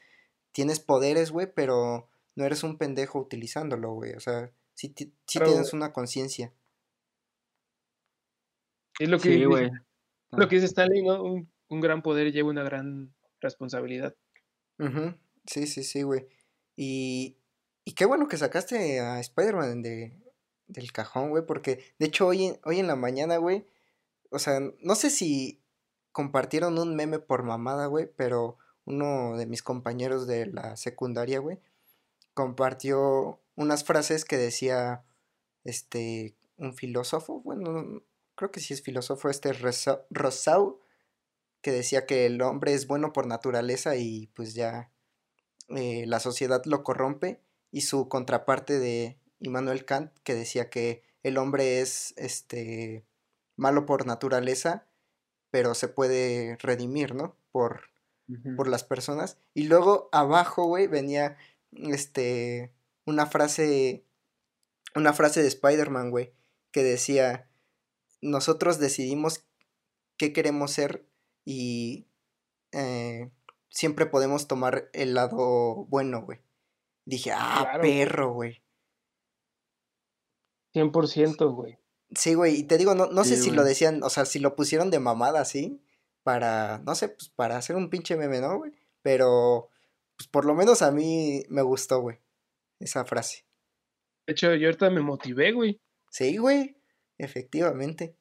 tienes 0.51 0.79
poderes, 0.79 1.31
güey, 1.31 1.51
pero 1.53 2.07
no 2.35 2.45
eres 2.45 2.63
un 2.63 2.77
pendejo 2.77 3.19
utilizándolo, 3.19 3.93
güey, 3.93 4.13
o 4.13 4.19
sea, 4.19 4.51
sí, 4.73 4.89
tienes 4.89 5.73
una 5.73 5.91
conciencia. 5.93 6.53
Es 8.99 9.09
lo 9.09 9.19
que, 9.19 9.45
güey. 9.45 9.69
Lo 10.31 10.47
que 10.47 10.55
dice 10.55 10.67
Stanley, 10.67 11.03
¿no? 11.03 11.23
Un, 11.23 11.49
un 11.69 11.81
gran 11.81 12.01
poder 12.01 12.31
lleva 12.31 12.49
una 12.49 12.63
gran 12.63 13.13
responsabilidad. 13.41 14.15
Sí, 15.45 15.67
sí, 15.67 15.83
sí, 15.83 16.03
güey. 16.03 16.27
Y, 16.75 17.37
y 17.85 17.93
qué 17.93 18.05
bueno 18.05 18.27
que 18.27 18.37
sacaste 18.37 18.99
a 18.99 19.19
Spider-Man 19.19 19.81
de, 19.81 20.13
del 20.67 20.91
cajón, 20.91 21.29
güey, 21.29 21.45
porque 21.45 21.83
de 21.99 22.05
hecho 22.05 22.27
hoy, 22.27 22.57
hoy 22.63 22.79
en 22.79 22.87
la 22.87 22.95
mañana, 22.95 23.37
güey, 23.37 23.65
o 24.29 24.39
sea, 24.39 24.59
no 24.81 24.95
sé 24.95 25.09
si 25.09 25.61
compartieron 26.11 26.77
un 26.77 26.95
meme 26.95 27.19
por 27.19 27.43
mamada, 27.43 27.87
güey, 27.87 28.09
pero 28.15 28.57
uno 28.85 29.37
de 29.37 29.45
mis 29.45 29.63
compañeros 29.63 30.27
de 30.27 30.47
la 30.47 30.75
secundaria, 30.77 31.39
güey, 31.39 31.59
compartió 32.33 33.41
unas 33.55 33.83
frases 33.83 34.25
que 34.25 34.37
decía, 34.37 35.03
este, 35.63 36.35
un 36.57 36.73
filósofo, 36.73 37.41
bueno, 37.41 38.01
creo 38.35 38.51
que 38.51 38.59
sí 38.59 38.73
es 38.73 38.81
filósofo, 38.81 39.29
este 39.29 39.53
Rosau 39.53 40.79
que 41.61 41.71
decía 41.71 42.05
que 42.05 42.25
el 42.25 42.41
hombre 42.41 42.73
es 42.73 42.87
bueno 42.87 43.13
por 43.13 43.27
naturaleza 43.27 43.95
y 43.95 44.27
pues 44.35 44.53
ya 44.53 44.91
eh, 45.69 46.05
la 46.07 46.19
sociedad 46.19 46.63
lo 46.65 46.83
corrompe 46.83 47.41
y 47.71 47.81
su 47.81 48.07
contraparte 48.07 48.79
de 48.79 49.19
Immanuel 49.39 49.85
Kant 49.85 50.11
que 50.23 50.35
decía 50.35 50.69
que 50.69 51.03
el 51.23 51.37
hombre 51.37 51.81
es 51.81 52.13
este 52.17 53.05
malo 53.55 53.85
por 53.85 54.05
naturaleza 54.05 54.87
pero 55.51 55.75
se 55.75 55.87
puede 55.87 56.57
redimir, 56.57 57.15
¿no? 57.15 57.35
Por, 57.51 57.89
por 58.55 58.67
las 58.67 58.83
personas. 58.83 59.37
Y 59.53 59.63
luego 59.63 60.09
abajo, 60.11 60.65
güey, 60.65 60.87
venía 60.87 61.37
este 61.71 62.73
una 63.05 63.25
frase, 63.25 64.03
una 64.95 65.13
frase 65.13 65.41
de 65.41 65.47
Spider-Man, 65.47 66.11
güey, 66.11 66.33
que 66.71 66.83
decía, 66.83 67.49
nosotros 68.21 68.79
decidimos 68.79 69.45
qué 70.17 70.33
queremos 70.33 70.71
ser 70.71 71.05
y 71.49 72.05
eh, 72.73 73.31
siempre 73.69 74.05
podemos 74.05 74.49
tomar 74.49 74.89
el 74.91 75.13
lado 75.13 75.85
bueno, 75.85 76.23
güey. 76.23 76.41
Dije, 77.05 77.31
ah, 77.33 77.61
Claro. 77.63 77.81
perro, 77.81 78.33
güey. 78.33 78.61
100%, 80.73 81.53
güey. 81.55 81.77
Sí, 82.13 82.33
güey, 82.33 82.55
y 82.57 82.63
te 82.63 82.77
digo, 82.77 82.95
no, 82.95 83.07
no 83.07 83.23
sé 83.23 83.37
si 83.37 83.51
lo 83.51 83.63
decían, 83.63 84.03
o 84.03 84.09
sea, 84.09 84.25
si 84.25 84.39
lo 84.39 84.57
pusieron 84.57 84.91
de 84.91 84.99
mamada 84.99 85.39
así, 85.39 85.81
para, 86.23 86.79
no 86.79 86.95
sé, 86.95 87.09
pues 87.09 87.29
para 87.29 87.55
hacer 87.55 87.77
un 87.77 87.89
pinche 87.89 88.17
meme, 88.17 88.41
¿no, 88.41 88.57
güey? 88.57 88.73
Pero, 89.01 89.69
pues 90.17 90.27
por 90.27 90.43
lo 90.43 90.53
menos 90.53 90.81
a 90.81 90.91
mí 90.91 91.43
me 91.49 91.61
gustó, 91.61 92.01
güey, 92.01 92.19
esa 92.79 93.05
frase. 93.05 93.45
De 94.25 94.33
hecho, 94.33 94.53
yo 94.55 94.67
ahorita 94.67 94.89
me 94.89 95.01
motivé, 95.01 95.53
güey. 95.53 95.79
Sí, 96.09 96.35
güey, 96.35 96.77
efectivamente. 97.17 98.17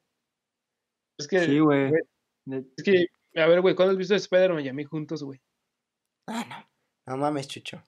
Es 1.17 1.27
que, 1.27 1.45
Sí, 1.45 1.59
güey, 1.59 1.91
es 2.77 2.83
que, 2.83 3.07
a 3.41 3.47
ver, 3.47 3.61
güey, 3.61 3.75
¿cuándo 3.75 3.91
has 3.91 3.97
visto 3.97 4.15
Spider-Man 4.15 4.65
y 4.65 4.69
a 4.69 4.73
mí 4.73 4.83
juntos, 4.83 5.23
güey? 5.23 5.41
Ah, 6.27 6.45
no, 6.49 7.13
no 7.13 7.17
mames, 7.17 7.47
Chucho. 7.47 7.81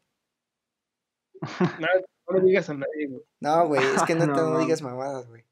Nada, 1.80 2.02
no 2.28 2.38
le 2.38 2.46
digas 2.46 2.70
a 2.70 2.74
nadie, 2.74 3.08
güey. 3.08 3.24
No, 3.40 3.68
güey, 3.68 3.82
es 3.84 4.04
que 4.04 4.16
no, 4.16 4.28
No 4.28 4.34
te 4.34 4.42
no 4.42 4.60
digas 4.60 4.82
mamadas, 4.82 5.28
güey. 5.28 5.44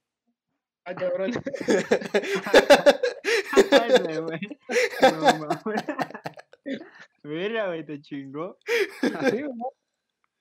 Ah, 0.85 0.95
cabrón. 0.95 1.31
Ay, 3.71 4.19
güey. 4.21 4.39
No 5.01 5.37
mames. 5.39 5.83
Mira, 7.23 7.67
güey, 7.67 7.85
te 7.85 8.01
chingó. 8.01 8.57
Sí, 9.01 9.09
güey. 9.09 9.49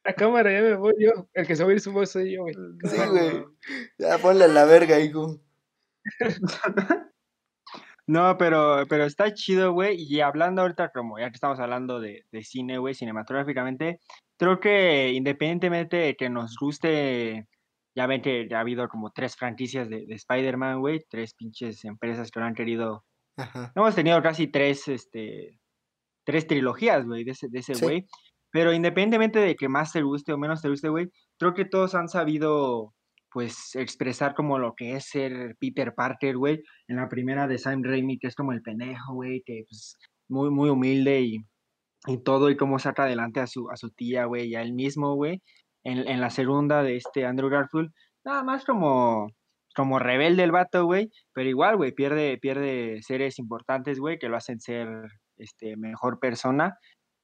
La 0.05 0.15
cámara, 0.15 0.53
ya 0.53 0.61
me 0.63 0.77
voy 0.77 0.95
yo. 0.99 1.29
El 1.35 1.47
que 1.49 1.57
se 1.57 1.65
va 1.65 1.71
a 1.71 1.73
ir 1.73 1.81
su 1.81 1.91
voz 1.93 2.11
soy 2.11 2.35
yo, 2.37 2.43
güey. 2.43 2.55
Sí, 2.55 2.97
güey. 3.11 3.45
Ya 3.99 4.19
ponle 4.19 4.45
a 4.45 4.49
la 4.49 4.65
verga, 4.65 5.01
hijo. 5.01 5.41
No, 8.09 8.37
pero, 8.39 8.85
pero 8.89 9.05
está 9.05 9.35
chido, 9.35 9.73
güey. 9.73 9.97
Y 9.99 10.21
hablando 10.21 10.63
ahorita, 10.63 10.91
como 10.91 11.19
ya 11.19 11.29
que 11.31 11.35
estamos 11.35 11.59
hablando 11.59 11.99
de, 12.01 12.23
de 12.31 12.43
cine, 12.45 12.79
güey, 12.79 12.95
cinematográficamente, 12.95 13.99
creo 14.39 14.61
que 14.61 15.13
independientemente 15.13 15.97
de 15.97 16.15
que 16.17 16.31
nos 16.31 16.57
guste, 16.61 17.47
ya 17.97 18.07
ven 18.07 18.23
que 18.23 18.49
ha 18.53 18.61
habido 18.61 18.89
como 18.89 19.11
tres 19.11 19.37
franquicias 19.37 19.89
de, 19.89 20.07
de 20.07 20.15
Spider-Man, 20.15 20.81
güey, 20.81 21.01
tres 21.09 21.35
pinches 21.35 21.85
empresas 21.85 22.31
que 22.31 22.39
lo 22.41 22.47
han 22.47 22.55
querido. 22.55 23.05
Ajá. 23.37 23.73
Hemos 23.75 23.95
tenido 23.95 24.23
casi 24.23 24.47
tres, 24.47 24.87
este, 24.89 25.59
tres 26.25 26.47
trilogías, 26.47 27.05
güey, 27.07 27.25
de 27.25 27.33
ese, 27.33 27.49
de 27.51 27.59
ese 27.59 27.75
Sí. 27.75 27.85
güey. 27.85 28.07
Pero 28.53 28.73
independientemente 28.73 29.39
de 29.41 29.57
que 29.57 29.69
más 29.69 29.93
te 29.93 30.03
guste 30.03 30.33
o 30.33 30.39
menos 30.39 30.63
te 30.63 30.69
guste, 30.71 30.89
güey, 30.89 31.09
creo 31.39 31.53
que 31.55 31.65
todos 31.67 31.95
han 31.95 32.09
sabido, 32.09 32.95
pues, 33.37 33.77
expresar 33.77 34.35
como 34.35 34.59
lo 34.59 34.75
que 34.75 34.97
es 34.97 35.11
ser 35.11 35.57
Peter 35.61 35.95
Parker, 35.95 36.39
güey. 36.39 36.63
En 36.89 36.97
la 36.97 37.07
primera 37.11 37.47
de 37.47 37.59
Sam 37.59 37.83
Raimi, 37.85 38.19
que 38.19 38.29
es 38.29 38.35
como 38.35 38.53
el 38.53 38.63
pendejo, 38.63 39.13
güey, 39.13 39.43
que 39.45 39.65
pues 39.69 39.99
muy, 40.27 40.49
muy 40.49 40.71
humilde 40.71 41.21
y, 41.21 41.45
y 42.07 42.23
todo, 42.23 42.49
y 42.49 42.57
cómo 42.57 42.79
saca 42.79 43.05
adelante 43.05 43.41
a 43.41 43.47
su, 43.47 43.69
a 43.71 43.77
su 43.77 43.91
tía, 43.91 44.25
güey, 44.25 44.49
y 44.49 44.55
a 44.55 44.63
él 44.63 44.73
mismo, 44.73 45.17
güey. 45.17 45.43
En, 45.85 46.09
en 46.09 46.23
la 46.23 46.31
segunda 46.31 46.83
de 46.83 46.97
este 46.97 47.27
Andrew 47.27 47.51
Garfield, 47.51 47.91
nada 48.25 48.43
más 48.43 48.65
como, 48.65 49.29
como 49.75 49.99
rebelde 49.99 50.43
el 50.43 50.53
vato, 50.53 50.87
güey, 50.87 51.11
pero 51.35 51.51
igual, 51.51 51.77
güey, 51.77 51.93
pierde, 51.93 52.39
pierde 52.39 53.03
seres 53.03 53.39
importantes, 53.39 53.99
güey, 53.99 54.19
que 54.19 54.31
lo 54.31 54.39
hacen 54.39 54.61
ser 54.61 54.89
este, 55.37 55.77
mejor 55.77 56.21
persona. 56.21 56.79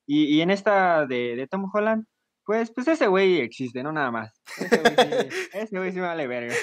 Y, 0.06 0.24
y 0.26 0.42
en 0.42 0.50
esta 0.50 1.06
de, 1.06 1.36
de 1.36 1.46
Tom 1.46 1.70
Holland, 1.72 2.04
pues, 2.44 2.72
pues 2.74 2.88
ese 2.88 3.06
güey 3.06 3.40
existe, 3.40 3.82
no 3.82 3.92
nada 3.92 4.10
más. 4.10 4.32
Ese 5.52 5.78
güey 5.78 5.90
sí, 5.90 5.94
sí 5.94 6.00
me 6.00 6.06
vale 6.06 6.26
verga. 6.26 6.54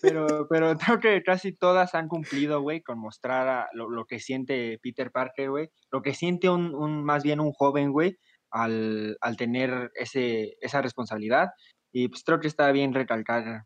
Pero, 0.00 0.46
pero 0.48 0.76
creo 0.76 0.98
que 0.98 1.22
casi 1.22 1.54
todas 1.54 1.94
han 1.94 2.08
cumplido, 2.08 2.62
güey, 2.62 2.82
con 2.82 2.98
mostrar 2.98 3.48
a 3.48 3.68
lo, 3.72 3.90
lo 3.90 4.06
que 4.06 4.18
siente 4.18 4.78
Peter 4.82 5.10
Parker, 5.10 5.50
güey. 5.50 5.68
Lo 5.90 6.02
que 6.02 6.14
siente 6.14 6.48
un, 6.48 6.74
un 6.74 7.04
más 7.04 7.22
bien 7.22 7.40
un 7.40 7.52
joven, 7.52 7.92
güey, 7.92 8.16
al, 8.50 9.16
al 9.20 9.36
tener 9.36 9.90
ese, 9.94 10.54
esa 10.60 10.80
responsabilidad. 10.80 11.48
Y 11.92 12.08
pues 12.08 12.22
creo 12.24 12.40
que 12.40 12.48
está 12.48 12.70
bien 12.72 12.94
recalcar 12.94 13.64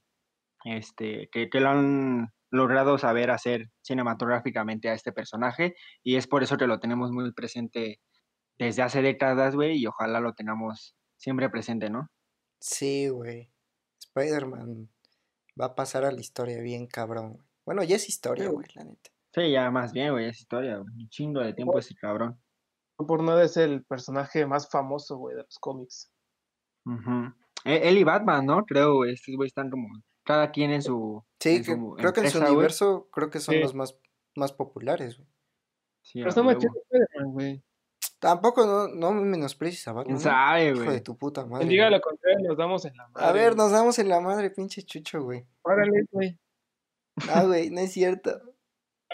este, 0.64 1.28
que, 1.30 1.48
que 1.48 1.60
lo 1.60 1.70
han 1.70 2.28
logrado 2.50 2.98
saber 2.98 3.30
hacer 3.30 3.70
cinematográficamente 3.82 4.88
a 4.88 4.94
este 4.94 5.12
personaje. 5.12 5.74
Y 6.02 6.16
es 6.16 6.26
por 6.26 6.42
eso 6.42 6.56
que 6.56 6.66
lo 6.66 6.80
tenemos 6.80 7.10
muy 7.10 7.32
presente 7.32 8.00
desde 8.58 8.82
hace 8.82 9.02
décadas, 9.02 9.54
güey, 9.54 9.76
y 9.76 9.86
ojalá 9.86 10.20
lo 10.20 10.32
tengamos 10.32 10.94
siempre 11.24 11.48
presente, 11.48 11.88
¿no? 11.88 12.10
Sí, 12.60 13.08
güey. 13.08 13.50
Spider-Man 13.98 14.90
va 15.60 15.66
a 15.66 15.74
pasar 15.74 16.04
a 16.04 16.12
la 16.12 16.20
historia 16.20 16.60
bien 16.60 16.86
cabrón, 16.86 17.32
güey. 17.34 17.46
Bueno, 17.64 17.82
ya 17.82 17.96
es 17.96 18.08
historia, 18.08 18.48
güey, 18.50 18.66
la 18.74 18.84
neta. 18.84 19.10
Sí, 19.34 19.50
ya 19.50 19.70
más 19.70 19.92
bien, 19.92 20.12
güey, 20.12 20.26
es 20.28 20.38
historia, 20.38 20.76
güey. 20.76 20.92
Un 20.94 21.08
chingo 21.08 21.40
de 21.40 21.54
tiempo 21.54 21.78
ese 21.78 21.94
cabrón. 21.94 22.38
No 22.98 23.06
por 23.06 23.22
nada 23.22 23.42
es 23.42 23.56
el 23.56 23.82
personaje 23.84 24.46
más 24.46 24.68
famoso, 24.70 25.16
güey, 25.16 25.34
de 25.34 25.42
los 25.44 25.58
cómics. 25.58 26.12
E- 27.64 27.88
Él 27.88 27.96
y 27.98 28.04
Batman, 28.04 28.44
¿no? 28.46 28.64
Creo, 28.66 28.96
güey, 28.96 29.14
estos 29.14 29.34
güeyes 29.34 29.50
están 29.50 29.70
como, 29.70 29.88
cada 30.24 30.50
quien 30.52 30.70
en 30.70 30.82
su... 30.82 31.24
Sí, 31.40 31.56
en 31.56 31.64
su 31.64 31.94
creo 31.96 32.12
que 32.12 32.20
en 32.20 32.30
su 32.30 32.38
güey. 32.38 32.50
universo, 32.52 33.08
creo 33.10 33.30
que 33.30 33.40
son 33.40 33.54
Sí. 33.54 33.60
los 33.62 33.74
más, 33.74 33.98
más 34.36 34.52
populares, 34.52 35.16
güey. 35.16 35.28
Sí, 36.02 36.18
Pero 36.18 36.28
está 36.28 36.42
más 36.42 36.58
chido 36.58 36.72
Spider-Man, 36.90 37.32
güey. 37.32 37.64
Tampoco 38.24 38.64
no, 38.64 38.88
no 38.88 39.12
me 39.12 39.20
menosprecies 39.20 39.86
a 39.86 39.92
Batman. 39.92 40.06
¿Quién 40.06 40.14
¿no? 40.14 40.20
sabe, 40.22 40.68
Hijo 40.68 40.80
de 40.80 40.86
güey? 40.86 41.00
tu 41.02 41.14
puta 41.18 41.44
madre. 41.44 41.66
Diga 41.66 41.88
güey. 41.88 41.98
lo 41.98 42.00
contrario, 42.00 42.48
nos 42.48 42.56
damos 42.56 42.86
en 42.86 42.96
la 42.96 43.08
madre. 43.08 43.26
A 43.26 43.32
ver, 43.32 43.46
güey. 43.48 43.56
nos 43.58 43.70
damos 43.70 43.98
en 43.98 44.08
la 44.08 44.20
madre, 44.20 44.48
pinche 44.48 44.82
chucho, 44.82 45.22
güey. 45.22 45.44
Órale, 45.60 46.06
güey. 46.10 46.38
Ah, 47.28 47.44
güey, 47.44 47.68
no 47.68 47.82
es 47.82 47.92
cierto. 47.92 48.40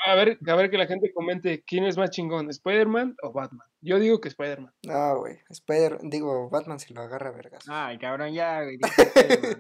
A 0.06 0.14
ver, 0.14 0.38
a 0.46 0.54
ver 0.54 0.70
que 0.70 0.78
la 0.78 0.86
gente 0.86 1.12
comente 1.12 1.64
quién 1.64 1.86
es 1.86 1.98
más 1.98 2.10
chingón, 2.10 2.50
Spider-Man 2.50 3.16
o 3.24 3.32
Batman. 3.32 3.66
Yo 3.80 3.98
digo 3.98 4.20
que 4.20 4.28
Spider-Man. 4.28 4.72
No, 4.86 5.18
güey. 5.18 5.40
Spider, 5.48 5.98
digo, 6.02 6.48
Batman 6.48 6.78
se 6.78 6.94
lo 6.94 7.00
agarra 7.00 7.30
a 7.30 7.32
vergas. 7.32 7.64
Ay, 7.68 7.98
cabrón, 7.98 8.32
ya, 8.32 8.62
güey. 8.62 8.78
güey. 9.40 9.56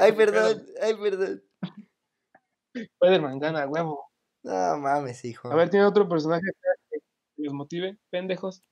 Ay, 0.00 0.12
perdón, 0.16 0.66
ay, 0.82 0.94
perdón. 0.96 1.44
Spider-Man 2.74 3.38
gana, 3.38 3.68
huevo. 3.68 4.10
No 4.42 4.76
mames, 4.78 5.24
hijo. 5.24 5.52
A 5.52 5.54
ver, 5.54 5.70
¿tiene 5.70 5.86
otro 5.86 6.08
personaje 6.08 6.42
que 6.42 6.68
los 7.44 7.54
motive? 7.54 7.98
Pendejos. 8.10 8.62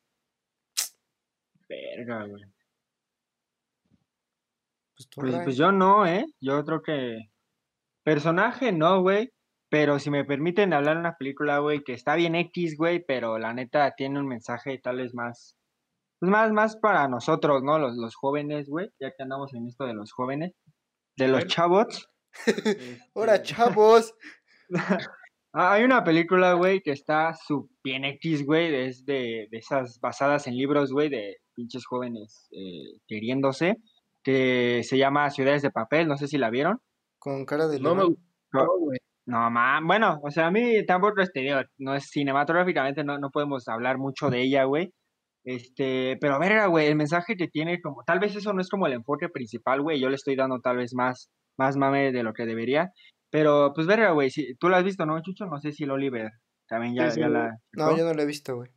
Verga, 1.68 2.26
güey. 2.26 2.44
Pues 4.96 5.08
Pues, 5.14 5.44
pues 5.44 5.56
yo 5.56 5.72
no, 5.72 6.06
¿eh? 6.06 6.26
Yo 6.40 6.64
creo 6.64 6.82
que 6.82 7.30
personaje 8.04 8.72
no, 8.72 9.00
güey. 9.00 9.32
Pero 9.70 9.98
si 9.98 10.11
me 10.11 10.26
permiten 10.26 10.74
hablar 10.74 10.96
de 10.96 11.00
una 11.00 11.16
película, 11.16 11.58
güey, 11.58 11.82
que 11.82 11.94
está 11.94 12.14
bien 12.14 12.35
X, 12.35 12.76
güey, 12.76 13.02
pero 13.06 13.38
la 13.38 13.54
neta 13.54 13.94
tiene 13.96 14.20
un 14.20 14.28
mensaje 14.28 14.78
tal 14.78 14.98
vez 14.98 15.14
más, 15.14 15.56
pues 16.20 16.30
más, 16.30 16.52
más 16.52 16.76
para 16.76 17.08
nosotros, 17.08 17.62
¿no? 17.62 17.78
Los, 17.78 17.96
los 17.96 18.14
jóvenes, 18.14 18.68
güey, 18.68 18.90
ya 19.00 19.12
que 19.16 19.22
andamos 19.22 19.54
en 19.54 19.66
esto 19.66 19.87
de 19.87 19.94
los 19.94 20.12
jóvenes, 20.12 20.52
de 21.16 21.28
los 21.28 21.38
ver. 21.38 21.46
chavos. 21.46 22.11
Ahora, 23.14 23.37
este, 23.37 23.54
chavos. 23.54 24.14
Ah, 25.54 25.74
Hay 25.74 25.84
una 25.84 26.02
película, 26.02 26.54
güey, 26.54 26.80
que 26.80 26.92
está 26.92 27.34
su 27.34 27.68
bien 27.84 28.04
X, 28.04 28.46
güey, 28.46 28.74
es 28.74 29.04
de, 29.04 29.48
de 29.50 29.58
esas 29.58 30.00
basadas 30.00 30.46
en 30.46 30.56
libros, 30.56 30.92
güey, 30.92 31.10
de 31.10 31.36
pinches 31.54 31.84
jóvenes 31.84 32.48
eh, 32.52 32.98
queriéndose, 33.06 33.76
que 34.22 34.80
se 34.82 34.96
llama 34.96 35.28
Ciudades 35.28 35.60
de 35.60 35.70
Papel, 35.70 36.08
no 36.08 36.16
sé 36.16 36.26
si 36.26 36.38
la 36.38 36.48
vieron. 36.48 36.78
Con 37.18 37.44
cara 37.44 37.68
de 37.68 37.80
No 37.80 37.94
me 37.94 38.04
gustó, 38.04 38.78
güey. 38.78 38.98
No, 39.26 39.50
man, 39.50 39.86
bueno, 39.86 40.20
o 40.22 40.30
sea, 40.30 40.46
a 40.46 40.50
mí 40.50 40.84
tampoco 40.86 41.20
este, 41.20 41.40
digo, 41.40 41.60
no 41.78 41.94
es 41.94 42.08
cinematográficamente, 42.08 43.04
no, 43.04 43.18
no 43.18 43.30
podemos 43.30 43.68
hablar 43.68 43.98
mucho 43.98 44.31
de 44.31 44.42
ella, 44.42 44.64
güey. 44.64 44.92
Este, 45.44 46.16
pero 46.20 46.38
verga, 46.38 46.66
güey, 46.66 46.87
el 46.87 46.96
mensaje 46.96 47.37
que 47.37 47.48
tiene, 47.48 47.81
como, 47.81 48.02
tal 48.04 48.20
vez 48.20 48.35
eso 48.35 48.52
no 48.52 48.60
es 48.60 48.68
como 48.70 48.87
el 48.87 48.94
enfoque 48.94 49.29
principal, 49.29 49.83
güey, 49.83 50.00
yo 50.00 50.08
le 50.08 50.16
estoy 50.16 50.35
dando 50.35 50.60
tal 50.60 50.79
vez 50.79 50.94
más, 50.94 51.31
más 51.58 51.77
mame 51.77 52.10
de 52.10 52.22
lo 52.22 52.33
que 52.33 52.46
debería, 52.46 52.90
pero 53.33 53.72
pues 53.74 53.87
verga, 53.87 54.10
güey, 54.10 54.28
si, 54.30 54.54
tú 54.56 54.68
la 54.68 54.76
has 54.76 54.85
visto, 54.85 55.06
¿no, 55.06 55.20
Chucho? 55.22 55.46
No 55.46 55.58
sé 55.58 55.72
si 55.72 55.85
el 55.85 55.90
Oliver 55.90 56.30
también 56.68 56.94
ya, 56.94 57.08
Sí, 57.10 57.14
sí, 57.14 57.20
ya 57.20 57.28
güey. 57.28 57.40
la... 57.42 57.56
No, 57.72 57.96
yo 57.96 58.04
no 58.04 58.12
lo 58.12 58.22
he 58.22 58.26
visto, 58.26 58.54
güey. 58.56 58.70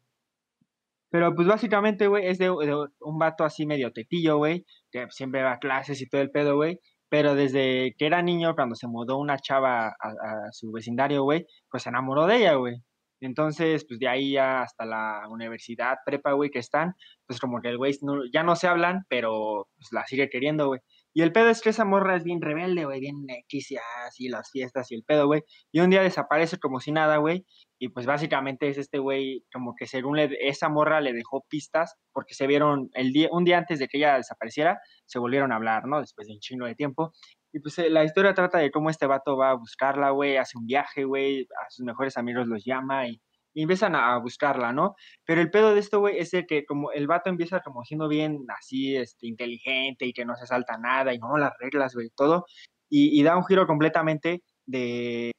Pero 1.12 1.34
pues 1.36 1.48
básicamente, 1.48 2.08
güey, 2.08 2.28
es 2.28 2.38
de, 2.38 2.46
de 2.46 2.88
un 3.02 3.18
vato 3.20 3.44
así 3.44 3.66
medio 3.66 3.92
tetillo, 3.92 4.38
güey, 4.38 4.66
que 4.92 5.08
siempre 5.10 5.44
va 5.44 5.54
a 5.54 5.60
clases 5.60 6.02
y 6.02 6.08
todo 6.10 6.22
el 6.22 6.32
pedo, 6.32 6.56
güey. 6.56 6.80
Pero 7.10 7.36
desde 7.36 7.94
que 7.98 8.06
era 8.08 8.22
niño, 8.22 8.56
cuando 8.56 8.76
se 8.76 8.88
mudó 8.88 9.18
una 9.18 9.38
chava 9.38 9.88
a, 9.90 9.92
a 10.10 10.52
su 10.52 10.72
vecindario, 10.72 11.24
güey, 11.24 11.46
pues 11.70 11.84
se 11.84 11.90
enamoró 11.90 12.26
de 12.28 12.38
ella, 12.38 12.54
güey. 12.56 12.76
Entonces, 13.22 13.86
pues 13.88 14.00
de 14.00 14.08
ahí 14.10 14.34
ya 14.34 14.62
hasta 14.64 14.86
la 14.86 15.28
universidad, 15.30 15.98
prepa, 16.06 16.34
güey, 16.34 16.50
que 16.50 16.60
están, 16.60 16.94
pues 17.26 17.40
como 17.40 17.62
que 17.62 17.70
el 17.70 17.78
güey 17.78 17.98
no- 18.02 18.24
ya 18.34 18.44
no 18.44 18.56
se 18.56 18.68
hablan, 18.68 19.06
pero 19.08 19.68
pues 19.78 19.88
la 19.92 20.06
sigue 20.06 20.30
queriendo, 20.30 20.68
güey. 20.68 20.82
Y 21.18 21.22
el 21.22 21.32
pedo 21.32 21.50
es 21.50 21.62
que 21.62 21.70
esa 21.70 21.86
morra 21.86 22.18
es 22.18 22.26
bien 22.26 22.42
rebelde, 22.42 22.84
güey, 22.84 23.00
bien 23.00 23.24
X 23.48 23.72
y 23.72 23.78
así 24.06 24.28
las 24.28 24.52
fiestas 24.52 24.92
y 24.92 24.96
el 24.96 25.04
pedo, 25.06 25.28
güey. 25.28 25.44
Y 25.72 25.80
un 25.80 25.90
día 25.90 26.02
desaparece 26.02 26.60
como 26.60 26.82
si 26.82 26.92
nada, 26.92 27.16
güey. 27.18 27.46
Y 27.80 27.88
pues 27.88 28.06
básicamente 28.06 28.68
es 28.68 28.78
este 28.78 29.00
güey, 29.00 29.46
como 29.54 29.76
que 29.76 29.88
según 29.88 30.18
le, 30.18 30.30
esa 30.42 30.68
morra 30.68 31.00
le 31.00 31.14
dejó 31.14 31.46
pistas, 31.48 31.96
porque 32.12 32.34
se 32.34 32.48
vieron 32.48 32.90
el 32.96 33.14
día, 33.14 33.30
un 33.32 33.46
día 33.46 33.58
antes 33.58 33.80
de 33.80 33.88
que 33.88 33.98
ella 33.98 34.18
desapareciera, 34.18 34.82
se 35.06 35.18
volvieron 35.18 35.54
a 35.54 35.56
hablar, 35.56 35.88
¿no? 35.88 36.02
Después 36.02 36.28
de 36.28 36.34
un 36.34 36.40
chingo 36.42 36.66
de 36.66 36.76
tiempo. 36.76 37.14
Y 37.54 37.62
pues 37.62 37.80
eh, 37.80 37.90
la 37.90 38.04
historia 38.04 38.34
trata 38.34 38.58
de 38.58 38.70
cómo 38.70 38.90
este 38.90 39.08
vato 39.08 39.38
va 39.38 39.52
a 39.52 39.56
buscarla, 39.56 40.10
güey, 40.10 40.36
hace 40.36 40.58
un 40.58 40.66
viaje, 40.66 41.06
güey, 41.06 41.44
a 41.44 41.70
sus 41.70 41.86
mejores 41.86 42.18
amigos 42.18 42.46
los 42.48 42.66
llama 42.66 43.08
y 43.08 43.22
y 43.56 43.62
empiezan 43.62 43.96
a 43.96 44.18
buscarla, 44.18 44.74
¿no? 44.74 44.96
Pero 45.26 45.40
el 45.42 45.50
pedo 45.50 45.74
de 45.74 45.80
esto, 45.80 46.02
güey, 46.02 46.20
es 46.20 46.34
el 46.34 46.46
que 46.46 46.66
como 46.66 46.92
el 46.92 47.08
vato 47.08 47.30
empieza 47.30 47.62
como 47.62 47.84
siendo 47.86 48.10
bien 48.10 48.46
así, 48.50 48.98
este, 48.98 49.28
inteligente 49.28 50.06
y 50.06 50.14
que 50.14 50.26
no 50.26 50.36
se 50.36 50.46
salta 50.46 50.78
nada 50.78 51.14
y 51.14 51.20
no 51.20 51.38
las 51.38 51.54
reglas, 51.58 51.96
güey, 51.96 52.10
todo, 52.16 52.46
y, 52.90 53.24
da 53.24 53.36
un 53.36 53.46
giro 53.46 53.66
completamente 53.66 54.44
de... 54.66 55.32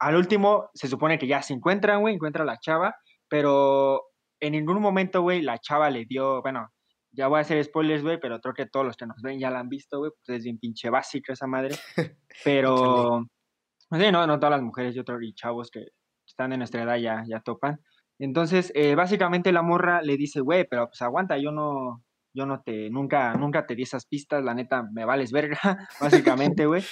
Al 0.00 0.16
último, 0.16 0.70
se 0.74 0.88
supone 0.88 1.18
que 1.18 1.26
ya 1.26 1.42
se 1.42 1.54
encuentran, 1.54 2.00
güey, 2.00 2.14
encuentra 2.14 2.42
a 2.42 2.46
la 2.46 2.58
chava, 2.58 2.94
pero 3.28 4.02
en 4.40 4.52
ningún 4.52 4.80
momento, 4.80 5.22
güey, 5.22 5.40
la 5.42 5.58
chava 5.58 5.90
le 5.90 6.06
dio, 6.06 6.42
bueno, 6.42 6.68
ya 7.12 7.28
voy 7.28 7.38
a 7.38 7.42
hacer 7.42 7.62
spoilers, 7.64 8.02
güey, 8.02 8.18
pero 8.20 8.40
creo 8.40 8.54
que 8.54 8.66
todos 8.66 8.86
los 8.86 8.96
que 8.96 9.06
nos 9.06 9.20
ven 9.22 9.38
ya 9.38 9.50
la 9.50 9.60
han 9.60 9.68
visto, 9.68 9.98
güey, 9.98 10.10
pues 10.24 10.38
es 10.38 10.44
bien 10.44 10.58
pinche 10.58 10.90
básica 10.90 11.32
esa 11.32 11.46
madre. 11.46 11.76
Pero, 12.44 13.26
no, 13.90 14.12
no, 14.12 14.26
no 14.26 14.38
todas 14.38 14.52
las 14.52 14.62
mujeres 14.62 14.94
y 14.96 15.00
otros 15.00 15.20
y 15.22 15.34
chavos 15.34 15.70
que 15.70 15.86
están 16.40 16.52
en 16.52 16.60
nuestra 16.60 16.82
edad 16.82 16.96
ya, 16.96 17.22
ya 17.28 17.40
topan. 17.40 17.80
Entonces, 18.18 18.72
eh, 18.74 18.94
básicamente 18.94 19.52
la 19.52 19.62
morra 19.62 20.00
le 20.00 20.16
dice, 20.16 20.40
güey, 20.40 20.66
pero 20.68 20.86
pues 20.86 21.02
aguanta, 21.02 21.36
yo 21.36 21.52
no, 21.52 22.02
yo 22.34 22.46
no 22.46 22.62
te, 22.62 22.88
nunca, 22.88 23.34
nunca 23.34 23.66
te 23.66 23.74
di 23.74 23.82
esas 23.82 24.06
pistas, 24.06 24.42
la 24.42 24.54
neta, 24.54 24.84
me 24.90 25.04
vales 25.04 25.32
verga, 25.32 25.58
básicamente, 26.00 26.64
güey. 26.64 26.82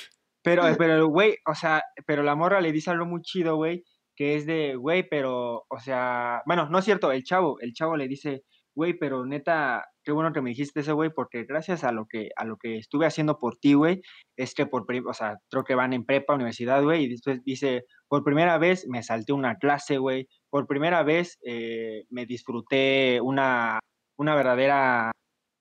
Pero, 0.42 0.64
pero, 0.76 1.08
güey, 1.08 1.36
o 1.46 1.54
sea, 1.54 1.82
pero 2.06 2.22
la 2.22 2.34
morra 2.34 2.60
le 2.60 2.72
dice 2.72 2.90
algo 2.90 3.06
muy 3.06 3.22
chido, 3.22 3.56
güey, 3.56 3.84
que 4.14 4.36
es 4.36 4.44
de, 4.44 4.76
güey, 4.76 5.08
pero, 5.08 5.64
o 5.68 5.78
sea, 5.78 6.42
bueno, 6.44 6.68
no 6.68 6.78
es 6.78 6.84
cierto, 6.84 7.10
el 7.10 7.24
chavo, 7.24 7.58
el 7.60 7.72
chavo 7.72 7.96
le 7.96 8.06
dice, 8.06 8.42
güey, 8.78 8.94
pero 8.94 9.26
neta, 9.26 9.86
qué 10.04 10.12
bueno 10.12 10.32
que 10.32 10.40
me 10.40 10.50
dijiste 10.50 10.80
eso, 10.80 10.94
güey, 10.94 11.10
porque 11.10 11.42
gracias 11.42 11.82
a 11.82 11.90
lo 11.90 12.06
que, 12.06 12.30
a 12.36 12.44
lo 12.44 12.56
que 12.58 12.78
estuve 12.78 13.06
haciendo 13.06 13.36
por 13.36 13.56
ti, 13.56 13.74
güey, 13.74 14.02
es 14.36 14.54
que 14.54 14.66
por, 14.66 14.86
o 15.04 15.14
sea, 15.14 15.36
creo 15.50 15.64
que 15.64 15.74
van 15.74 15.92
en 15.92 16.04
prepa, 16.04 16.36
universidad, 16.36 16.80
güey, 16.84 17.06
y 17.06 17.08
después 17.08 17.42
dice, 17.42 17.86
por 18.06 18.22
primera 18.22 18.56
vez 18.56 18.86
me 18.88 19.02
salté 19.02 19.32
una 19.32 19.56
clase, 19.56 19.98
güey, 19.98 20.28
por 20.48 20.68
primera 20.68 21.02
vez 21.02 21.38
eh, 21.44 22.04
me 22.08 22.24
disfruté 22.24 23.20
una, 23.20 23.80
una 24.16 24.36
verdadera 24.36 25.10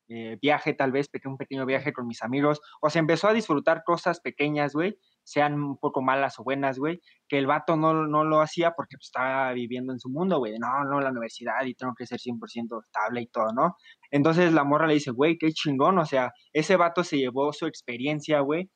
eh, 0.09 0.37
viaje, 0.39 0.75
tal 0.75 0.91
vez, 0.91 1.07
un 1.25 1.37
pequeño 1.37 1.65
viaje 1.65 1.93
con 1.93 2.05
mis 2.05 2.21
amigos, 2.21 2.61
o 2.83 2.91
sea, 2.91 2.99
empezó 2.99 3.29
a 3.29 3.33
disfrutar 3.33 3.81
cosas 3.83 4.19
pequeñas, 4.19 4.73
güey, 4.73 4.95
sean 5.27 5.55
un 5.61 5.77
poco 5.77 6.01
malas 6.01 6.39
o 6.39 6.43
buenas, 6.43 6.79
güey, 6.79 7.01
que 7.27 7.37
el 7.37 7.47
vato 7.47 7.75
no, 7.75 8.07
no 8.07 8.23
lo 8.23 8.39
hacía 8.39 8.71
porque 8.71 8.95
pues, 8.95 9.07
estaba 9.07 9.51
viviendo 9.51 9.91
en 9.91 9.99
su 9.99 10.09
mundo, 10.09 10.37
güey, 10.39 10.57
no, 10.57 10.85
no, 10.85 11.01
la 11.01 11.11
universidad 11.11 11.65
y 11.65 11.75
tengo 11.75 11.93
que 11.97 12.05
ser 12.07 12.17
100% 12.17 12.81
estable 12.81 13.21
y 13.21 13.27
todo, 13.27 13.51
¿no? 13.53 13.75
Entonces 14.09 14.53
la 14.53 14.63
morra 14.63 14.87
le 14.87 14.93
dice, 14.93 15.11
güey, 15.11 15.37
qué 15.37 15.51
chingón, 15.51 15.99
o 15.99 16.05
sea, 16.05 16.31
ese 16.53 16.77
vato 16.77 17.03
se 17.03 17.17
llevó 17.17 17.51
su 17.51 17.65
experiencia, 17.65 18.39
güey, 18.39 18.69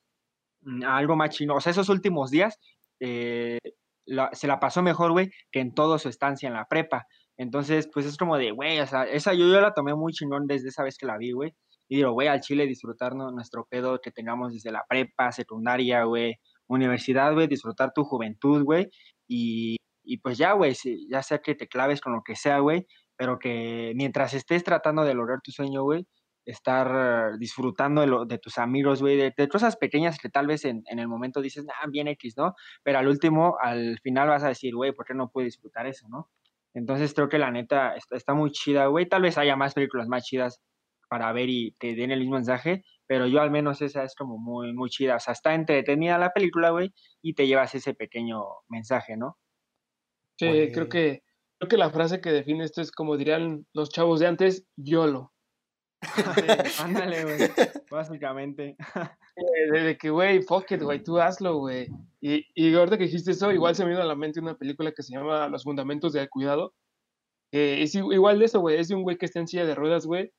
mm, 0.62 0.84
a 0.84 0.98
algo 0.98 1.16
más 1.16 1.30
chingón, 1.30 1.56
o 1.56 1.60
sea, 1.60 1.70
esos 1.70 1.88
últimos 1.88 2.30
días 2.30 2.58
eh, 3.00 3.58
se 4.32 4.46
la 4.46 4.60
pasó 4.60 4.82
mejor, 4.82 5.12
güey, 5.12 5.30
que 5.50 5.60
en 5.60 5.74
toda 5.74 5.98
su 5.98 6.08
estancia 6.10 6.48
en 6.48 6.54
la 6.54 6.66
prepa. 6.66 7.06
Entonces, 7.38 7.88
pues 7.92 8.04
es 8.06 8.18
como 8.18 8.36
de, 8.36 8.50
güey, 8.50 8.80
o 8.80 8.86
sea, 8.86 9.04
esa 9.04 9.32
yo, 9.34 9.46
yo 9.48 9.60
la 9.60 9.72
tomé 9.74 9.94
muy 9.94 10.12
chingón 10.12 10.46
desde 10.46 10.68
esa 10.68 10.82
vez 10.82 10.98
que 10.98 11.06
la 11.06 11.16
vi, 11.18 11.32
güey. 11.32 11.54
Y 11.92 11.96
digo, 11.96 12.12
güey, 12.12 12.26
al 12.26 12.40
Chile 12.40 12.66
disfrutarnos 12.66 13.34
nuestro 13.34 13.66
pedo 13.68 14.00
que 14.00 14.10
tengamos 14.10 14.54
desde 14.54 14.72
la 14.72 14.82
prepa, 14.88 15.30
secundaria, 15.30 16.04
güey, 16.04 16.36
universidad, 16.66 17.34
güey, 17.34 17.48
disfrutar 17.48 17.92
tu 17.94 18.02
juventud, 18.02 18.64
güey. 18.64 18.88
Y, 19.28 19.76
y 20.02 20.16
pues 20.16 20.38
ya, 20.38 20.54
güey, 20.54 20.74
ya 21.10 21.22
sea 21.22 21.40
que 21.40 21.54
te 21.54 21.68
claves 21.68 22.00
con 22.00 22.14
lo 22.14 22.22
que 22.24 22.34
sea, 22.34 22.60
güey, 22.60 22.86
pero 23.14 23.38
que 23.38 23.92
mientras 23.94 24.32
estés 24.32 24.64
tratando 24.64 25.04
de 25.04 25.12
lograr 25.12 25.40
tu 25.44 25.50
sueño, 25.52 25.82
güey, 25.82 26.06
estar 26.46 27.36
disfrutando 27.38 28.00
de, 28.00 28.06
lo, 28.06 28.24
de 28.24 28.38
tus 28.38 28.56
amigos, 28.56 29.02
güey, 29.02 29.18
de, 29.18 29.48
cosas 29.48 29.76
pequeñas 29.76 30.18
que 30.18 30.30
tal 30.30 30.46
vez 30.46 30.64
en, 30.64 30.82
en 30.86 30.98
el 30.98 31.08
momento 31.08 31.42
dices, 31.42 31.66
ah, 31.68 31.88
bien 31.90 32.08
X, 32.08 32.38
¿no? 32.38 32.54
Pero 32.82 33.00
al 33.00 33.06
último, 33.08 33.56
al 33.60 33.98
final 34.02 34.28
vas 34.28 34.44
a 34.44 34.48
decir, 34.48 34.74
güey, 34.74 34.92
¿por 34.92 35.04
qué 35.04 35.12
no 35.12 35.28
puedo 35.28 35.44
disfrutar 35.44 35.86
eso, 35.86 36.06
no? 36.08 36.30
Entonces 36.72 37.12
creo 37.12 37.28
que 37.28 37.38
la 37.38 37.50
neta 37.50 37.94
está, 37.96 38.16
está 38.16 38.32
muy 38.32 38.50
chida, 38.50 38.86
güey. 38.86 39.06
Tal 39.06 39.20
vez 39.20 39.36
haya 39.36 39.56
más 39.56 39.74
películas 39.74 40.08
más 40.08 40.24
chidas 40.24 40.62
para 41.12 41.30
ver 41.30 41.50
y 41.50 41.72
te 41.72 41.94
den 41.94 42.10
el 42.10 42.20
mismo 42.20 42.36
mensaje, 42.36 42.86
pero 43.06 43.26
yo 43.26 43.42
al 43.42 43.50
menos 43.50 43.82
esa 43.82 44.02
es 44.02 44.14
como 44.14 44.38
muy, 44.38 44.72
muy 44.72 44.88
chida. 44.88 45.16
O 45.16 45.20
sea, 45.20 45.32
está 45.32 45.52
entretenida 45.52 46.16
la 46.16 46.32
película, 46.32 46.70
güey, 46.70 46.94
y 47.20 47.34
te 47.34 47.46
llevas 47.46 47.74
ese 47.74 47.92
pequeño 47.92 48.42
mensaje, 48.70 49.18
¿no? 49.18 49.36
Sí, 50.38 50.70
creo 50.72 50.88
que, 50.88 51.22
creo 51.58 51.68
que 51.68 51.76
la 51.76 51.90
frase 51.90 52.22
que 52.22 52.32
define 52.32 52.64
esto 52.64 52.80
es 52.80 52.90
como 52.90 53.18
dirían 53.18 53.66
los 53.74 53.90
chavos 53.90 54.20
de 54.20 54.26
antes, 54.26 54.66
YOLO. 54.76 55.34
ándale, 56.82 57.24
güey, 57.24 57.38
básicamente. 57.90 58.74
De, 59.70 59.98
que, 59.98 60.08
güey, 60.08 60.40
fuck 60.40 60.70
it, 60.70 60.80
güey, 60.80 61.02
tú 61.02 61.20
hazlo, 61.20 61.58
güey. 61.58 61.88
Y, 62.22 62.46
y 62.54 62.74
ahorita 62.74 62.96
que 62.96 63.04
dijiste 63.04 63.32
eso, 63.32 63.52
igual 63.52 63.74
se 63.74 63.84
me 63.84 63.90
vino 63.90 64.00
a 64.00 64.06
la 64.06 64.16
mente 64.16 64.40
una 64.40 64.56
película 64.56 64.92
que 64.92 65.02
se 65.02 65.12
llama 65.12 65.46
Los 65.48 65.64
Fundamentos 65.64 66.14
del 66.14 66.30
Cuidado. 66.30 66.72
es 67.50 67.94
igual 67.94 68.38
de 68.38 68.46
eso, 68.46 68.60
güey, 68.60 68.78
es 68.78 68.88
de 68.88 68.94
un 68.94 69.02
güey 69.02 69.18
que 69.18 69.26
está 69.26 69.40
en 69.40 69.46
silla 69.46 69.66
de 69.66 69.74
ruedas, 69.74 70.06
güey, 70.06 70.32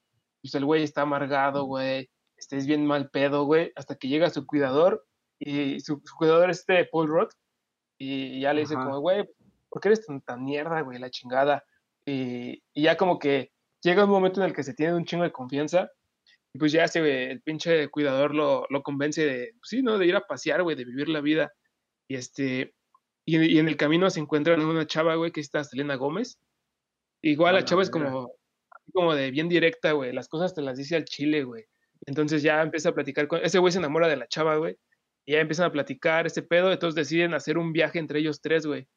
pues 0.44 0.56
el 0.56 0.66
güey 0.66 0.84
está 0.84 1.02
amargado, 1.02 1.64
güey, 1.64 2.10
estés 2.38 2.68
bien 2.68 2.86
mal 2.86 3.10
pedo, 3.10 3.46
güey, 3.46 3.72
hasta 3.76 3.96
que 3.96 4.10
llega 4.10 4.30
su 4.30 4.46
cuidador 4.46 5.06
y 5.40 5.80
su, 5.80 6.02
cuidador 6.18 6.50
es 6.50 6.60
este 6.60 6.86
Paul 6.86 7.08
Roth 7.08 7.32
y 7.98 8.42
ya 8.42 8.54
le 8.54 8.62
dice 8.62 8.76
como, 8.76 9.00
güey, 9.00 9.28
¿por 9.70 9.82
qué 9.82 9.90
eres 9.90 10.06
tan, 10.06 10.22
tan 10.22 10.44
mierda, 10.44 10.82
güey, 10.82 11.00
la 11.00 11.10
chingada? 11.10 11.64
Y, 12.06 12.62
ya 12.76 12.98
como 12.98 13.18
que 13.20 13.52
llega 13.82 14.04
un 14.04 14.10
momento 14.10 14.42
en 14.42 14.48
el 14.48 14.54
que 14.54 14.64
se 14.64 14.74
tiene 14.74 14.94
un 14.94 15.06
chingo 15.06 15.24
de 15.24 15.32
confianza 15.32 15.90
y 16.54 16.60
pues 16.60 16.72
ya 16.72 16.84
ese, 16.84 17.32
el 17.32 17.42
pinche 17.42 17.90
cuidador 17.90 18.36
lo, 18.36 18.66
lo 18.70 18.84
convence 18.84 19.26
de, 19.26 19.54
pues 19.54 19.70
sí, 19.70 19.82
¿no? 19.82 19.98
De 19.98 20.06
ir 20.06 20.16
a 20.16 20.28
pasear, 20.28 20.62
güey, 20.62 20.76
de 20.76 20.86
vivir 20.86 21.10
la 21.10 21.22
vida. 21.22 21.52
Y 22.08 22.16
este, 22.16 22.76
y, 23.26 23.58
en 23.58 23.68
el 23.68 23.78
camino 23.78 24.10
se 24.10 24.20
encuentran 24.20 24.62
una 24.62 24.86
chava, 24.86 25.16
güey, 25.16 25.32
que 25.32 25.42
está 25.42 25.64
Selena 25.64 25.96
Gómez. 25.96 26.40
Igual 27.22 27.56
la 27.56 27.66
chava 27.66 27.82
es 27.82 27.90
como, 27.90 28.34
como 28.92 29.16
de 29.16 29.32
bien 29.32 29.50
directa, 29.50 29.92
güey. 29.94 30.12
Las 30.12 30.28
cosas 30.28 30.54
te 30.54 30.62
las 30.62 30.78
dice 30.78 30.96
al 30.96 31.06
chile, 31.06 31.44
güey. 31.44 31.66
Entonces 32.06 32.44
ya 32.44 32.62
empieza 32.62 32.90
a 32.90 32.94
platicar 32.94 33.28
con. 33.28 33.44
Ese 33.44 33.60
güey 33.60 33.72
se 33.72 33.80
enamora 33.80 34.08
de 34.08 34.18
la 34.18 34.28
chava, 34.28 34.58
güey. 34.58 34.78
Y 35.26 35.34
ya 35.34 35.40
empiezan 35.40 35.66
a 35.66 35.72
platicar 35.72 36.28
ese 36.28 36.42
pedo. 36.42 36.72
Entonces 36.72 36.96
deciden 36.96 37.34
hacer 37.34 37.58
un 37.58 37.72
viaje 37.72 38.00
entre 38.00 38.20
ellos 38.20 38.42
tres, 38.42 38.66
güey. 38.66 38.88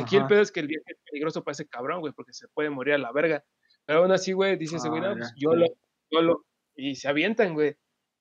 Aquí 0.00 0.16
el 0.16 0.26
pedo 0.26 0.42
es 0.42 0.52
que 0.52 0.60
el 0.60 0.66
viaje 0.66 0.84
es 0.86 0.98
peligroso 1.10 1.42
para 1.42 1.52
ese 1.52 1.66
cabrón, 1.66 2.00
güey, 2.00 2.12
porque 2.12 2.34
se 2.34 2.46
puede 2.48 2.68
morir 2.68 2.94
a 2.94 2.98
la 2.98 3.10
verga. 3.10 3.44
Pero 3.86 4.00
aún 4.00 4.12
así, 4.12 4.32
güey, 4.32 4.56
dice 4.56 4.76
ese 4.76 4.90
güey, 4.90 5.00
no, 5.00 5.16
pues 5.16 5.32
yo 5.36 5.54
lo, 5.54 5.66
yo 6.10 6.20
lo. 6.20 6.44
Y 6.76 6.94
se 6.94 7.08
avientan, 7.08 7.54
güey. 7.54 7.74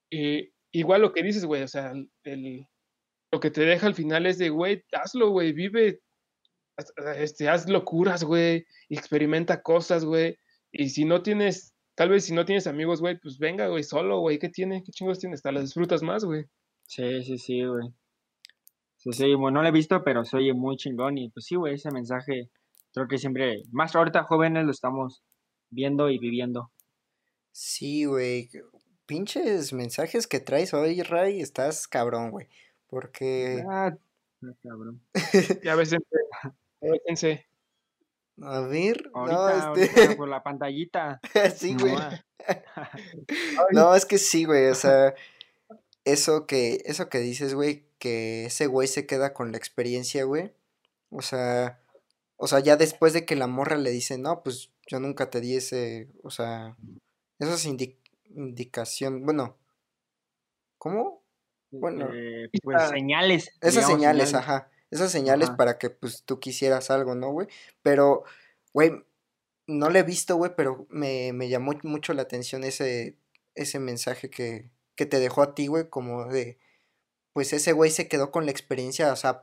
Y 0.09 0.53
igual 0.71 1.01
lo 1.01 1.11
que 1.11 1.23
dices, 1.23 1.43
güey, 1.45 1.63
o 1.63 1.67
sea, 1.67 1.91
el, 2.23 2.65
lo 3.31 3.39
que 3.39 3.51
te 3.51 3.61
deja 3.61 3.87
al 3.87 3.95
final 3.95 4.25
es 4.25 4.37
de, 4.37 4.49
güey, 4.49 4.85
hazlo, 4.93 5.29
güey, 5.29 5.51
vive, 5.51 5.99
este, 7.17 7.49
haz 7.49 7.67
locuras, 7.67 8.23
güey, 8.23 8.65
experimenta 8.89 9.61
cosas, 9.61 10.05
güey. 10.05 10.39
Y 10.77 10.89
si 10.89 11.05
no 11.05 11.23
tienes, 11.23 11.73
tal 11.95 12.09
vez 12.09 12.25
si 12.25 12.33
no 12.33 12.45
tienes 12.45 12.67
amigos, 12.67 13.01
güey, 13.01 13.19
pues 13.19 13.39
venga, 13.39 13.67
güey, 13.67 13.83
solo, 13.83 14.19
güey, 14.19 14.37
¿qué 14.37 14.49
tiene? 14.49 14.83
¿Qué 14.83 14.91
chingos 14.91 15.19
tienes? 15.19 15.39
Hasta 15.39 15.51
las 15.51 15.63
disfrutas 15.63 16.03
más, 16.03 16.23
güey. 16.23 16.45
Sí, 16.83 17.23
sí, 17.23 17.37
sí, 17.37 17.65
güey. 17.65 17.89
Sí, 18.97 19.11
sí, 19.11 19.35
bueno, 19.35 19.57
no 19.57 19.61
lo 19.63 19.69
he 19.69 19.71
visto, 19.71 20.03
pero 20.03 20.23
se 20.23 20.37
oye 20.37 20.53
muy 20.53 20.77
chingón. 20.77 21.17
Y 21.17 21.29
pues 21.29 21.45
sí, 21.45 21.55
güey, 21.55 21.75
ese 21.75 21.91
mensaje, 21.91 22.49
creo 22.93 23.07
que 23.07 23.17
siempre, 23.17 23.63
más 23.71 23.95
ahorita 23.95 24.23
jóvenes 24.23 24.65
lo 24.65 24.71
estamos 24.71 25.23
viendo 25.69 26.09
y 26.09 26.19
viviendo. 26.19 26.71
Sí, 27.51 28.05
güey. 28.05 28.49
Pinches 29.07 29.73
mensajes 29.73 30.27
que 30.27 30.39
traes 30.39 30.73
hoy, 30.73 31.01
Ray, 31.01 31.41
estás 31.41 31.87
cabrón, 31.87 32.29
güey. 32.29 32.47
Porque. 32.87 33.63
Ah, 33.67 33.97
cabrón. 34.61 35.01
ya 35.63 35.75
veces, 35.75 35.99
a 38.41 38.61
ver, 38.61 39.09
no, 39.13 39.49
este... 39.49 39.87
por 40.17 40.27
la 40.27 40.43
pantallita. 40.43 41.19
sí, 41.55 41.75
güey. 41.79 41.95
no, 43.71 43.95
es 43.95 44.05
que 44.05 44.17
sí, 44.17 44.45
güey, 44.45 44.67
o 44.67 44.75
sea, 44.75 45.15
eso 46.05 46.45
que, 46.45 46.83
eso 46.85 47.09
que 47.09 47.19
dices, 47.19 47.53
güey, 47.53 47.85
que 47.99 48.45
ese 48.45 48.67
güey 48.67 48.87
se 48.87 49.07
queda 49.07 49.33
con 49.33 49.51
la 49.51 49.57
experiencia, 49.57 50.23
güey. 50.23 50.53
O 51.09 51.21
sea, 51.21 51.79
o 52.35 52.47
sea, 52.47 52.59
ya 52.59 52.75
después 52.75 53.13
de 53.13 53.25
que 53.25 53.35
la 53.35 53.47
morra 53.47 53.77
le 53.77 53.89
dice, 53.89 54.17
no, 54.17 54.43
pues 54.43 54.71
yo 54.87 54.99
nunca 54.99 55.29
te 55.29 55.41
di 55.41 55.55
ese, 55.55 56.09
o 56.23 56.29
sea, 56.29 56.77
esas 57.39 57.65
indicación, 57.65 59.25
bueno, 59.25 59.57
¿cómo? 60.77 61.23
Bueno, 61.71 62.07
eh, 62.13 62.49
pues 62.61 62.89
señales. 62.89 63.51
Esas 63.61 63.87
señales, 63.87 64.33
ajá 64.33 64.69
esas 64.91 65.11
señales 65.11 65.49
para 65.51 65.77
que 65.77 65.89
pues 65.89 66.23
tú 66.23 66.39
quisieras 66.39 66.89
algo, 66.91 67.15
¿no, 67.15 67.31
güey? 67.31 67.47
Pero, 67.81 68.23
güey, 68.73 69.05
no 69.67 69.89
le 69.89 69.99
he 69.99 70.03
visto, 70.03 70.35
güey, 70.37 70.51
pero 70.55 70.87
me, 70.89 71.33
me, 71.33 71.49
llamó 71.49 71.73
mucho 71.83 72.13
la 72.13 72.21
atención 72.21 72.63
ese, 72.63 73.17
ese 73.55 73.79
mensaje 73.79 74.29
que, 74.29 74.69
que 74.95 75.05
te 75.05 75.19
dejó 75.19 75.41
a 75.41 75.55
ti, 75.55 75.67
güey, 75.67 75.89
como 75.89 76.25
de, 76.25 76.57
pues 77.33 77.53
ese 77.53 77.73
güey 77.73 77.91
se 77.91 78.07
quedó 78.07 78.31
con 78.31 78.45
la 78.45 78.51
experiencia, 78.51 79.11
o 79.11 79.15
sea, 79.15 79.41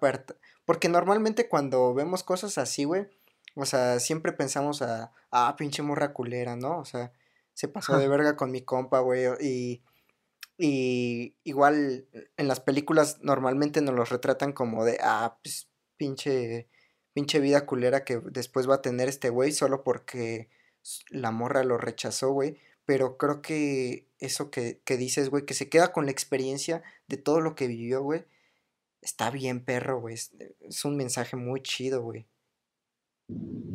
porque 0.64 0.88
normalmente 0.88 1.48
cuando 1.48 1.94
vemos 1.94 2.24
cosas 2.24 2.58
así, 2.58 2.84
güey, 2.84 3.06
o 3.54 3.66
sea, 3.66 4.00
siempre 4.00 4.32
pensamos 4.32 4.82
a, 4.82 5.12
ah, 5.30 5.54
pinche 5.56 5.82
morra 5.82 6.12
culera, 6.12 6.56
¿no? 6.56 6.78
O 6.78 6.84
sea, 6.84 7.12
se 7.52 7.68
pasó 7.68 7.98
de 7.98 8.08
verga 8.08 8.36
con 8.36 8.50
mi 8.50 8.62
compa, 8.62 9.00
güey, 9.00 9.26
y, 9.40 9.82
y 10.56 11.36
igual 11.44 12.06
en 12.36 12.48
las 12.48 12.60
películas 12.60 13.18
normalmente 13.22 13.80
nos 13.80 13.94
los 13.94 14.10
retratan 14.10 14.52
como 14.52 14.84
de, 14.84 14.98
ah, 15.02 15.38
pues 15.42 15.68
pinche, 15.96 16.68
pinche 17.12 17.40
vida 17.40 17.66
culera 17.66 18.04
que 18.04 18.20
después 18.30 18.68
va 18.68 18.76
a 18.76 18.82
tener 18.82 19.08
este 19.08 19.30
güey 19.30 19.52
solo 19.52 19.82
porque 19.82 20.48
la 21.10 21.30
morra 21.30 21.64
lo 21.64 21.78
rechazó, 21.78 22.32
güey. 22.32 22.58
Pero 22.86 23.16
creo 23.16 23.40
que 23.40 24.08
eso 24.18 24.50
que, 24.50 24.80
que 24.84 24.96
dices, 24.98 25.30
güey, 25.30 25.46
que 25.46 25.54
se 25.54 25.70
queda 25.70 25.92
con 25.92 26.04
la 26.04 26.12
experiencia 26.12 26.82
de 27.08 27.16
todo 27.16 27.40
lo 27.40 27.54
que 27.54 27.66
vivió, 27.66 28.02
güey, 28.02 28.24
está 29.00 29.30
bien, 29.30 29.64
perro, 29.64 30.00
güey. 30.00 30.14
Es, 30.14 30.84
un 30.84 30.96
mensaje 30.96 31.36
muy 31.36 31.62
chido, 31.62 32.02
güey. 32.02 32.26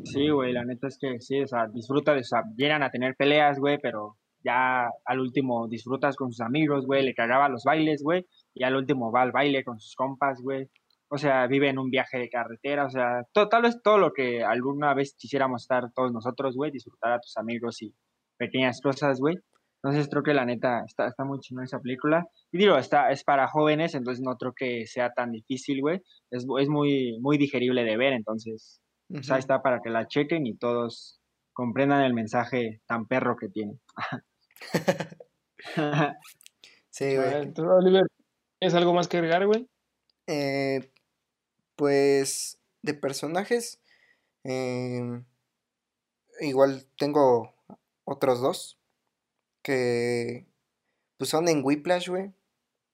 Sí, 0.06 0.30
güey, 0.30 0.54
la 0.54 0.64
neta 0.64 0.88
es 0.88 0.98
que 1.00 1.20
sí, 1.22 1.42
o 1.42 1.48
sea, 1.48 1.68
disfruta 1.68 2.14
o 2.14 2.24
sea, 2.24 2.44
llegan 2.56 2.84
a 2.84 2.92
tener 2.92 3.16
peleas, 3.16 3.58
güey, 3.58 3.80
pero 3.82 4.19
ya 4.44 4.90
al 5.06 5.20
último 5.20 5.68
disfrutas 5.68 6.16
con 6.16 6.32
sus 6.32 6.42
amigos, 6.42 6.86
güey, 6.86 7.04
le 7.04 7.14
cagaba 7.14 7.50
los 7.50 7.64
bailes, 7.64 8.04
güey, 8.04 8.26
y 8.54 8.64
al 8.64 8.76
último 8.76 9.12
va 9.12 9.22
al 9.22 9.32
baile 9.32 9.64
con 9.64 9.80
sus 9.80 9.96
compas, 9.96 10.42
güey. 10.42 10.70
O 11.12 11.18
sea, 11.18 11.48
vive 11.48 11.70
en 11.70 11.80
un 11.80 11.90
viaje 11.90 12.20
de 12.20 12.30
carretera, 12.30 12.86
o 12.86 12.90
sea, 12.90 13.24
tal 13.34 13.64
vez 13.64 13.82
todo 13.82 13.98
lo 13.98 14.14
que 14.14 14.44
alguna 14.44 14.94
vez 14.94 15.16
quisiéramos 15.18 15.64
estar 15.64 15.92
todos 15.96 16.12
nosotros, 16.12 16.56
güey, 16.56 16.72
disfrutar 16.72 17.14
a 17.14 17.20
tus 17.20 17.36
amigos 17.38 17.82
y 17.82 17.94
pequeñas 18.38 18.80
cosas, 18.82 19.20
güey. 19.20 19.38
Entonces 19.82 20.10
creo 20.10 20.24
que 20.24 20.34
la 20.34 20.46
neta 20.46 20.84
está, 20.86 21.08
está 21.08 21.24
muy 21.24 21.40
chingona 21.40 21.66
esa 21.66 21.80
película. 21.80 22.28
Y 22.52 22.58
digo, 22.58 22.78
está, 22.78 23.12
es 23.12 23.24
para 23.24 23.48
jóvenes, 23.48 23.96
entonces 23.96 24.24
no 24.24 24.36
creo 24.36 24.54
que 24.54 24.86
sea 24.86 25.12
tan 25.14 25.32
difícil, 25.32 25.82
güey. 25.82 26.02
Es, 26.30 26.46
es 26.60 26.70
muy, 26.70 27.18
muy 27.22 27.38
digerible 27.38 27.84
de 27.84 27.98
ver, 27.98 28.14
entonces 28.14 28.82
uh 29.10 29.18
ahí 29.32 29.40
está 29.40 29.64
para 29.64 29.80
que 29.82 29.90
la 29.90 30.08
chequen 30.08 30.46
y 30.46 30.56
todos 30.56 31.20
comprendan 31.54 32.04
el 32.04 32.14
mensaje 32.14 32.82
tan 32.88 33.08
perro 33.08 33.36
que 33.36 33.50
tiene. 33.50 33.80
Sí, 36.90 37.16
güey. 37.16 37.54
Oliver, 37.58 38.04
¿tienes 38.60 38.76
algo 38.76 38.94
más 38.94 39.08
que 39.08 39.18
agregar, 39.18 39.46
güey? 39.46 39.68
Eh, 40.28 40.92
pues 41.76 42.60
de 42.82 42.94
personajes, 42.94 43.82
em, 44.44 45.26
igual 46.42 46.86
tengo 46.98 47.54
otros 48.06 48.42
dos 48.42 48.80
que 49.62 50.48
pues 51.18 51.30
son 51.30 51.48
en 51.48 51.64
Whiplash, 51.64 52.10
güey. 52.10 52.34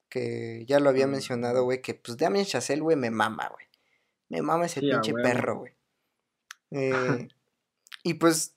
Que 0.10 0.66
ya 0.68 0.80
lo 0.80 0.90
había 0.90 1.08
mencionado, 1.08 1.64
güey, 1.64 1.82
que 1.82 1.94
pues 1.94 2.18
Damien 2.18 2.46
Chazelle, 2.46 2.82
güey, 2.82 2.96
me 2.96 3.12
mama, 3.12 3.50
güey. 3.50 3.66
Me 4.30 4.42
mama 4.42 4.66
ese 4.66 4.82
pinche 4.82 5.14
perro, 5.14 5.60
güey. 5.60 5.74
Eh, 6.72 7.28
y 8.04 8.16
pues 8.16 8.56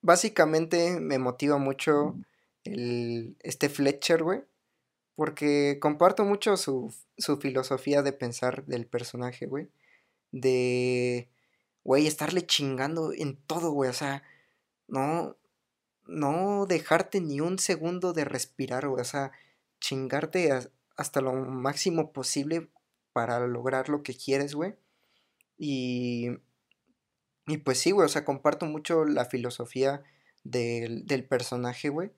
básicamente 0.00 1.00
me 1.00 1.18
motiva 1.18 1.58
mucho 1.58 2.16
el, 2.64 3.36
este 3.40 3.68
Fletcher, 3.68 4.22
güey. 4.22 4.42
Porque 5.14 5.78
comparto 5.80 6.24
mucho 6.24 6.56
su, 6.56 6.94
su 7.16 7.38
filosofía 7.38 8.02
de 8.02 8.12
pensar 8.12 8.64
del 8.66 8.86
personaje, 8.86 9.46
güey. 9.46 9.68
De, 10.30 11.28
güey, 11.82 12.06
estarle 12.06 12.46
chingando 12.46 13.12
en 13.12 13.36
todo, 13.36 13.72
güey. 13.72 13.90
O 13.90 13.94
sea, 13.94 14.22
no, 14.86 15.36
no 16.06 16.66
dejarte 16.66 17.20
ni 17.20 17.40
un 17.40 17.58
segundo 17.58 18.12
de 18.12 18.24
respirar, 18.24 18.88
güey. 18.88 19.00
O 19.00 19.04
sea, 19.04 19.32
chingarte 19.80 20.52
hasta 20.96 21.20
lo 21.20 21.32
máximo 21.32 22.12
posible 22.12 22.68
para 23.12 23.40
lograr 23.46 23.88
lo 23.88 24.02
que 24.04 24.14
quieres, 24.14 24.54
güey. 24.54 24.76
Y, 25.58 26.28
y 27.48 27.58
pues 27.58 27.78
sí, 27.78 27.90
güey, 27.90 28.06
o 28.06 28.08
sea, 28.08 28.24
comparto 28.24 28.66
mucho 28.66 29.04
la 29.04 29.24
filosofía 29.24 30.02
del, 30.44 31.06
del 31.06 31.24
personaje, 31.24 31.88
güey. 31.88 32.10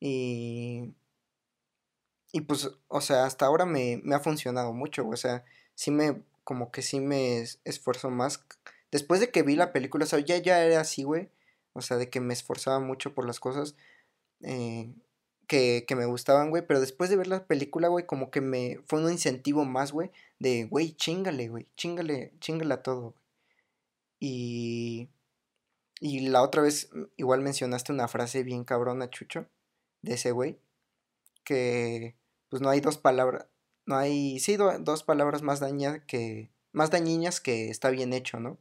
Y, 0.00 0.94
y 2.32 2.42
pues, 2.42 2.70
o 2.88 3.00
sea, 3.00 3.24
hasta 3.24 3.46
ahora 3.46 3.64
me, 3.66 4.00
me 4.04 4.14
ha 4.14 4.20
funcionado 4.20 4.72
mucho, 4.72 5.04
güey. 5.04 5.14
O 5.14 5.16
sea, 5.16 5.44
sí 5.74 5.90
me, 5.90 6.22
como 6.44 6.70
que 6.70 6.82
sí 6.82 7.00
me 7.00 7.44
esfuerzo 7.64 8.10
más. 8.10 8.44
Después 8.90 9.20
de 9.20 9.30
que 9.30 9.42
vi 9.42 9.56
la 9.56 9.72
película, 9.72 10.04
o 10.04 10.08
sea, 10.08 10.20
ya, 10.20 10.38
ya 10.38 10.64
era 10.64 10.80
así, 10.80 11.04
güey 11.04 11.30
o 11.78 11.82
sea, 11.82 11.96
de 11.96 12.10
que 12.10 12.20
me 12.20 12.34
esforzaba 12.34 12.80
mucho 12.80 13.14
por 13.14 13.26
las 13.26 13.40
cosas 13.40 13.76
eh, 14.42 14.92
que, 15.46 15.84
me 15.96 16.06
gustaban, 16.06 16.50
güey. 16.50 16.66
Pero 16.66 16.80
después 16.80 17.08
de 17.08 17.16
ver 17.16 17.28
la 17.28 17.46
película, 17.46 17.88
güey, 17.88 18.04
como 18.04 18.30
que 18.30 18.40
me 18.40 18.80
fue 18.86 19.00
un 19.00 19.10
incentivo 19.10 19.64
más, 19.64 19.92
güey, 19.92 20.10
de, 20.38 20.64
güey, 20.64 20.92
chingale, 20.92 21.48
güey, 21.48 21.66
chingale, 21.76 22.32
chingale 22.40 22.74
a 22.74 22.82
todo, 22.82 23.00
güey. 23.00 23.27
Y, 24.20 25.10
y 26.00 26.28
la 26.28 26.42
otra 26.42 26.62
vez 26.62 26.90
mm, 26.92 27.04
igual 27.16 27.42
mencionaste 27.42 27.92
una 27.92 28.08
frase 28.08 28.42
bien 28.42 28.64
cabrona, 28.64 29.10
Chucho, 29.10 29.46
de 30.02 30.14
ese 30.14 30.32
güey, 30.32 30.58
que 31.44 32.16
pues 32.48 32.62
no 32.62 32.70
hay 32.70 32.80
dos 32.80 32.98
palabras, 32.98 33.46
no 33.86 33.96
hay, 33.96 34.38
sí, 34.40 34.56
dos 34.56 35.02
palabras 35.02 35.42
más 35.42 35.60
dañinas 35.60 36.02
que, 36.06 36.50
más 36.72 36.90
dañinas 36.90 37.40
que 37.40 37.70
está 37.70 37.90
bien 37.90 38.12
hecho, 38.12 38.40
¿no? 38.40 38.58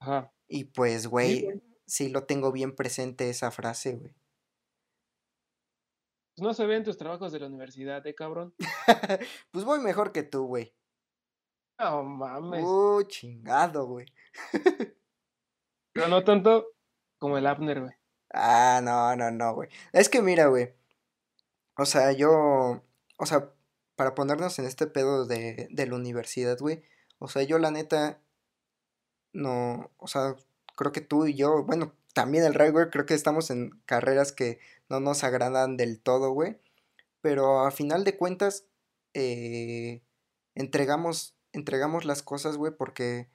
Ajá. 0.00 0.32
Y 0.48 0.64
pues, 0.64 1.06
güey, 1.06 1.62
sí 1.86 2.08
lo 2.08 2.24
tengo 2.24 2.52
bien 2.52 2.74
presente 2.74 3.30
esa 3.30 3.50
frase, 3.50 3.94
güey. 3.94 4.14
Pues 6.36 6.44
no 6.44 6.52
se 6.52 6.66
ven 6.66 6.82
tus 6.82 6.96
trabajos 6.96 7.30
de 7.32 7.38
la 7.38 7.46
universidad, 7.46 8.04
¿eh, 8.06 8.14
cabrón? 8.14 8.54
pues 9.52 9.64
voy 9.64 9.78
mejor 9.78 10.10
que 10.10 10.24
tú, 10.24 10.46
güey. 10.46 10.74
No 11.78 12.02
mames. 12.02 12.64
Uh, 12.64 13.02
chingado, 13.08 13.86
güey. 13.86 14.06
Pero 15.92 16.08
no 16.08 16.24
tanto 16.24 16.66
como 17.18 17.38
el 17.38 17.46
Abner, 17.46 17.80
güey. 17.80 17.92
Ah, 18.32 18.80
no, 18.82 19.14
no, 19.16 19.30
no, 19.30 19.54
güey. 19.54 19.68
Es 19.92 20.08
que 20.08 20.22
mira, 20.22 20.46
güey. 20.46 20.74
O 21.76 21.86
sea, 21.86 22.12
yo. 22.12 22.82
O 23.18 23.26
sea, 23.26 23.50
para 23.96 24.14
ponernos 24.14 24.58
en 24.58 24.66
este 24.66 24.86
pedo 24.86 25.26
de, 25.26 25.68
de 25.70 25.86
la 25.86 25.96
universidad, 25.96 26.58
güey. 26.58 26.82
O 27.18 27.28
sea, 27.28 27.42
yo 27.42 27.58
la 27.58 27.70
neta. 27.70 28.20
No. 29.32 29.90
O 29.98 30.06
sea, 30.06 30.36
creo 30.76 30.92
que 30.92 31.00
tú 31.00 31.26
y 31.26 31.34
yo, 31.34 31.64
bueno, 31.64 31.94
también 32.14 32.44
el 32.44 32.54
Ray, 32.54 32.70
güey, 32.70 32.90
creo 32.90 33.06
que 33.06 33.14
estamos 33.14 33.50
en 33.50 33.70
carreras 33.86 34.32
que 34.32 34.60
no 34.88 35.00
nos 35.00 35.24
agradan 35.24 35.76
del 35.76 36.00
todo, 36.00 36.30
güey. 36.30 36.58
Pero 37.20 37.60
a 37.66 37.70
final 37.70 38.04
de 38.04 38.16
cuentas, 38.16 38.66
eh, 39.14 40.02
entregamos, 40.54 41.34
entregamos 41.54 42.04
las 42.04 42.22
cosas, 42.22 42.56
güey, 42.56 42.72
porque, 42.76 43.28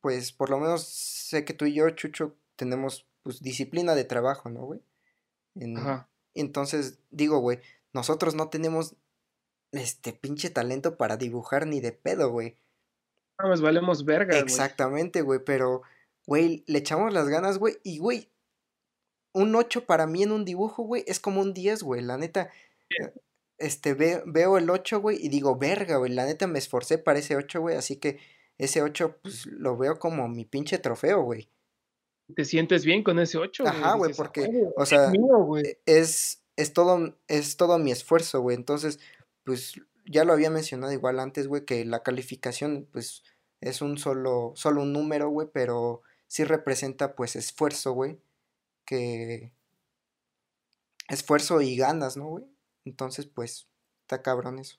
pues, 0.00 0.32
por 0.32 0.50
lo 0.50 0.58
menos 0.58 0.84
sé 0.84 1.44
que 1.44 1.54
tú 1.54 1.64
y 1.64 1.74
yo, 1.74 1.88
Chucho, 1.90 2.36
tenemos, 2.56 3.06
pues, 3.22 3.40
disciplina 3.40 3.94
de 3.94 4.04
trabajo, 4.04 4.50
¿no, 4.50 4.64
güey? 4.64 4.80
Ajá. 5.76 6.08
Entonces, 6.34 6.98
digo, 7.10 7.38
güey, 7.38 7.60
nosotros 7.92 8.34
no 8.34 8.50
tenemos, 8.50 8.96
este, 9.72 10.12
pinche 10.12 10.50
talento 10.50 10.96
para 10.96 11.16
dibujar 11.16 11.66
ni 11.66 11.80
de 11.80 11.92
pedo, 11.92 12.30
güey. 12.30 12.56
Nos 13.38 13.62
valemos 13.62 14.04
verga, 14.04 14.38
Exactamente, 14.38 15.22
güey, 15.22 15.40
pero 15.42 15.82
güey, 16.30 16.62
le 16.68 16.78
echamos 16.78 17.12
las 17.12 17.28
ganas, 17.28 17.58
güey, 17.58 17.78
y, 17.82 17.98
güey, 17.98 18.30
un 19.32 19.54
8 19.56 19.84
para 19.84 20.06
mí 20.06 20.22
en 20.22 20.30
un 20.30 20.44
dibujo, 20.44 20.84
güey, 20.84 21.02
es 21.08 21.18
como 21.18 21.40
un 21.40 21.54
10, 21.54 21.82
güey, 21.82 22.02
la 22.02 22.16
neta. 22.18 22.50
Este, 23.60 23.94
veo 23.94 24.58
el 24.58 24.70
8, 24.70 25.00
güey, 25.00 25.18
y 25.24 25.28
digo, 25.28 25.56
verga, 25.56 25.98
güey, 25.98 26.12
la 26.12 26.24
neta 26.24 26.46
me 26.46 26.58
esforcé 26.58 26.98
para 26.98 27.18
ese 27.18 27.36
8, 27.36 27.60
güey, 27.60 27.76
así 27.76 27.96
que 27.96 28.18
ese 28.58 28.82
8, 28.82 29.18
pues, 29.22 29.46
lo 29.46 29.76
veo 29.76 29.98
como 29.98 30.28
mi 30.28 30.44
pinche 30.44 30.78
trofeo, 30.78 31.22
güey. 31.22 31.48
¿Te 32.34 32.44
sientes 32.44 32.84
bien 32.84 33.04
con 33.04 33.18
ese 33.18 33.38
8? 33.38 33.64
Ajá, 33.66 33.94
güey, 33.94 34.14
porque, 34.14 34.48
o 34.76 34.86
sea, 34.86 35.12
e, 35.12 35.78
es, 35.86 36.42
es, 36.56 36.72
todo, 36.72 37.16
es 37.28 37.56
todo 37.56 37.78
mi 37.78 37.92
esfuerzo, 37.92 38.40
güey, 38.40 38.56
entonces, 38.56 38.98
pues, 39.44 39.74
ya 40.06 40.24
lo 40.24 40.32
había 40.32 40.50
mencionado 40.50 40.92
igual 40.92 41.20
antes, 41.20 41.46
güey, 41.46 41.64
que 41.64 41.84
la 41.84 42.02
calificación, 42.02 42.88
pues, 42.90 43.22
es 43.60 43.82
un 43.82 43.98
solo, 43.98 44.52
solo 44.56 44.82
un 44.82 44.92
número, 44.92 45.28
güey, 45.28 45.48
pero 45.52 46.02
sí 46.26 46.44
representa 46.44 47.14
pues 47.14 47.36
esfuerzo, 47.36 47.92
güey. 47.92 48.18
Que... 48.84 49.52
Esfuerzo 51.08 51.60
y 51.60 51.76
ganas, 51.76 52.16
¿no, 52.16 52.28
güey? 52.28 52.44
Entonces, 52.90 53.26
pues, 53.26 53.68
está 54.02 54.20
cabrón 54.20 54.58
eso. 54.58 54.78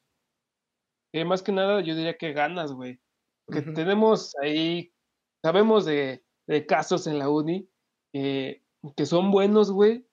Eh, 1.14 1.24
más 1.24 1.42
que 1.42 1.54
nada, 1.54 1.82
yo 1.82 1.96
diría 1.96 2.18
que 2.18 2.34
ganas, 2.34 2.74
güey. 2.74 3.00
Porque 3.46 3.62
tenemos 3.62 4.36
ahí, 4.42 4.94
sabemos 5.42 5.86
de, 5.86 6.24
casos 6.68 7.08
en 7.08 7.18
la 7.18 7.30
uni 7.30 7.70
que 8.12 9.06
son 9.06 9.32
buenos, 9.32 9.72
güey. 9.72 10.06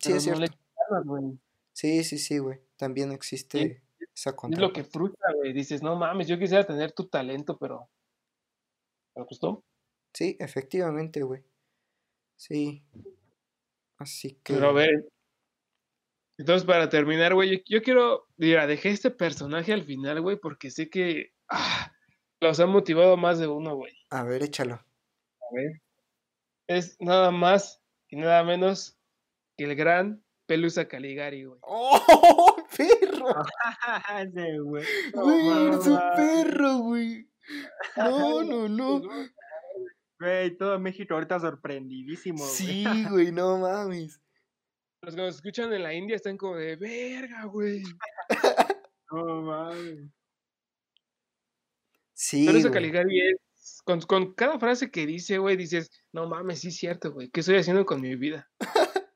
Sí, 0.00 0.12
es 0.12 0.24
cierto. 0.24 0.52
sí, 1.72 2.02
sí, 2.02 2.18
sí, 2.18 2.38
güey. 2.38 2.60
También 2.76 3.12
existe 3.12 3.82
esa 4.14 4.34
Es 4.50 4.58
lo 4.58 4.72
que 4.72 4.82
frustra, 4.82 5.32
güey. 5.34 5.52
Dices, 5.52 5.82
no 5.82 5.94
mames, 5.94 6.26
yo 6.26 6.38
quisiera 6.38 6.64
tener 6.64 6.92
tu 6.92 7.06
talento, 7.06 7.56
pero. 7.56 7.88
Pero 9.14 9.26
pues 9.26 9.40
Sí, 10.12 10.36
efectivamente, 10.40 11.22
güey. 11.22 11.44
Sí. 12.36 12.84
Así 13.98 14.34
que. 14.42 14.54
Pero 14.54 14.68
a 14.70 14.72
ver. 14.72 15.08
Entonces, 16.38 16.66
para 16.66 16.88
terminar, 16.88 17.34
güey, 17.34 17.58
yo, 17.58 17.62
yo 17.66 17.82
quiero, 17.82 18.26
mira, 18.36 18.66
dejé 18.66 18.90
este 18.90 19.10
personaje 19.10 19.72
al 19.72 19.84
final, 19.84 20.20
güey, 20.20 20.36
porque 20.36 20.70
sé 20.70 20.90
que 20.90 21.32
ah, 21.48 21.92
los 22.40 22.58
ha 22.60 22.66
motivado 22.66 23.16
más 23.16 23.38
de 23.38 23.46
uno, 23.46 23.76
güey. 23.76 23.92
A 24.10 24.24
ver, 24.24 24.42
échalo. 24.42 24.74
A 24.74 25.54
ver. 25.54 25.82
Es 26.66 26.96
nada 27.00 27.30
más 27.30 27.82
y 28.08 28.16
nada 28.16 28.42
menos 28.42 28.98
que 29.56 29.64
el 29.64 29.76
gran 29.76 30.24
Pelusa 30.46 30.86
Caligari, 30.86 31.44
güey. 31.44 31.58
¡Oh, 31.62 32.56
perro! 32.76 33.28
Ese, 34.18 34.58
güey. 34.58 34.84
Güey, 35.12 35.48
eres 35.48 35.86
un 35.86 35.94
mames. 35.94 36.16
perro, 36.16 36.78
güey. 36.78 37.28
No, 37.96 38.42
no, 38.44 38.68
no. 38.68 39.02
Güey, 40.18 40.56
todo 40.56 40.78
México 40.78 41.14
ahorita 41.14 41.40
sorprendidísimo, 41.40 42.38
güey. 42.38 42.50
Sí, 42.50 43.04
güey, 43.10 43.32
no 43.32 43.58
mames. 43.58 44.20
Los 45.04 45.14
que 45.14 45.20
nos 45.20 45.34
escuchan 45.36 45.72
en 45.72 45.82
la 45.82 45.92
India 45.94 46.16
están 46.16 46.36
como 46.36 46.56
de 46.56 46.76
verga, 46.76 47.44
güey. 47.44 47.82
No 49.10 49.42
mames. 49.42 50.10
Sí, 52.14 52.46
Pelusa 52.46 52.68
güey. 52.68 52.72
Caligari 52.80 53.20
es, 53.20 53.80
con, 53.84 54.00
con 54.00 54.34
cada 54.34 54.58
frase 54.58 54.90
que 54.90 55.06
dice, 55.06 55.38
güey, 55.38 55.56
dices, 55.56 55.90
no 56.12 56.26
mames, 56.28 56.60
sí 56.60 56.68
es 56.68 56.76
cierto, 56.76 57.12
güey, 57.12 57.30
¿qué 57.30 57.40
estoy 57.40 57.56
haciendo 57.56 57.84
con 57.86 58.00
mi 58.00 58.16
vida? 58.16 58.50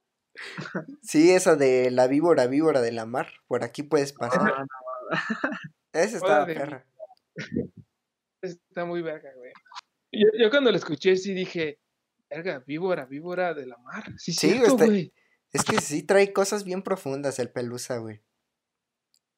Sí, 1.02 1.30
esa 1.32 1.56
de 1.56 1.90
la 1.90 2.06
víbora, 2.06 2.46
víbora 2.46 2.80
de 2.80 2.92
la 2.92 3.06
mar. 3.06 3.28
Por 3.48 3.64
aquí 3.64 3.82
puedes 3.82 4.12
pasar. 4.12 4.40
Ah, 4.56 4.66
Esa 5.92 6.16
estaba 6.18 6.44
de- 6.44 6.54
perra. 6.54 6.86
Está 8.42 8.84
muy 8.84 9.02
verga, 9.02 9.30
güey. 9.36 9.52
Yo, 10.12 10.28
yo 10.38 10.50
cuando 10.50 10.70
lo 10.70 10.76
escuché 10.76 11.16
sí 11.16 11.34
dije, 11.34 11.80
verga, 12.30 12.62
víbora, 12.66 13.04
víbora 13.06 13.52
de 13.54 13.66
la 13.66 13.78
mar. 13.78 14.04
Sí, 14.16 14.32
Sí, 14.32 14.50
cierto, 14.50 14.66
está- 14.72 14.86
güey. 14.86 15.12
Es 15.52 15.64
que 15.64 15.80
sí 15.80 16.02
trae 16.02 16.32
cosas 16.32 16.64
bien 16.64 16.82
profundas 16.82 17.38
el 17.38 17.50
pelusa, 17.50 17.98
güey. 17.98 18.22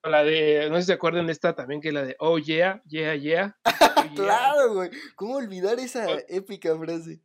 La 0.03 0.25
de, 0.25 0.69
no 0.71 0.77
sé 0.77 0.83
si 0.83 0.87
se 0.87 0.93
acuerdan 0.95 1.27
de 1.27 1.33
esta 1.33 1.55
también, 1.55 1.81
que 1.81 1.89
es 1.89 1.95
la 1.95 2.05
de, 2.05 2.17
oh 2.19 2.39
yeah, 2.39 2.83
yeah, 2.87 3.15
yeah. 3.15 3.57
oh, 3.65 3.71
yeah, 4.05 4.15
Claro, 4.15 4.75
güey. 4.75 4.91
¿Cómo 5.15 5.37
olvidar 5.37 5.79
esa 5.79 6.07
épica 6.29 6.77
frase? 6.79 7.21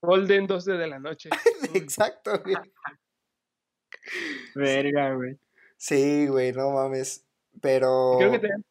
Golden 0.00 0.46
12 0.46 0.72
de 0.72 0.86
la 0.86 0.98
noche. 0.98 1.28
Exacto, 1.74 2.40
güey. 2.42 2.56
Verga, 4.54 5.14
güey. 5.14 5.38
Sí, 5.76 6.26
güey, 6.28 6.52
no 6.52 6.70
mames. 6.70 7.26
Pero. 7.60 8.16
Creo 8.18 8.30
que, 8.30 8.38
también, 8.38 8.64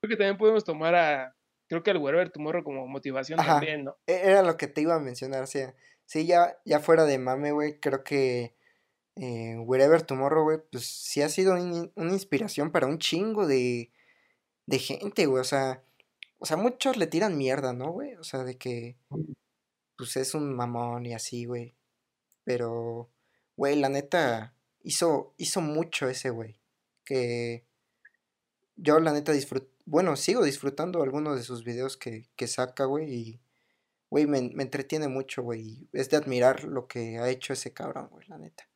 creo 0.00 0.10
que 0.10 0.16
también 0.16 0.36
podemos 0.36 0.64
tomar 0.64 0.94
a, 0.94 1.34
creo 1.68 1.82
que 1.82 1.90
al 1.90 1.98
Wherever 1.98 2.30
Tomorrow 2.30 2.62
como 2.62 2.86
motivación 2.86 3.40
Ajá. 3.40 3.54
también, 3.54 3.84
¿no? 3.84 3.96
E- 4.06 4.20
Era 4.24 4.42
lo 4.42 4.56
que 4.56 4.66
te 4.68 4.82
iba 4.82 4.94
a 4.94 5.00
mencionar, 5.00 5.42
o 5.42 5.46
sea, 5.46 5.74
sí, 6.04 6.26
ya, 6.26 6.56
ya 6.64 6.80
fuera 6.80 7.04
de 7.04 7.18
mame, 7.18 7.52
güey, 7.52 7.80
creo 7.80 8.04
que 8.04 8.54
eh, 9.20 9.56
Wherever 9.58 10.02
Tomorrow, 10.02 10.44
güey, 10.44 10.58
pues 10.70 10.86
sí 10.86 11.22
ha 11.22 11.28
sido 11.28 11.54
un- 11.54 11.92
una 11.96 12.12
inspiración 12.12 12.70
para 12.72 12.86
un 12.86 12.98
chingo 12.98 13.46
de, 13.46 13.90
de 14.66 14.78
gente, 14.78 15.26
güey, 15.26 15.40
o 15.40 15.44
sea, 15.44 15.82
o 16.38 16.46
sea, 16.46 16.56
muchos 16.56 16.96
le 16.96 17.06
tiran 17.08 17.36
mierda, 17.38 17.72
¿no, 17.72 17.90
güey? 17.92 18.14
O 18.16 18.24
sea, 18.24 18.44
de 18.44 18.56
que, 18.58 18.96
pues 19.96 20.16
es 20.16 20.34
un 20.34 20.54
mamón 20.54 21.06
y 21.06 21.14
así, 21.14 21.44
güey, 21.46 21.74
pero, 22.44 23.10
güey, 23.56 23.76
la 23.76 23.88
neta, 23.88 24.54
hizo, 24.82 25.34
hizo 25.38 25.60
mucho 25.60 26.08
ese, 26.08 26.30
güey, 26.30 26.60
que 27.04 27.64
yo 28.76 29.00
la 29.00 29.12
neta 29.12 29.32
disfruto, 29.32 29.68
bueno, 29.86 30.16
sigo 30.16 30.44
disfrutando 30.44 31.02
algunos 31.02 31.36
de 31.36 31.42
sus 31.42 31.64
videos 31.64 31.96
que, 31.96 32.28
que 32.36 32.46
saca, 32.46 32.84
güey, 32.84 33.12
y... 33.12 33.40
Güey, 34.10 34.26
me, 34.26 34.40
me 34.54 34.62
entretiene 34.62 35.06
mucho, 35.06 35.42
güey. 35.42 35.86
Es 35.92 36.08
de 36.08 36.16
admirar 36.16 36.64
lo 36.64 36.88
que 36.88 37.18
ha 37.18 37.28
hecho 37.28 37.52
ese 37.52 37.74
cabrón, 37.74 38.08
güey, 38.10 38.26
la 38.28 38.38
neta. 38.38 38.66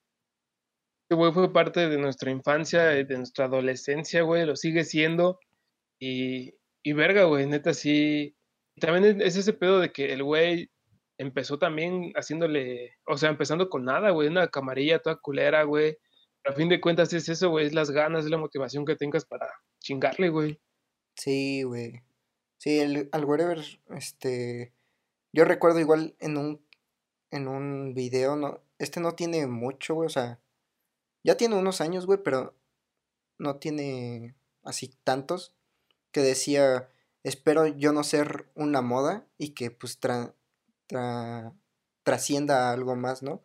Este 1.13 1.19
güey 1.19 1.33
fue 1.35 1.53
parte 1.53 1.91
de 1.91 1.99
nuestra 1.99 2.31
infancia, 2.31 2.85
de 2.85 3.19
nuestra 3.19 3.45
adolescencia, 3.45 4.23
güey, 4.23 4.47
lo 4.47 4.57
sigue 4.57 4.83
siendo. 4.83 5.39
Y, 5.99 6.55
y 6.83 6.95
verga, 6.95 7.25
güey, 7.25 7.47
neta, 7.47 7.75
sí. 7.75 8.35
También 8.81 9.21
es, 9.21 9.27
es 9.27 9.37
ese 9.37 9.53
pedo 9.53 9.79
de 9.79 9.93
que 9.93 10.15
el 10.15 10.23
güey 10.23 10.71
empezó 11.19 11.59
también 11.59 12.15
haciéndole, 12.15 12.97
o 13.07 13.19
sea, 13.19 13.29
empezando 13.29 13.69
con 13.69 13.85
nada, 13.85 14.09
güey, 14.09 14.29
una 14.29 14.49
camarilla 14.49 15.01
toda 15.01 15.17
culera, 15.17 15.65
güey. 15.65 15.99
A 16.47 16.53
fin 16.55 16.71
de 16.71 16.81
cuentas 16.81 17.13
es 17.13 17.29
eso, 17.29 17.51
güey, 17.51 17.67
es 17.67 17.75
las 17.75 17.91
ganas, 17.91 18.25
es 18.25 18.31
la 18.31 18.39
motivación 18.39 18.87
que 18.87 18.97
tengas 18.97 19.27
para 19.27 19.47
chingarle, 19.81 20.31
güey. 20.31 20.59
Sí, 21.15 21.63
güey. 21.63 22.01
Sí, 22.57 22.81
el, 22.81 23.11
al 23.13 23.27
wherever, 23.27 23.59
este... 23.95 24.73
Yo 25.35 25.45
recuerdo 25.45 25.79
igual 25.79 26.17
en 26.21 26.39
un, 26.39 26.67
en 27.31 27.49
un 27.49 27.93
video, 27.93 28.35
no, 28.35 28.63
este 28.79 29.01
no 29.01 29.13
tiene 29.15 29.47
mucho, 29.47 29.93
güey, 29.93 30.07
o 30.07 30.09
sea, 30.09 30.39
ya 31.25 31.37
tiene 31.37 31.57
unos 31.57 31.81
años, 31.81 32.07
güey, 32.07 32.23
pero 32.23 32.55
no 33.39 33.57
tiene 33.57 34.35
así 34.63 34.89
tantos, 35.05 35.55
que 36.13 36.21
decía, 36.21 36.89
espero 37.23 37.67
yo 37.67 37.93
no 37.93 38.05
ser 38.05 38.49
una 38.55 38.83
moda 38.83 39.27
y 39.39 39.51
que 39.51 39.71
pues 39.71 40.01
tra- 40.01 40.35
tra- 40.89 41.53
trascienda 42.03 42.69
a 42.69 42.73
algo 42.73 42.97
más, 42.97 43.23
¿no? 43.23 43.43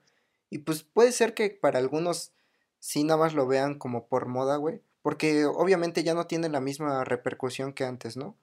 Y 0.50 0.60
pues 0.60 0.84
puede 0.84 1.12
ser 1.12 1.34
que 1.34 1.50
para 1.50 1.80
algunos 1.80 2.32
sí 2.80 3.04
nada 3.04 3.20
más 3.20 3.34
lo 3.34 3.48
vean 3.48 3.78
como 3.80 4.08
por 4.08 4.28
moda, 4.28 4.58
güey, 4.58 4.82
porque 5.02 5.46
obviamente 5.46 6.04
ya 6.04 6.14
no 6.14 6.28
tiene 6.28 6.50
la 6.50 6.62
misma 6.62 7.04
repercusión 7.04 7.74
que 7.74 7.86
antes, 7.86 8.18
¿no? 8.18 8.38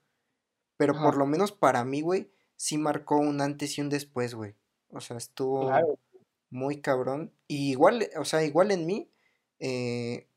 Pero 0.77 0.95
por 1.01 1.17
lo 1.17 1.27
menos 1.27 1.53
para 1.53 1.85
mí, 1.85 2.01
güey, 2.01 2.31
sí 2.57 2.79
marcó 2.79 3.17
un 3.17 3.41
antes 3.41 3.79
y 3.79 3.81
un 3.81 3.89
después, 3.91 4.35
güey. 4.35 4.55
O 4.89 5.01
sea, 5.01 5.17
estuvo 5.17 5.67
Claro. 5.69 5.99
muy 6.51 6.81
cabrón. 6.81 7.33
Y 7.47 7.71
igual, 7.71 8.09
o 8.19 8.25
sea, 8.25 8.43
igual 8.45 8.71
en 8.73 8.85
mí, 8.87 9.09
eh, 9.61 10.29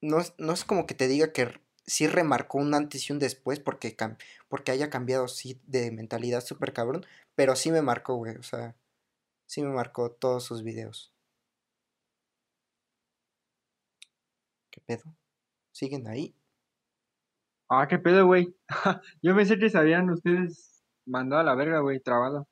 no, 0.00 0.20
es, 0.20 0.34
no 0.38 0.52
es 0.52 0.64
como 0.64 0.86
que 0.86 0.94
te 0.94 1.08
diga 1.08 1.32
que 1.32 1.60
sí 1.86 2.06
remarcó 2.06 2.58
un 2.58 2.74
antes 2.74 3.08
y 3.08 3.12
un 3.12 3.18
después 3.18 3.60
porque, 3.60 3.96
porque 4.48 4.72
haya 4.72 4.90
cambiado, 4.90 5.28
sí, 5.28 5.60
de 5.66 5.90
mentalidad 5.90 6.40
súper 6.42 6.72
cabrón, 6.72 7.04
pero 7.34 7.56
sí 7.56 7.70
me 7.70 7.82
marcó, 7.82 8.16
güey. 8.16 8.36
O 8.36 8.42
sea, 8.42 8.76
sí 9.46 9.62
me 9.62 9.70
marcó 9.70 10.10
todos 10.10 10.44
sus 10.44 10.62
videos. 10.62 11.12
¿Qué 14.70 14.80
pedo? 14.80 15.14
¿Siguen 15.72 16.08
ahí? 16.08 16.34
Ah, 17.68 17.86
qué 17.88 17.98
pedo, 17.98 18.26
güey. 18.26 18.54
Yo 19.22 19.34
pensé 19.34 19.58
que 19.58 19.70
se 19.70 19.78
habían 19.78 20.10
ustedes 20.10 20.82
mandado 21.06 21.42
a 21.42 21.44
la 21.44 21.54
verga, 21.54 21.80
güey, 21.80 22.00
trabado. 22.00 22.48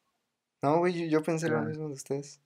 No, 0.62 0.78
güey, 0.78 0.94
yo, 0.94 1.18
yo 1.18 1.22
pensé 1.24 1.48
lo 1.48 1.60
mismo 1.62 1.88
de 1.88 1.94
ustedes. 1.94 2.40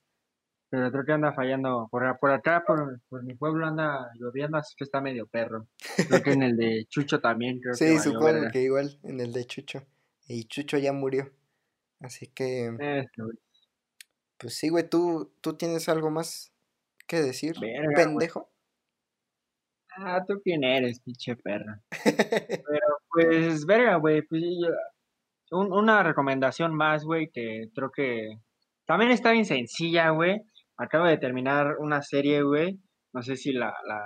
Pero 0.68 0.90
creo 0.90 1.04
que 1.04 1.12
anda 1.12 1.32
fallando. 1.32 1.88
Por, 1.90 2.18
por 2.18 2.30
acá, 2.32 2.64
por, 2.66 3.00
por 3.08 3.22
mi 3.22 3.34
pueblo 3.34 3.66
anda 3.66 4.10
lloviendo, 4.18 4.58
así 4.58 4.74
que 4.76 4.84
está 4.84 5.00
medio 5.00 5.26
perro. 5.26 5.66
Creo 6.08 6.22
que 6.22 6.32
en 6.32 6.42
el 6.42 6.56
de 6.56 6.86
Chucho 6.88 7.20
también, 7.20 7.60
creo 7.60 7.72
que 7.72 7.78
Sí, 7.78 7.84
valió 7.96 8.02
supongo 8.02 8.50
que 8.52 8.62
igual 8.62 8.98
en 9.04 9.20
el 9.20 9.32
de 9.32 9.44
Chucho. 9.44 9.84
Y 10.26 10.44
Chucho 10.44 10.76
ya 10.78 10.92
murió. 10.92 11.30
Así 12.00 12.26
que, 12.26 12.66
Eso, 12.78 13.28
pues 14.38 14.54
sí, 14.54 14.68
güey, 14.68 14.88
¿tú, 14.88 15.32
tú 15.40 15.54
tienes 15.56 15.88
algo 15.88 16.10
más 16.10 16.52
que 17.06 17.22
decir, 17.22 17.54
Verga, 17.60 17.84
güey. 17.84 17.94
pendejo. 17.94 18.50
Ah, 19.98 20.22
¿tú 20.26 20.40
quién 20.44 20.62
eres, 20.62 21.00
pinche 21.00 21.36
perra? 21.36 21.80
Pero, 22.66 22.86
pues, 23.10 23.64
verga, 23.64 23.96
güey, 23.96 24.20
pues, 24.22 24.42
un- 25.52 25.72
una 25.72 26.02
recomendación 26.02 26.74
más, 26.74 27.04
güey, 27.04 27.30
que 27.30 27.70
creo 27.74 27.90
que 27.90 28.38
también 28.84 29.10
está 29.10 29.32
bien 29.32 29.46
sencilla, 29.46 30.10
güey. 30.10 30.42
Acabo 30.78 31.06
de 31.06 31.18
terminar 31.18 31.76
una 31.78 32.02
serie, 32.02 32.42
güey. 32.42 32.78
No 33.14 33.22
sé 33.22 33.36
si 33.36 33.52
la, 33.52 33.74
la 33.86 34.04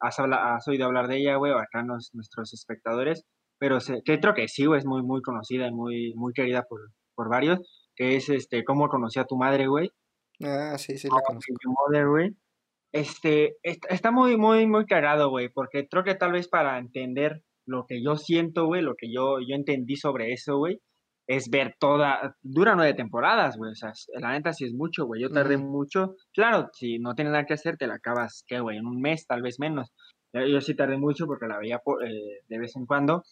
has, 0.00 0.18
habla- 0.18 0.54
has 0.54 0.66
oído 0.68 0.86
hablar 0.86 1.08
de 1.08 1.18
ella, 1.18 1.36
güey, 1.36 1.52
o 1.52 1.58
acá 1.58 1.82
nos- 1.82 2.10
nuestros 2.14 2.52
espectadores. 2.54 3.24
Pero 3.58 3.80
se- 3.80 4.02
que 4.04 4.18
creo 4.20 4.34
que 4.34 4.48
sí, 4.48 4.66
güey, 4.66 4.78
es 4.78 4.86
muy, 4.86 5.02
muy 5.02 5.22
conocida 5.22 5.66
y 5.68 5.72
muy, 5.72 6.12
muy 6.14 6.32
querida 6.32 6.62
por, 6.68 6.80
por 7.14 7.28
varios. 7.30 7.60
Que 7.94 8.16
es, 8.16 8.28
este, 8.28 8.64
cómo 8.64 8.88
conocí 8.88 9.18
a 9.18 9.24
tu 9.24 9.36
madre, 9.36 9.66
güey. 9.66 9.90
Ah, 10.44 10.76
sí, 10.78 10.98
sí, 10.98 11.08
la. 11.08 11.16
Your 11.64 11.74
Mother, 11.88 12.08
güey. 12.08 12.30
Este, 12.92 13.56
est- 13.62 13.84
está 13.90 14.10
muy, 14.10 14.36
muy, 14.36 14.66
muy 14.66 14.86
cagado, 14.86 15.30
güey, 15.30 15.48
porque 15.48 15.86
creo 15.88 16.04
que 16.04 16.14
tal 16.14 16.32
vez 16.32 16.48
para 16.48 16.78
entender 16.78 17.42
lo 17.66 17.84
que 17.86 18.02
yo 18.02 18.16
siento, 18.16 18.66
güey, 18.66 18.80
lo 18.82 18.94
que 18.96 19.12
yo, 19.12 19.38
yo 19.40 19.54
entendí 19.56 19.96
sobre 19.96 20.32
eso, 20.32 20.56
güey, 20.58 20.78
es 21.26 21.48
ver 21.50 21.74
toda, 21.80 22.36
dura 22.42 22.74
nueve 22.76 22.94
temporadas, 22.94 23.56
güey, 23.56 23.72
o 23.72 23.74
sea, 23.74 23.92
la 24.20 24.32
neta 24.32 24.52
sí 24.52 24.64
es 24.64 24.72
mucho, 24.74 25.06
güey, 25.06 25.22
yo 25.22 25.30
tardé 25.30 25.56
mucho, 25.56 26.14
claro, 26.32 26.68
si 26.72 26.98
no 26.98 27.14
tienes 27.14 27.32
nada 27.32 27.46
que 27.46 27.54
hacer, 27.54 27.76
te 27.76 27.86
la 27.86 27.94
acabas, 27.94 28.44
¿qué, 28.46 28.60
güey? 28.60 28.78
En 28.78 28.86
un 28.86 29.00
mes, 29.00 29.26
tal 29.26 29.42
vez 29.42 29.58
menos. 29.58 29.92
Yo, 30.32 30.46
yo 30.46 30.60
sí 30.60 30.74
tardé 30.76 30.96
mucho 30.98 31.26
porque 31.26 31.46
la 31.46 31.58
veía 31.58 31.78
por- 31.78 32.04
eh, 32.06 32.40
de 32.48 32.58
vez 32.58 32.76
en 32.76 32.86
cuando, 32.86 33.22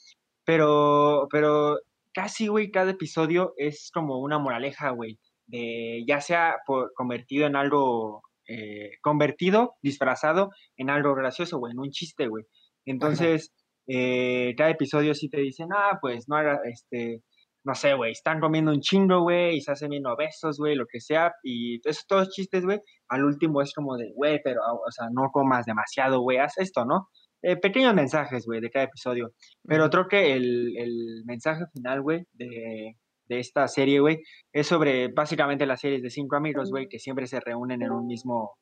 pero, 0.44 1.28
pero 1.30 1.78
casi, 2.12 2.48
güey, 2.48 2.70
cada 2.70 2.90
episodio 2.92 3.52
es 3.56 3.90
como 3.92 4.18
una 4.20 4.38
moraleja, 4.38 4.90
güey, 4.90 5.18
de 5.46 6.04
ya 6.06 6.20
sea 6.20 6.56
por, 6.66 6.92
convertido 6.94 7.46
en 7.46 7.56
algo, 7.56 8.22
eh, 8.48 8.90
convertido, 9.02 9.74
disfrazado 9.82 10.50
en 10.76 10.90
algo 10.90 11.14
gracioso, 11.14 11.58
güey, 11.58 11.72
en 11.72 11.78
un 11.80 11.90
chiste, 11.90 12.28
güey. 12.28 12.44
Entonces, 12.86 13.52
eh, 13.86 14.54
cada 14.56 14.70
episodio 14.70 15.14
sí 15.14 15.28
te 15.28 15.40
dicen, 15.40 15.68
ah, 15.74 15.98
pues 16.00 16.24
no 16.28 16.36
hagas, 16.36 16.60
este, 16.64 17.22
no 17.64 17.74
sé, 17.74 17.94
güey, 17.94 18.12
están 18.12 18.40
comiendo 18.40 18.70
un 18.70 18.80
chingo, 18.80 19.22
güey, 19.22 19.56
y 19.56 19.60
se 19.60 19.72
hacen 19.72 19.90
bien 19.90 20.06
obesos, 20.06 20.58
güey, 20.58 20.74
lo 20.76 20.86
que 20.86 21.00
sea, 21.00 21.32
y 21.42 21.80
esos 21.88 22.06
todos 22.06 22.30
chistes, 22.30 22.64
güey, 22.64 22.80
al 23.08 23.24
último 23.24 23.62
es 23.62 23.72
como 23.74 23.96
de, 23.96 24.12
güey, 24.14 24.40
pero, 24.44 24.60
o 24.62 24.90
sea, 24.90 25.08
no 25.10 25.30
comas 25.32 25.64
demasiado, 25.64 26.20
güey, 26.20 26.38
haz 26.38 26.58
esto, 26.58 26.84
¿no? 26.84 27.08
Eh, 27.42 27.56
pequeños 27.56 27.94
mensajes, 27.94 28.46
güey, 28.46 28.60
de 28.60 28.70
cada 28.70 28.86
episodio. 28.86 29.32
Pero 29.66 29.90
creo 29.90 30.08
que 30.08 30.32
el, 30.34 30.76
el 30.78 31.22
mensaje 31.26 31.64
final, 31.74 32.02
güey, 32.02 32.24
de, 32.32 32.96
de 33.26 33.38
esta 33.38 33.68
serie, 33.68 34.00
güey, 34.00 34.22
es 34.52 34.66
sobre 34.66 35.08
básicamente 35.08 35.66
las 35.66 35.80
series 35.80 36.02
de 36.02 36.10
cinco 36.10 36.36
amigos, 36.36 36.70
güey, 36.70 36.88
que 36.88 36.98
siempre 36.98 37.26
se 37.26 37.40
reúnen 37.40 37.82
en 37.82 37.92
un 37.92 38.06
mismo... 38.06 38.56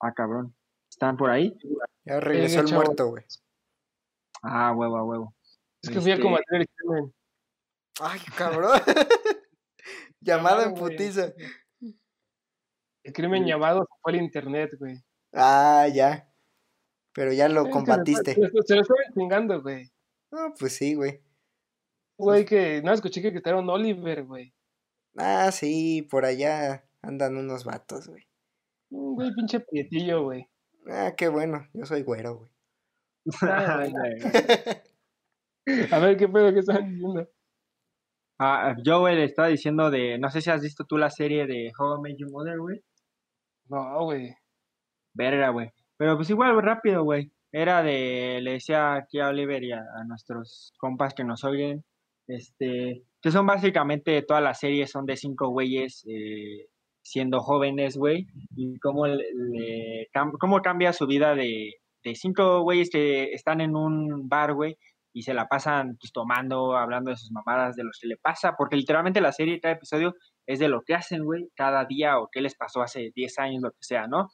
Ah, 0.00 0.12
cabrón. 0.14 0.54
¿Están 0.88 1.16
por 1.16 1.30
ahí? 1.30 1.56
Ya 2.04 2.20
regresó 2.20 2.60
el 2.60 2.72
muerto, 2.72 3.08
güey. 3.08 3.24
Ah, 4.42 4.72
huevo, 4.72 4.96
a 4.96 5.04
huevo. 5.04 5.34
Es 5.82 5.90
que 5.90 6.00
fui 6.00 6.12
a 6.12 6.20
combatir 6.20 6.60
el 6.60 6.66
crimen. 6.68 7.12
Ay, 8.00 8.20
cabrón. 8.36 8.80
Llamada 10.20 10.64
en 10.64 10.74
putiza. 10.74 11.32
El 13.02 13.12
crimen 13.12 13.46
llamado 13.46 13.80
se 13.80 14.00
fue 14.02 14.12
al 14.12 14.18
internet, 14.20 14.70
güey. 14.78 14.96
Ah, 15.32 15.86
ya. 15.92 16.28
Pero 17.14 17.32
ya 17.32 17.48
lo 17.48 17.68
combatiste. 17.70 18.34
Se, 18.34 18.40
lo- 18.40 18.62
se 18.62 18.74
lo 18.74 18.82
estaban 18.82 19.04
chingando, 19.14 19.62
güey. 19.62 19.90
Ah, 20.32 20.52
pues 20.58 20.74
sí, 20.74 20.94
güey. 20.94 21.20
Güey, 22.18 22.44
que 22.44 22.82
no 22.82 22.92
escuché 22.92 23.22
que 23.22 23.32
quitaron 23.32 23.68
Oliver, 23.68 24.24
güey. 24.24 24.52
Ah, 25.16 25.50
sí, 25.50 26.06
por 26.10 26.24
allá 26.24 26.84
andan 27.02 27.36
unos 27.36 27.64
vatos, 27.64 28.08
güey. 28.08 28.28
Un 28.90 29.14
Güey, 29.14 29.32
pinche 29.34 29.60
prietillo, 29.60 30.24
güey. 30.24 30.48
Ah, 30.88 31.14
qué 31.16 31.28
bueno, 31.28 31.66
yo 31.72 31.86
soy 31.86 32.02
güero, 32.02 32.36
güey. 32.36 32.50
Ah, 33.42 33.84
A 35.92 35.98
ver, 35.98 36.16
¿qué 36.16 36.28
pedo 36.28 36.52
que 36.52 36.60
estaban 36.60 36.90
diciendo? 36.90 37.28
Ah, 38.42 38.74
yo, 38.82 39.00
güey, 39.00 39.16
le 39.16 39.24
estaba 39.24 39.48
diciendo 39.48 39.90
de, 39.90 40.18
no 40.18 40.30
sé 40.30 40.40
si 40.40 40.48
has 40.48 40.62
visto 40.62 40.84
tú 40.84 40.96
la 40.96 41.10
serie 41.10 41.46
de 41.46 41.70
How 41.78 41.98
I 41.98 42.00
Met 42.00 42.16
Your 42.18 42.30
Mother, 42.30 42.58
güey. 42.58 42.80
No, 43.68 44.04
güey. 44.04 44.34
Verga, 45.12 45.50
güey. 45.50 45.68
Pero 45.98 46.16
pues 46.16 46.30
igual, 46.30 46.60
rápido, 46.62 47.04
güey. 47.04 47.30
Era 47.52 47.82
de, 47.82 48.40
le 48.40 48.52
decía 48.52 48.94
aquí 48.94 49.20
a 49.20 49.28
Oliver 49.28 49.62
y 49.62 49.72
a, 49.72 49.80
a 49.80 50.04
nuestros 50.06 50.72
compas 50.78 51.12
que 51.12 51.22
nos 51.22 51.44
oyen, 51.44 51.84
este, 52.28 53.02
que 53.20 53.30
son 53.30 53.46
básicamente 53.46 54.22
todas 54.22 54.42
las 54.42 54.58
series 54.58 54.90
son 54.90 55.04
de 55.04 55.16
cinco 55.16 55.50
güeyes 55.50 56.04
eh, 56.08 56.68
siendo 57.02 57.40
jóvenes, 57.40 57.98
güey, 57.98 58.26
y 58.56 58.78
cómo, 58.78 59.06
le, 59.06 60.08
cómo 60.38 60.62
cambia 60.62 60.94
su 60.94 61.06
vida 61.06 61.34
de, 61.34 61.74
de 62.04 62.14
cinco 62.14 62.62
güeyes 62.62 62.88
que 62.88 63.32
están 63.32 63.60
en 63.60 63.76
un 63.76 64.28
bar, 64.30 64.54
güey, 64.54 64.78
y 65.12 65.22
se 65.22 65.34
la 65.34 65.46
pasan 65.46 65.96
pues 66.00 66.12
tomando, 66.12 66.76
hablando 66.76 67.10
de 67.10 67.16
sus 67.16 67.32
mamadas, 67.32 67.76
de 67.76 67.84
lo 67.84 67.90
que 68.00 68.06
le 68.06 68.16
pasa, 68.16 68.54
porque 68.56 68.76
literalmente 68.76 69.20
la 69.20 69.32
serie, 69.32 69.60
cada 69.60 69.74
episodio 69.74 70.14
es 70.46 70.58
de 70.58 70.68
lo 70.68 70.82
que 70.82 70.94
hacen, 70.94 71.24
güey, 71.24 71.48
cada 71.54 71.84
día 71.84 72.18
o 72.18 72.28
qué 72.30 72.40
les 72.40 72.56
pasó 72.56 72.82
hace 72.82 73.10
10 73.14 73.38
años, 73.38 73.62
lo 73.62 73.70
que 73.70 73.82
sea, 73.82 74.06
¿no? 74.06 74.30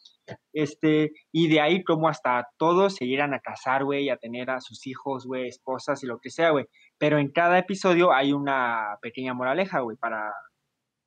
Este, 0.52 1.12
y 1.32 1.48
de 1.48 1.60
ahí 1.60 1.84
como 1.84 2.08
hasta 2.08 2.48
todos 2.58 2.96
se 2.96 3.06
llegan 3.06 3.34
a 3.34 3.40
casar, 3.40 3.84
güey, 3.84 4.08
a 4.10 4.16
tener 4.16 4.50
a 4.50 4.60
sus 4.60 4.86
hijos, 4.86 5.26
güey, 5.26 5.48
esposas 5.48 6.02
y 6.02 6.06
lo 6.06 6.18
que 6.18 6.30
sea, 6.30 6.50
güey. 6.50 6.66
Pero 6.98 7.18
en 7.18 7.30
cada 7.30 7.58
episodio 7.58 8.12
hay 8.12 8.32
una 8.32 8.96
pequeña 9.02 9.34
moraleja, 9.34 9.80
güey, 9.80 9.96
para, 9.96 10.32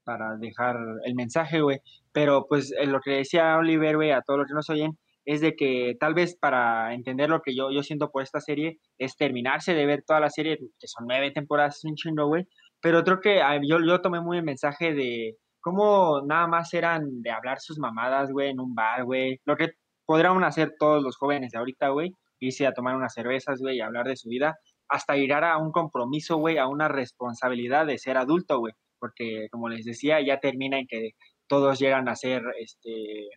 para 0.03 0.37
dejar 0.37 0.77
el 1.05 1.15
mensaje, 1.15 1.61
güey. 1.61 1.79
Pero 2.11 2.45
pues 2.47 2.73
lo 2.85 2.99
que 3.01 3.11
decía 3.11 3.57
Oliver, 3.57 3.95
güey, 3.95 4.11
a 4.11 4.21
todos 4.21 4.39
los 4.39 4.47
que 4.47 4.53
nos 4.53 4.69
oyen, 4.69 4.97
es 5.29 5.41
de 5.41 5.55
que 5.55 5.95
tal 5.99 6.15
vez 6.15 6.35
para 6.35 6.91
entender 6.95 7.29
lo 7.29 7.43
que 7.43 7.55
yo, 7.55 7.69
yo 7.69 7.83
siento 7.83 8.09
por 8.09 8.23
esta 8.23 8.41
serie, 8.41 8.79
es 8.97 9.15
terminarse 9.15 9.75
de 9.75 9.85
ver 9.85 10.03
toda 10.03 10.19
la 10.19 10.31
serie, 10.31 10.57
que 10.57 10.87
son 10.87 11.05
nueve 11.07 11.29
temporadas, 11.29 11.77
es 11.77 11.85
un 11.85 11.93
chingo, 11.93 12.25
güey. 12.25 12.47
Pero 12.81 13.03
creo 13.03 13.19
que 13.21 13.39
ah, 13.39 13.59
yo, 13.63 13.77
yo 13.79 14.01
tomé 14.01 14.21
muy 14.21 14.39
el 14.39 14.43
mensaje 14.43 14.95
de 14.95 15.35
cómo 15.61 16.23
nada 16.25 16.47
más 16.47 16.73
eran 16.73 17.21
de 17.21 17.29
hablar 17.29 17.59
sus 17.59 17.77
mamadas, 17.77 18.31
güey, 18.31 18.49
en 18.49 18.59
un 18.59 18.73
bar, 18.73 19.03
güey. 19.05 19.39
Lo 19.45 19.55
que 19.55 19.73
podrán 20.07 20.43
hacer 20.43 20.73
todos 20.79 21.03
los 21.03 21.15
jóvenes 21.15 21.51
de 21.51 21.59
ahorita, 21.59 21.89
güey, 21.89 22.11
irse 22.39 22.65
a 22.65 22.73
tomar 22.73 22.95
unas 22.95 23.13
cervezas, 23.13 23.59
güey, 23.61 23.77
y 23.77 23.81
hablar 23.81 24.07
de 24.07 24.15
su 24.15 24.29
vida, 24.29 24.57
hasta 24.87 25.15
llegar 25.15 25.43
a 25.43 25.59
un 25.59 25.71
compromiso, 25.71 26.37
güey, 26.37 26.57
a 26.57 26.65
una 26.67 26.87
responsabilidad 26.87 27.85
de 27.85 27.99
ser 27.99 28.17
adulto, 28.17 28.57
güey. 28.57 28.73
Porque, 28.97 29.47
como 29.51 29.69
les 29.69 29.85
decía, 29.85 30.21
ya 30.21 30.39
termina 30.39 30.79
en 30.79 30.87
que 30.87 31.11
todos 31.47 31.77
llegan 31.77 32.09
a 32.09 32.15
ser, 32.15 32.41
este, 32.59 33.27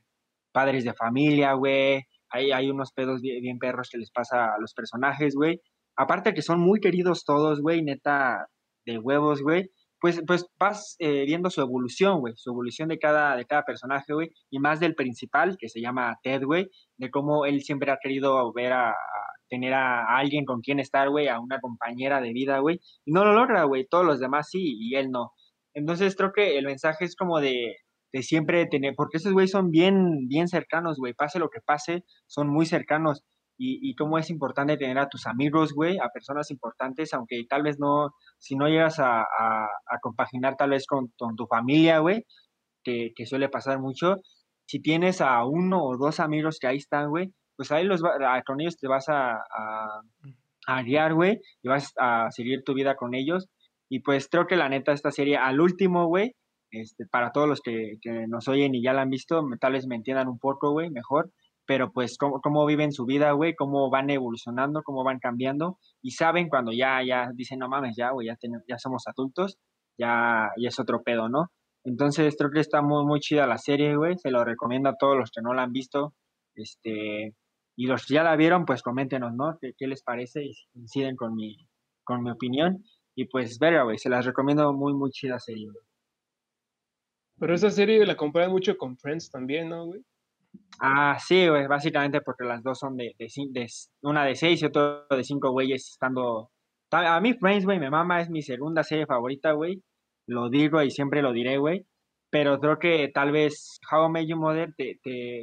padres 0.53 0.84
de 0.84 0.94
familia, 0.94 1.55
güey. 1.55 2.03
Hay, 2.30 2.53
hay 2.53 2.70
unos 2.70 2.92
pedos 2.92 3.20
bien, 3.20 3.59
perros 3.59 3.88
que 3.90 3.98
les 3.98 4.11
pasa 4.11 4.55
a 4.55 4.59
los 4.61 4.72
personajes, 4.74 5.34
güey. 5.34 5.61
Aparte 5.96 6.34
que 6.34 6.42
son 6.42 6.61
muy 6.61 6.80
queridos 6.80 7.24
todos, 7.24 7.61
güey, 7.61 7.82
neta, 7.82 8.46
de 8.86 8.98
huevos, 8.98 9.42
güey. 9.42 9.70
Pues, 10.00 10.20
pues 10.26 10.46
vas 10.59 10.96
eh, 10.98 11.24
viendo 11.26 11.48
su 11.50 11.61
evolución, 11.61 12.20
güey, 12.20 12.34
su 12.36 12.50
evolución 12.50 12.88
de 12.88 12.98
cada, 12.98 13.36
de 13.36 13.44
cada 13.44 13.62
personaje, 13.62 14.12
güey, 14.12 14.30
y 14.50 14.59
más 14.59 14.80
del 14.80 14.96
principal, 14.96 15.57
que 15.59 15.68
se 15.68 15.80
llama 15.80 16.18
Ted, 16.24 16.42
güey, 16.42 16.68
de 16.98 17.11
cómo 17.11 17.46
él 17.46 17.62
siempre 17.62 17.92
ha 17.92 17.98
querido 18.03 18.53
ver 18.53 18.72
a, 18.72 18.90
a 18.90 18.94
tener 19.48 19.74
a 19.74 20.16
alguien 20.16 20.44
con 20.44 20.61
quien 20.61 20.80
estar, 20.80 21.09
güey, 21.09 21.28
a 21.28 21.38
una 21.38 21.61
compañera 21.61 22.20
de 22.20 22.32
vida, 22.32 22.59
güey, 22.59 22.80
y 23.05 23.12
no 23.12 23.24
lo 23.24 23.32
logra, 23.32 23.62
güey, 23.64 23.86
todos 23.86 24.05
los 24.05 24.18
demás 24.18 24.48
sí, 24.50 24.76
y 24.80 24.96
él 24.96 25.11
no. 25.11 25.30
Entonces 25.74 26.16
creo 26.16 26.32
que 26.32 26.59
el 26.59 26.64
mensaje 26.66 27.05
es 27.05 27.14
como 27.14 27.40
de, 27.40 27.76
de 28.12 28.22
siempre 28.22 28.66
tener, 28.66 28.94
porque 28.96 29.16
esos 29.16 29.32
güey 29.32 29.48
son 29.48 29.70
bien, 29.70 30.28
bien 30.28 30.48
cercanos, 30.48 30.98
güey, 30.98 31.14
pase 31.14 31.38
lo 31.38 31.48
que 31.48 31.60
pase, 31.60 32.04
son 32.26 32.48
muy 32.48 32.66
cercanos. 32.66 33.22
Y, 33.58 33.78
y 33.88 33.94
cómo 33.94 34.18
es 34.18 34.30
importante 34.30 34.76
tener 34.76 34.98
a 34.98 35.08
tus 35.08 35.26
amigos, 35.26 35.72
güey, 35.72 35.98
a 35.98 36.08
personas 36.08 36.50
importantes, 36.50 37.12
aunque 37.14 37.44
tal 37.48 37.62
vez 37.62 37.78
no, 37.78 38.10
si 38.38 38.56
no 38.56 38.66
llegas 38.66 38.98
a, 38.98 39.20
a, 39.20 39.98
compaginar 40.00 40.56
tal 40.56 40.70
vez 40.70 40.86
con, 40.86 41.12
tu 41.36 41.46
familia, 41.46 42.00
güey, 42.00 42.24
que, 42.82 43.12
que, 43.14 43.26
suele 43.26 43.48
pasar 43.48 43.78
mucho, 43.78 44.16
si 44.66 44.80
tienes 44.80 45.20
a 45.20 45.44
uno 45.44 45.84
o 45.84 45.96
dos 45.96 46.18
amigos 46.18 46.58
que 46.58 46.66
ahí 46.66 46.78
están, 46.78 47.10
güey, 47.10 47.32
pues 47.56 47.70
ahí 47.70 47.84
los 47.84 48.02
va, 48.02 48.42
con 48.42 48.60
ellos 48.60 48.78
te 48.78 48.88
vas 48.88 49.08
a, 49.08 49.34
a, 49.34 50.00
a 50.66 50.82
guiar, 50.82 51.14
güey, 51.14 51.38
y 51.62 51.68
vas 51.68 51.92
a 51.98 52.30
seguir 52.30 52.64
tu 52.64 52.74
vida 52.74 52.96
con 52.96 53.14
ellos. 53.14 53.48
Y 53.88 54.00
pues 54.00 54.28
creo 54.28 54.46
que 54.46 54.56
la 54.56 54.68
neta 54.68 54.92
esta 54.92 55.10
serie 55.10 55.36
al 55.36 55.60
último, 55.60 56.06
güey, 56.06 56.34
este, 56.72 57.06
para 57.06 57.32
todos 57.32 57.48
los 57.48 57.60
que, 57.60 57.98
que, 58.00 58.26
nos 58.26 58.48
oyen 58.48 58.74
y 58.74 58.82
ya 58.82 58.92
la 58.92 59.02
han 59.02 59.10
visto, 59.10 59.42
tal 59.60 59.74
vez 59.74 59.86
me 59.86 59.96
entiendan 59.96 60.28
un 60.28 60.38
poco, 60.38 60.72
güey, 60.72 60.90
mejor, 60.90 61.30
pero 61.66 61.92
pues 61.92 62.16
cómo, 62.18 62.40
cómo 62.40 62.66
viven 62.66 62.92
su 62.92 63.04
vida, 63.04 63.32
güey, 63.32 63.54
cómo 63.54 63.90
van 63.90 64.10
evolucionando, 64.10 64.82
cómo 64.82 65.04
van 65.04 65.18
cambiando, 65.18 65.78
y 66.02 66.12
saben 66.12 66.48
cuando 66.48 66.72
ya, 66.72 67.00
ya 67.06 67.30
dicen, 67.34 67.58
no 67.58 67.68
mames, 67.68 67.94
ya, 67.96 68.10
güey, 68.10 68.26
ya, 68.26 68.36
ya 68.68 68.78
somos 68.78 69.04
adultos, 69.06 69.58
ya, 69.98 70.50
ya 70.56 70.68
es 70.68 70.80
otro 70.80 71.02
pedo, 71.02 71.28
¿no? 71.28 71.50
Entonces 71.84 72.34
creo 72.38 72.50
que 72.50 72.60
está 72.60 72.80
muy, 72.82 73.04
muy 73.04 73.20
chida 73.20 73.46
la 73.46 73.58
serie, 73.58 73.96
güey, 73.96 74.16
se 74.18 74.30
lo 74.30 74.44
recomiendo 74.44 74.88
a 74.88 74.96
todos 74.96 75.16
los 75.16 75.30
que 75.30 75.42
no 75.42 75.54
la 75.54 75.64
han 75.64 75.72
visto, 75.72 76.14
este, 76.54 77.34
y 77.76 77.86
los 77.86 78.06
que 78.06 78.14
ya 78.14 78.22
la 78.22 78.36
vieron, 78.36 78.64
pues 78.64 78.82
coméntenos, 78.82 79.32
¿no? 79.34 79.58
¿Qué, 79.60 79.72
qué 79.76 79.86
les 79.86 80.02
parece? 80.02 80.42
Y 80.44 80.54
coinciden 80.72 81.16
con 81.16 81.34
mi, 81.34 81.56
con 82.04 82.22
mi 82.22 82.30
opinión, 82.30 82.84
y 83.14 83.26
pues, 83.26 83.58
verga, 83.58 83.82
güey, 83.82 83.98
se 83.98 84.08
las 84.08 84.24
recomiendo 84.24 84.72
muy, 84.72 84.94
muy 84.94 85.10
chida 85.10 85.38
serie, 85.38 85.66
güey. 85.66 85.91
Pero 87.43 87.57
esa 87.57 87.70
serie 87.70 88.07
la 88.07 88.14
comparan 88.14 88.53
mucho 88.53 88.76
con 88.78 88.97
Friends 88.97 89.28
también, 89.28 89.68
¿no, 89.68 89.86
güey? 89.86 90.01
Ah, 90.80 91.18
sí, 91.18 91.49
güey, 91.49 91.66
básicamente 91.66 92.20
porque 92.20 92.45
las 92.45 92.62
dos 92.62 92.78
son 92.78 92.97
de, 92.97 93.16
de, 93.18 93.26
de, 93.51 93.66
una 94.03 94.24
de 94.24 94.36
seis 94.36 94.62
y 94.62 94.66
otra 94.66 95.05
de 95.11 95.24
cinco 95.24 95.51
güeyes 95.51 95.90
estando... 95.90 96.53
A 96.93 97.20
mí 97.20 97.34
Friends, 97.34 97.64
güey, 97.64 97.80
mi 97.80 97.90
mamá 97.90 98.20
es 98.20 98.30
mi 98.30 98.43
segunda 98.43 98.84
serie 98.84 99.07
favorita, 99.07 99.51
güey. 99.55 99.82
Lo 100.28 100.51
digo 100.51 100.80
y 100.82 100.93
siempre 100.93 101.20
lo 101.20 101.32
diré, 101.32 101.59
güey. 101.59 101.84
Pero 102.30 102.61
creo 102.61 102.78
que 102.78 103.11
tal 103.12 103.32
vez 103.32 103.80
How 103.90 104.07
I 104.07 104.11
Met 104.12 104.28
Your 104.28 104.38
Mother 104.38 104.72
te, 104.76 105.01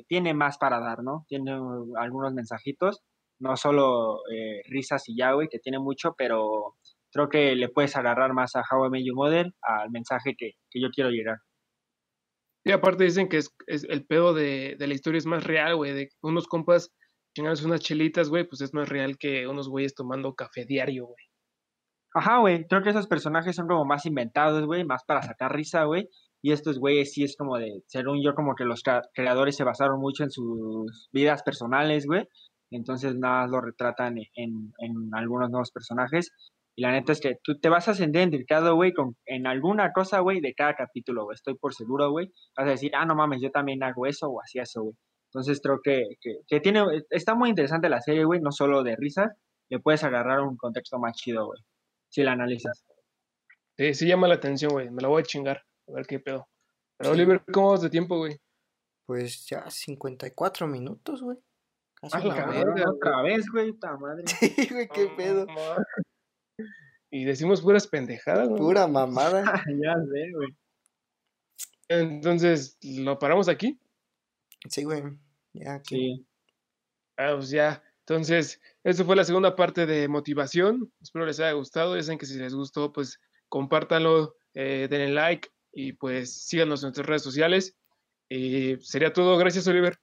tiene 0.07 0.33
más 0.33 0.57
para 0.57 0.79
dar, 0.79 1.03
¿no? 1.03 1.25
Tiene 1.27 1.51
algunos 1.97 2.33
mensajitos, 2.33 3.01
no 3.39 3.57
solo 3.57 4.21
eh, 4.33 4.61
risas 4.69 5.03
y 5.09 5.17
ya, 5.17 5.33
güey, 5.33 5.49
que 5.49 5.59
tiene 5.59 5.79
mucho, 5.79 6.15
pero 6.17 6.75
creo 7.11 7.27
que 7.27 7.55
le 7.55 7.67
puedes 7.67 7.97
agarrar 7.97 8.31
más 8.31 8.55
a 8.55 8.63
How 8.71 8.85
I 8.85 8.89
Met 8.89 9.03
Your 9.03 9.17
Mother 9.17 9.51
al 9.63 9.91
mensaje 9.91 10.35
que, 10.37 10.53
que 10.69 10.79
yo 10.79 10.91
quiero 10.91 11.09
llegar. 11.09 11.39
Y 12.69 12.71
aparte 12.71 13.03
dicen 13.03 13.29
que 13.29 13.37
es, 13.37 13.51
el 13.65 14.05
pedo 14.05 14.31
de, 14.35 14.75
la 14.77 14.93
historia 14.93 15.17
es 15.17 15.25
más 15.25 15.43
real, 15.43 15.75
güey, 15.75 15.91
de 15.91 16.09
unos 16.21 16.45
compas 16.45 16.93
chingándose 17.35 17.65
unas 17.65 17.79
chelitas, 17.79 18.29
güey, 18.29 18.47
pues 18.47 18.61
es 18.61 18.75
más 18.75 18.87
real 18.87 19.17
que 19.17 19.47
unos 19.47 19.67
güeyes 19.67 19.95
tomando 19.95 20.35
café 20.35 20.65
diario, 20.65 21.07
güey. 21.07 21.25
Ajá, 22.13 22.37
güey, 22.37 22.67
creo 22.67 22.83
que 22.83 22.91
esos 22.91 23.07
personajes 23.07 23.55
son 23.55 23.67
como 23.67 23.85
más 23.85 24.05
inventados, 24.05 24.67
güey, 24.67 24.83
más 24.83 25.03
para 25.03 25.23
sacar 25.23 25.51
risa, 25.51 25.85
güey. 25.85 26.09
Y 26.43 26.51
estos 26.51 26.77
güeyes 26.77 27.11
sí 27.11 27.23
es 27.23 27.35
como 27.35 27.57
de, 27.57 27.81
según 27.87 28.21
yo, 28.23 28.35
como 28.35 28.53
que 28.53 28.65
los 28.65 28.83
creadores 29.15 29.55
se 29.55 29.63
basaron 29.63 29.99
mucho 29.99 30.23
en 30.23 30.29
sus 30.29 31.09
vidas 31.11 31.41
personales, 31.41 32.05
güey. 32.05 32.27
Entonces 32.69 33.15
nada 33.15 33.47
lo 33.47 33.61
retratan 33.61 34.15
en 34.35 35.09
algunos 35.13 35.49
nuevos 35.49 35.71
personajes. 35.71 36.31
Y 36.79 36.81
la 36.81 36.93
neta 36.93 37.11
es 37.11 37.19
que 37.19 37.35
tú 37.43 37.59
te 37.59 37.67
vas 37.67 37.89
a 37.89 37.93
sentir 37.93 38.21
identificado, 38.21 38.73
güey, 38.73 38.93
con, 38.93 39.17
en 39.25 39.47
alguna 39.47 39.91
cosa, 39.91 40.21
güey, 40.21 40.39
de 40.39 40.53
cada 40.53 40.75
capítulo, 40.75 41.25
güey. 41.25 41.35
Estoy 41.35 41.55
por 41.55 41.73
seguro, 41.73 42.09
güey. 42.09 42.31
Vas 42.55 42.67
a 42.67 42.69
decir, 42.69 42.91
ah, 42.95 43.05
no 43.05 43.15
mames, 43.15 43.41
yo 43.41 43.51
también 43.51 43.83
hago 43.83 44.05
eso 44.05 44.29
o 44.29 44.39
hacía 44.41 44.63
eso, 44.63 44.83
güey. 44.83 44.95
Entonces 45.25 45.59
creo 45.61 45.81
que, 45.83 46.03
que, 46.21 46.37
que, 46.47 46.61
tiene, 46.61 46.85
está 47.09 47.35
muy 47.35 47.49
interesante 47.49 47.89
la 47.89 47.99
serie, 47.99 48.23
güey, 48.23 48.39
no 48.39 48.53
solo 48.53 48.81
de 48.81 48.95
risas, 48.95 49.27
le 49.67 49.79
puedes 49.81 50.05
agarrar 50.05 50.39
un 50.39 50.55
contexto 50.55 50.97
más 50.99 51.17
chido, 51.17 51.47
güey, 51.47 51.59
si 52.07 52.23
la 52.23 52.31
analizas. 52.31 52.85
Sí, 53.77 53.93
sí 53.93 54.07
llama 54.07 54.29
la 54.29 54.35
atención, 54.35 54.71
güey. 54.71 54.89
Me 54.89 55.01
la 55.01 55.09
voy 55.09 55.19
a 55.21 55.25
chingar. 55.25 55.61
A 55.89 55.91
ver 55.91 56.07
qué 56.07 56.21
pedo. 56.21 56.47
Pero, 56.95 57.11
Oliver, 57.11 57.43
¿cómo 57.51 57.71
vas 57.71 57.81
de 57.81 57.89
tiempo, 57.89 58.15
güey? 58.19 58.37
Pues 59.05 59.45
ya 59.47 59.69
54 59.69 60.65
minutos, 60.65 61.21
güey. 61.21 61.37
Casi 61.95 62.15
a 62.15 62.23
la 62.23 62.45
verga, 62.45 62.89
otra 62.89 63.21
vez, 63.21 63.45
güey, 63.51 63.73
puta 63.73 63.97
madre. 63.97 64.23
Sí, 64.27 64.69
güey, 64.71 64.87
qué 64.87 65.07
pedo. 65.17 65.45
Y 67.11 67.25
decimos 67.25 67.61
puras 67.61 67.87
pendejadas, 67.87 68.49
güey. 68.49 68.59
Pura 68.59 68.87
mamada. 68.87 69.43
ya 69.83 69.95
sé, 69.95 70.31
güey. 70.33 70.55
Entonces, 71.87 72.77
¿lo 72.81 73.17
paramos 73.17 73.49
aquí? 73.49 73.79
Sí, 74.69 74.83
güey. 74.83 75.03
Ya, 75.53 75.75
aquí. 75.75 75.95
Sí. 75.95 76.27
Ah, 77.17 77.33
pues 77.35 77.49
ya. 77.49 77.83
Entonces, 78.01 78.61
esta 78.83 79.03
fue 79.03 79.15
la 79.15 79.23
segunda 79.23 79.55
parte 79.55 79.85
de 79.85 80.07
motivación. 80.07 80.91
Espero 81.01 81.25
les 81.25 81.39
haya 81.39 81.51
gustado. 81.53 81.95
Ya 81.95 82.03
saben 82.03 82.19
que 82.19 82.25
si 82.25 82.37
les 82.37 82.53
gustó, 82.53 82.93
pues 82.93 83.19
compártanlo, 83.49 84.35
eh, 84.53 84.87
denle 84.89 85.09
like 85.09 85.49
y 85.71 85.93
pues 85.93 86.45
síganos 86.45 86.81
en 86.81 86.87
nuestras 86.87 87.07
redes 87.07 87.23
sociales. 87.23 87.75
Y 88.29 88.77
sería 88.81 89.13
todo. 89.13 89.37
Gracias, 89.37 89.67
Oliver. 89.67 89.99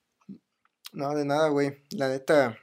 No, 0.92 1.14
de 1.14 1.24
nada, 1.24 1.48
güey. 1.48 1.82
La 1.90 2.08
neta, 2.08 2.58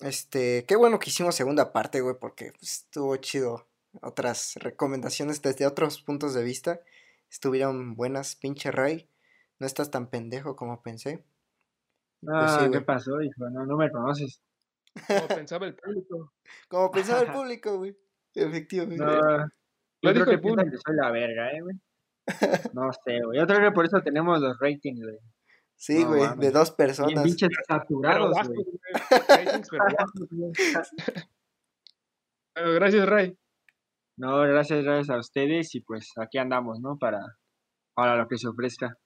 este, 0.00 0.64
qué 0.66 0.76
bueno 0.76 0.98
que 0.98 1.10
hicimos 1.10 1.34
segunda 1.34 1.72
parte, 1.72 2.00
güey, 2.00 2.16
porque 2.20 2.52
pues, 2.58 2.84
estuvo 2.84 3.16
chido. 3.16 3.65
Otras 4.02 4.54
recomendaciones 4.56 5.42
desde 5.42 5.66
otros 5.66 6.02
puntos 6.02 6.34
de 6.34 6.44
vista 6.44 6.80
estuvieron 7.30 7.94
buenas. 7.94 8.36
Pinche 8.36 8.70
Ray, 8.70 9.08
no 9.58 9.66
estás 9.66 9.90
tan 9.90 10.08
pendejo 10.08 10.56
como 10.56 10.82
pensé. 10.82 11.24
Pues 12.20 12.34
ah, 12.34 12.68
¿qué 12.72 12.80
pasó, 12.80 13.20
hijo? 13.20 13.48
No, 13.50 13.66
no 13.66 13.76
me 13.76 13.90
conoces. 13.90 14.40
Como 15.06 15.28
pensaba 15.28 15.66
el 15.66 15.74
público. 15.74 16.32
Como 16.68 16.90
pensaba 16.90 17.20
el 17.20 17.32
público, 17.32 17.76
güey. 17.78 17.96
Efectivamente. 18.34 19.04
No, 19.04 19.46
yo 20.02 20.12
creo 20.12 20.26
que 20.26 20.38
piensan 20.38 20.70
que 20.70 20.76
soy 20.76 20.96
la 20.96 21.10
verga, 21.10 21.50
eh, 21.52 21.60
güey. 21.60 21.76
No 22.74 22.92
sé, 22.92 23.20
güey. 23.24 23.38
Yo 23.38 23.46
creo 23.46 23.60
que 23.60 23.72
por 23.72 23.84
eso 23.84 24.00
tenemos 24.02 24.40
los 24.40 24.58
ratings, 24.58 25.02
güey. 25.02 25.18
Sí, 25.76 26.04
güey, 26.04 26.22
de 26.38 26.50
dos 26.50 26.70
personas. 26.70 27.12
Y 27.12 27.28
pinches 27.28 27.50
saturados, 27.68 28.34
güey. 28.48 28.64
bueno, 32.54 32.72
gracias, 32.74 33.06
Ray. 33.06 33.38
No, 34.16 34.40
gracias, 34.42 34.82
gracias 34.82 35.14
a 35.14 35.18
ustedes 35.18 35.74
y 35.74 35.80
pues 35.80 36.12
aquí 36.16 36.38
andamos, 36.38 36.80
¿no? 36.80 36.96
Para, 36.98 37.20
para 37.94 38.16
lo 38.16 38.28
que 38.28 38.38
se 38.38 38.48
ofrezca. 38.48 38.96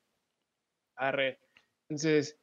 Arre. 0.96 1.40
Entonces, 1.88 2.38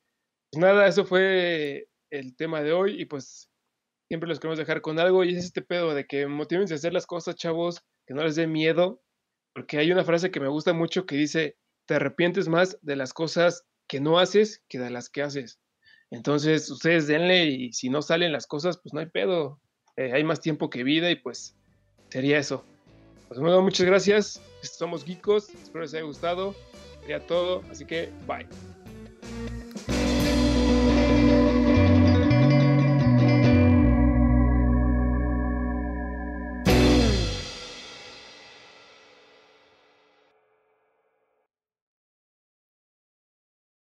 pues 0.52 0.62
nada, 0.62 0.88
eso 0.88 1.06
fue 1.06 1.88
el 2.10 2.36
tema 2.36 2.62
de 2.62 2.74
hoy 2.74 3.02
y 3.02 3.06
pues 3.06 3.50
siempre 4.10 4.28
los 4.28 4.40
queremos 4.40 4.58
dejar 4.58 4.82
con 4.82 5.00
algo 5.00 5.24
y 5.24 5.36
es 5.36 5.46
este 5.46 5.62
pedo 5.62 5.94
de 5.94 6.06
que 6.06 6.28
motiven 6.28 6.72
a 6.72 6.76
hacer 6.76 6.94
las 6.94 7.06
cosas, 7.06 7.36
chavos, 7.36 7.82
que 8.06 8.14
no 8.14 8.24
les 8.24 8.36
dé 8.36 8.48
miedo, 8.48 9.02
porque 9.54 9.78
hay 9.78 9.92
una 9.92 10.04
frase 10.04 10.32
que 10.32 10.40
me 10.40 10.48
gusta 10.48 10.74
mucho 10.74 11.06
que 11.06 11.16
dice, 11.16 11.58
te 11.86 11.96
arrepientes 11.96 12.48
más 12.48 12.78
de 12.82 12.96
las 12.96 13.14
cosas 13.14 13.66
que 13.88 14.00
no 14.00 14.20
haces 14.20 14.64
que 14.70 14.80
de 14.80 14.90
las 14.90 15.10
que 15.10 15.24
haces. 15.24 15.60
Entonces, 16.10 16.70
ustedes 16.70 17.08
denle 17.08 17.46
y 17.46 17.74
si 17.74 17.90
no 17.90 18.02
salen 18.02 18.32
las 18.32 18.48
cosas, 18.48 18.78
pues 18.82 18.94
no 18.94 19.00
hay 19.00 19.08
pedo. 19.08 19.60
Eh, 19.98 20.14
hay 20.14 20.24
más 20.24 20.40
tiempo 20.40 20.70
que 20.70 20.84
vida 20.84 21.10
y 21.12 21.16
pues 21.16 21.57
sería 22.10 22.40
eso. 22.40 22.64
Pues 23.28 23.40
bueno, 23.40 23.62
muchas 23.62 23.86
gracias. 23.86 24.42
Somos 24.62 25.04
Geekos. 25.04 25.50
Espero 25.50 25.82
les 25.82 25.94
haya 25.94 26.04
gustado. 26.04 26.56
Sería 27.02 27.26
todo. 27.26 27.62
Así 27.72 27.86
que, 27.86 28.10
bye. 28.28 28.48